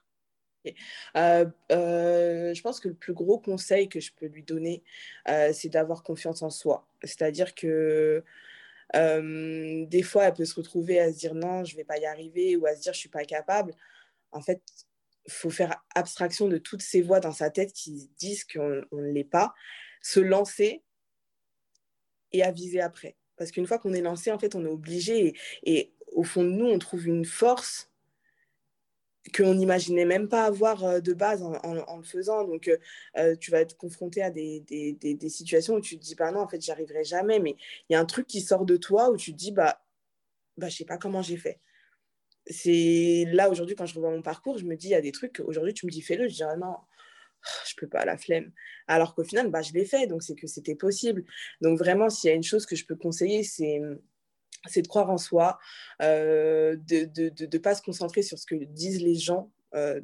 Je 0.64 2.60
pense 2.62 2.80
que 2.80 2.88
le 2.88 2.94
plus 2.94 3.12
gros 3.12 3.38
conseil 3.38 3.88
que 3.88 4.00
je 4.00 4.12
peux 4.12 4.26
lui 4.26 4.42
donner, 4.42 4.82
c'est 5.26 5.68
d'avoir 5.68 6.02
confiance 6.02 6.42
en 6.42 6.50
soi. 6.50 6.88
C'est-à-dire 7.02 7.54
que 7.54 8.24
des 8.94 10.02
fois, 10.02 10.24
elle 10.24 10.34
peut 10.34 10.44
se 10.44 10.54
retrouver 10.54 11.00
à 11.00 11.12
se 11.12 11.18
dire 11.18 11.34
non, 11.34 11.64
je 11.64 11.74
ne 11.74 11.76
vais 11.78 11.84
pas 11.84 11.98
y 11.98 12.06
arriver 12.06 12.56
ou 12.56 12.66
à 12.66 12.74
se 12.74 12.80
dire 12.80 12.92
je 12.92 12.98
ne 12.98 13.00
suis 13.00 13.08
pas 13.08 13.24
capable. 13.24 13.74
En 14.32 14.40
fait, 14.40 14.62
il 15.26 15.32
faut 15.32 15.50
faire 15.50 15.82
abstraction 15.94 16.48
de 16.48 16.58
toutes 16.58 16.82
ces 16.82 17.02
voix 17.02 17.20
dans 17.20 17.32
sa 17.32 17.50
tête 17.50 17.72
qui 17.72 18.10
disent 18.18 18.44
qu'on 18.44 18.82
ne 18.92 19.12
l'est 19.12 19.24
pas, 19.24 19.54
se 20.02 20.20
lancer 20.20 20.82
et 22.32 22.42
aviser 22.42 22.80
après. 22.80 23.16
Parce 23.36 23.50
qu'une 23.50 23.66
fois 23.66 23.78
qu'on 23.78 23.92
est 23.92 24.02
lancé, 24.02 24.30
en 24.30 24.38
fait, 24.38 24.54
on 24.54 24.64
est 24.64 24.68
obligé 24.68 25.26
et, 25.26 25.36
et, 25.64 25.94
au 26.12 26.24
fond 26.24 26.42
de 26.42 26.50
nous, 26.50 26.66
on 26.66 26.78
trouve 26.78 27.06
une 27.06 27.24
force 27.24 27.89
qu'on 29.36 29.54
n'imaginait 29.54 30.06
même 30.06 30.28
pas 30.28 30.44
avoir 30.44 30.84
euh, 30.84 31.00
de 31.00 31.12
base 31.12 31.42
en, 31.42 31.96
le 31.96 32.02
faisant. 32.02 32.44
Donc, 32.44 32.68
euh, 32.68 32.78
euh, 33.18 33.36
tu 33.36 33.50
vas 33.50 33.60
être 33.60 33.76
confronté 33.76 34.22
à 34.22 34.30
des, 34.30 34.60
des, 34.60 34.94
des, 34.94 35.28
situations 35.28 35.74
où 35.74 35.80
tu 35.80 35.98
te 35.98 36.02
dis, 36.02 36.14
bah 36.14 36.32
non, 36.32 36.40
en 36.40 36.48
fait, 36.48 36.60
j'y 36.60 36.70
arriverai 36.70 37.04
jamais. 37.04 37.38
Mais 37.38 37.56
il 37.88 37.92
y 37.92 37.96
a 37.96 38.00
un 38.00 38.06
truc 38.06 38.26
qui 38.26 38.40
sort 38.40 38.64
de 38.64 38.76
toi 38.76 39.10
où 39.10 39.16
tu 39.16 39.32
te 39.32 39.36
dis, 39.36 39.52
bah, 39.52 39.84
bah 40.56 40.68
je 40.68 40.76
sais 40.76 40.84
pas 40.84 40.98
comment 40.98 41.22
j'ai 41.22 41.36
fait. 41.36 41.60
C'est 42.46 43.26
là, 43.28 43.50
aujourd'hui, 43.50 43.76
quand 43.76 43.86
je 43.86 43.94
revois 43.94 44.10
mon 44.10 44.22
parcours, 44.22 44.58
je 44.58 44.64
me 44.64 44.76
dis, 44.76 44.88
il 44.88 44.92
y 44.92 44.94
a 44.94 45.00
des 45.02 45.12
trucs, 45.12 45.40
aujourd'hui, 45.40 45.74
tu 45.74 45.86
me 45.86 45.90
dis, 45.90 46.02
fais-le. 46.02 46.28
Je 46.28 46.34
dis, 46.34 46.42
ah 46.42 46.56
non, 46.56 46.76
je 47.68 47.74
peux 47.76 47.88
pas, 47.88 48.04
la 48.04 48.16
flemme. 48.16 48.52
Alors 48.88 49.14
qu'au 49.14 49.24
final, 49.24 49.50
bah, 49.50 49.62
je 49.62 49.72
l'ai 49.74 49.84
fait, 49.84 50.06
donc 50.06 50.22
c'est 50.22 50.34
que 50.34 50.46
c'était 50.46 50.74
possible. 50.74 51.24
Donc, 51.60 51.78
vraiment, 51.78 52.08
s'il 52.10 52.28
y 52.28 52.32
a 52.32 52.36
une 52.36 52.42
chose 52.42 52.66
que 52.66 52.76
je 52.76 52.86
peux 52.86 52.96
conseiller, 52.96 53.42
c'est 53.44 53.80
c'est 54.68 54.82
de 54.82 54.88
croire 54.88 55.10
en 55.10 55.18
soi, 55.18 55.58
euh, 56.02 56.76
de 56.76 57.46
ne 57.46 57.58
pas 57.58 57.74
se 57.74 57.82
concentrer 57.82 58.22
sur 58.22 58.38
ce 58.38 58.46
que 58.46 58.54
disent 58.54 59.02
les 59.02 59.14
gens, 59.14 59.50
euh, 59.74 60.00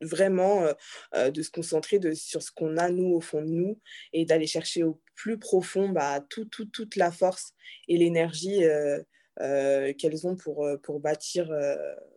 vraiment 0.00 0.66
euh, 1.14 1.30
de 1.30 1.42
se 1.42 1.50
concentrer 1.50 2.00
sur 2.14 2.42
ce 2.42 2.50
qu'on 2.50 2.76
a 2.76 2.90
nous 2.90 3.14
au 3.14 3.20
fond 3.20 3.40
de 3.42 3.50
nous 3.50 3.80
et 4.12 4.24
d'aller 4.24 4.46
chercher 4.46 4.82
au 4.82 5.00
plus 5.14 5.38
profond 5.38 5.88
bah, 5.88 6.20
tout, 6.28 6.44
tout, 6.46 6.66
toute 6.66 6.96
la 6.96 7.10
force 7.10 7.52
et 7.88 7.96
l'énergie 7.96 8.62
qu'elles 9.38 10.26
ont 10.26 10.36
pour, 10.36 10.68
pour, 10.82 11.00
bâtir, 11.00 11.48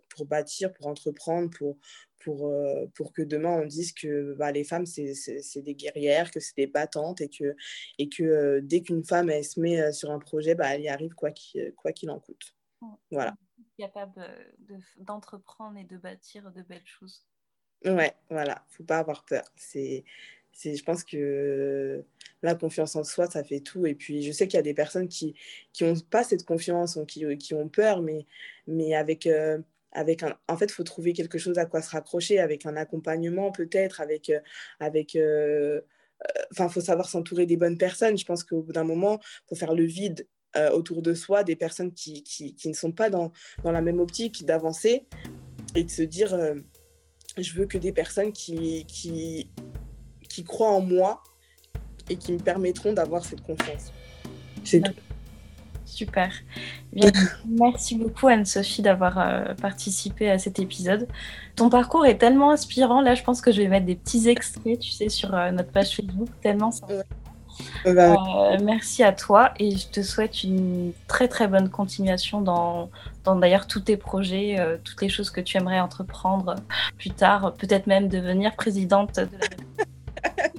pour 0.10 0.26
bâtir, 0.26 0.74
pour 0.74 0.88
entreprendre, 0.88 1.50
pour, 1.56 1.78
pour, 2.20 2.48
euh, 2.48 2.86
pour 2.96 3.14
que 3.14 3.22
demain 3.22 3.62
on 3.62 3.66
dise 3.66 3.94
que 3.94 4.34
bah, 4.34 4.52
les 4.52 4.64
femmes, 4.64 4.86
c'est 4.86 5.62
des 5.62 5.76
guerrières, 5.76 6.32
que 6.32 6.40
c'est 6.40 6.56
des 6.56 6.68
battantes 6.68 7.22
et 7.22 7.30
que, 7.30 7.56
et 7.98 8.10
que 8.10 8.24
euh, 8.24 8.62
dès 8.62 8.82
qu'une 8.82 9.04
femme 9.04 9.30
elle 9.30 9.44
se 9.44 9.60
met 9.60 9.80
euh, 9.80 9.92
sur 9.92 10.12
un 10.12 10.20
projet, 10.20 10.56
bah, 10.56 10.76
elle 10.76 10.82
y 10.82 10.90
arrive 10.90 11.14
quoi 11.14 11.32
qu'il 11.32 11.74
quoi 11.76 11.92
qu'il 11.92 12.10
en 12.10 12.20
coûte. 12.20 12.56
Voilà. 13.12 13.36
Capable 13.78 14.24
d'entreprendre 14.98 15.78
et 15.78 15.84
de 15.84 15.98
bâtir 15.98 16.52
de 16.52 16.62
belles 16.64 16.86
choses. 16.86 17.26
Ouais, 17.86 18.14
voilà, 18.30 18.66
faut 18.70 18.84
pas 18.84 18.98
avoir 18.98 19.24
peur. 19.24 19.44
C'est, 19.56 20.04
je 20.64 20.84
pense 20.84 21.04
que 21.04 22.04
la 22.42 22.56
confiance 22.56 22.96
en 22.96 23.04
soi, 23.04 23.28
ça 23.28 23.44
fait 23.44 23.60
tout. 23.60 23.86
Et 23.86 23.94
puis, 23.94 24.24
je 24.24 24.32
sais 24.32 24.48
qu'il 24.48 24.58
y 24.58 24.60
a 24.60 24.64
des 24.64 24.74
personnes 24.74 25.08
qui 25.08 25.36
n'ont 25.82 25.94
pas 26.10 26.24
cette 26.24 26.44
confiance, 26.44 26.98
qui, 27.08 27.38
qui 27.38 27.54
ont 27.54 27.70
peur, 27.70 28.02
mais, 28.02 28.26
mais 28.66 28.96
avec, 28.96 29.30
avec 29.92 30.24
un, 30.24 30.36
en 30.48 30.58
fait, 30.58 30.66
il 30.66 30.74
faut 30.74 30.84
trouver 30.84 31.14
quelque 31.14 31.38
chose 31.38 31.58
à 31.58 31.66
quoi 31.66 31.82
se 31.82 31.92
raccrocher, 31.92 32.40
avec 32.40 32.66
un 32.66 32.76
accompagnement 32.76 33.52
peut-être, 33.52 34.02
avec, 34.02 34.30
euh, 34.30 34.40
avec, 34.80 35.16
euh, 35.16 35.82
euh, 36.24 36.42
enfin, 36.52 36.70
faut 36.70 36.82
savoir 36.82 37.10
s'entourer 37.10 37.46
des 37.46 37.58
bonnes 37.58 37.78
personnes. 37.78 38.18
Je 38.18 38.26
pense 38.26 38.44
qu'au 38.44 38.62
bout 38.62 38.74
d'un 38.74 38.84
moment, 38.84 39.20
faut 39.48 39.56
faire 39.56 39.74
le 39.74 39.86
vide 39.86 40.28
autour 40.74 41.04
de 41.04 41.14
soi 41.14 41.44
des 41.44 41.56
personnes 41.56 41.94
qui, 41.94 42.24
qui, 42.24 42.56
qui 42.56 42.68
ne 42.68 42.74
sont 42.74 42.92
pas 42.92 43.12
dans, 43.12 43.32
dans 43.64 43.72
la 43.72 43.82
même 43.82 44.00
optique 44.00 44.44
d'avancer 44.44 45.06
et 45.76 45.84
de 45.84 45.90
se 45.92 46.02
dire, 46.02 46.36
je 47.38 47.54
veux 47.54 47.68
que 47.68 47.78
des 47.78 47.92
personnes 47.92 48.32
qui, 48.32 48.84
qui, 48.88 49.52
qui 50.28 50.44
croient 50.44 50.72
en 50.72 50.82
moi 50.82 51.22
et 52.10 52.16
qui 52.16 52.34
me 52.34 52.40
permettront 52.40 52.92
d'avoir 52.92 53.24
cette 53.24 53.42
confiance. 53.42 53.94
C'est 54.64 54.82
tout. 54.82 54.94
Super. 55.88 56.32
merci 57.48 57.96
beaucoup 57.96 58.28
Anne-Sophie 58.28 58.82
d'avoir 58.82 59.18
euh, 59.18 59.54
participé 59.56 60.30
à 60.30 60.38
cet 60.38 60.60
épisode. 60.60 61.08
Ton 61.56 61.70
parcours 61.70 62.06
est 62.06 62.18
tellement 62.18 62.52
inspirant. 62.52 63.02
Là, 63.02 63.16
je 63.16 63.24
pense 63.24 63.40
que 63.42 63.52
je 63.52 63.62
vais 63.62 63.70
mettre 63.70 63.86
des 63.86 63.96
petits 63.96 64.28
extraits, 64.28 64.80
tu 64.80 64.92
sais, 64.92 65.08
sur 65.10 65.34
euh, 65.34 65.50
notre 65.52 65.72
page 65.72 65.96
Facebook, 65.96 66.28
tellement 66.42 66.72
ça. 66.72 66.86
Bah 67.86 68.14
euh, 68.14 68.58
merci 68.64 69.02
à 69.02 69.12
toi 69.12 69.52
et 69.58 69.76
je 69.76 69.88
te 69.88 70.04
souhaite 70.04 70.44
une 70.44 70.92
très 71.08 71.28
très 71.28 71.48
bonne 71.48 71.70
continuation 71.70 72.40
dans, 72.40 72.92
dans 73.24 73.36
d'ailleurs 73.36 73.66
tous 73.66 73.80
tes 73.80 73.98
projets, 73.98 74.58
toutes 74.84 75.02
les 75.02 75.10
choses 75.10 75.32
que 75.32 75.42
tu 75.42 75.58
aimerais 75.58 75.80
entreprendre 75.80 76.54
plus 77.00 77.10
tard, 77.10 77.56
peut-être 77.56 77.88
même 77.88 78.10
devenir 78.10 78.56
présidente 78.56 79.16
de 79.16 79.38
la 79.40 79.48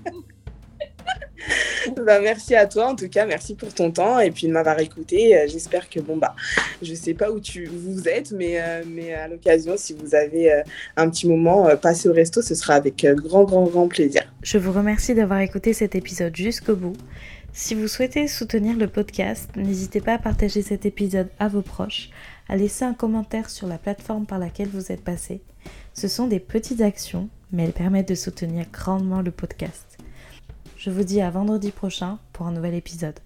bah, 2.07 2.21
merci 2.21 2.55
à 2.55 2.67
toi 2.67 2.89
en 2.89 2.97
tout 2.97 3.09
cas, 3.09 3.27
merci 3.27 3.55
pour 3.55 3.73
ton 3.73 3.91
temps 3.91 4.19
et 4.19 4.31
puis 4.31 4.47
de 4.47 4.53
m'avoir 4.53 4.79
écouté. 4.81 5.37
Euh, 5.37 5.47
j'espère 5.49 5.89
que 5.89 6.01
bon 6.01 6.17
bah 6.17 6.35
je 6.83 6.95
sais 6.95 7.15
pas 7.15 7.31
où 7.31 7.41
tu 7.41 7.67
vous 7.67 8.09
êtes, 8.09 8.33
mais, 8.33 8.61
euh, 8.61 8.83
mais 8.87 9.15
à 9.15 9.29
l'occasion, 9.29 9.75
si 9.77 9.95
vous 9.95 10.15
avez 10.15 10.53
euh, 10.53 10.63
un 10.97 11.09
petit 11.11 11.27
moment 11.27 11.77
passé 11.77 12.09
au 12.09 12.13
resto, 12.13 12.43
ce 12.43 12.55
sera 12.55 12.75
avec 12.75 13.07
grand 13.07 13.45
grand 13.45 13.65
grand 13.65 13.89
plaisir. 13.89 14.23
Je 14.43 14.59
vous 14.59 14.73
remercie 14.73 15.15
d'avoir 15.15 15.41
écouté 15.41 15.73
cet 15.73 15.95
épisode 15.95 16.35
jusqu'au 16.35 16.77
bout. 16.77 16.97
Si 17.53 17.75
vous 17.75 17.89
souhaitez 17.89 18.29
soutenir 18.29 18.77
le 18.77 18.87
podcast, 18.87 19.51
n'hésitez 19.57 20.01
pas 20.01 20.15
à 20.15 20.19
partager 20.19 20.63
cet 20.63 20.87
épisode 20.87 21.29
à 21.39 21.49
vos 21.49 21.63
proches, 21.63 22.11
à 22.49 22.57
laisser 22.57 22.85
un 22.85 22.95
commentaire 22.95 23.51
sur 23.51 23.67
la 23.67 23.79
plateforme 23.79 24.27
par 24.27 24.39
laquelle 24.39 24.69
vous 24.69 24.93
êtes 24.93 25.03
passé. 25.03 25.41
Ce 25.95 26.07
sont 26.07 26.29
des 26.29 26.41
petites 26.41 26.83
actions, 26.83 27.29
mais 27.51 27.65
elles 27.65 27.73
permettent 27.73 28.09
de 28.09 28.15
soutenir 28.15 28.67
grandement 28.73 29.23
le 29.23 29.33
podcast. 29.33 29.88
Je 30.79 30.91
vous 30.91 31.03
dis 31.03 31.21
à 31.21 31.29
vendredi 31.29 31.73
prochain 31.73 32.21
pour 32.33 32.47
un 32.47 32.53
nouvel 32.53 32.73
épisode. 32.73 33.19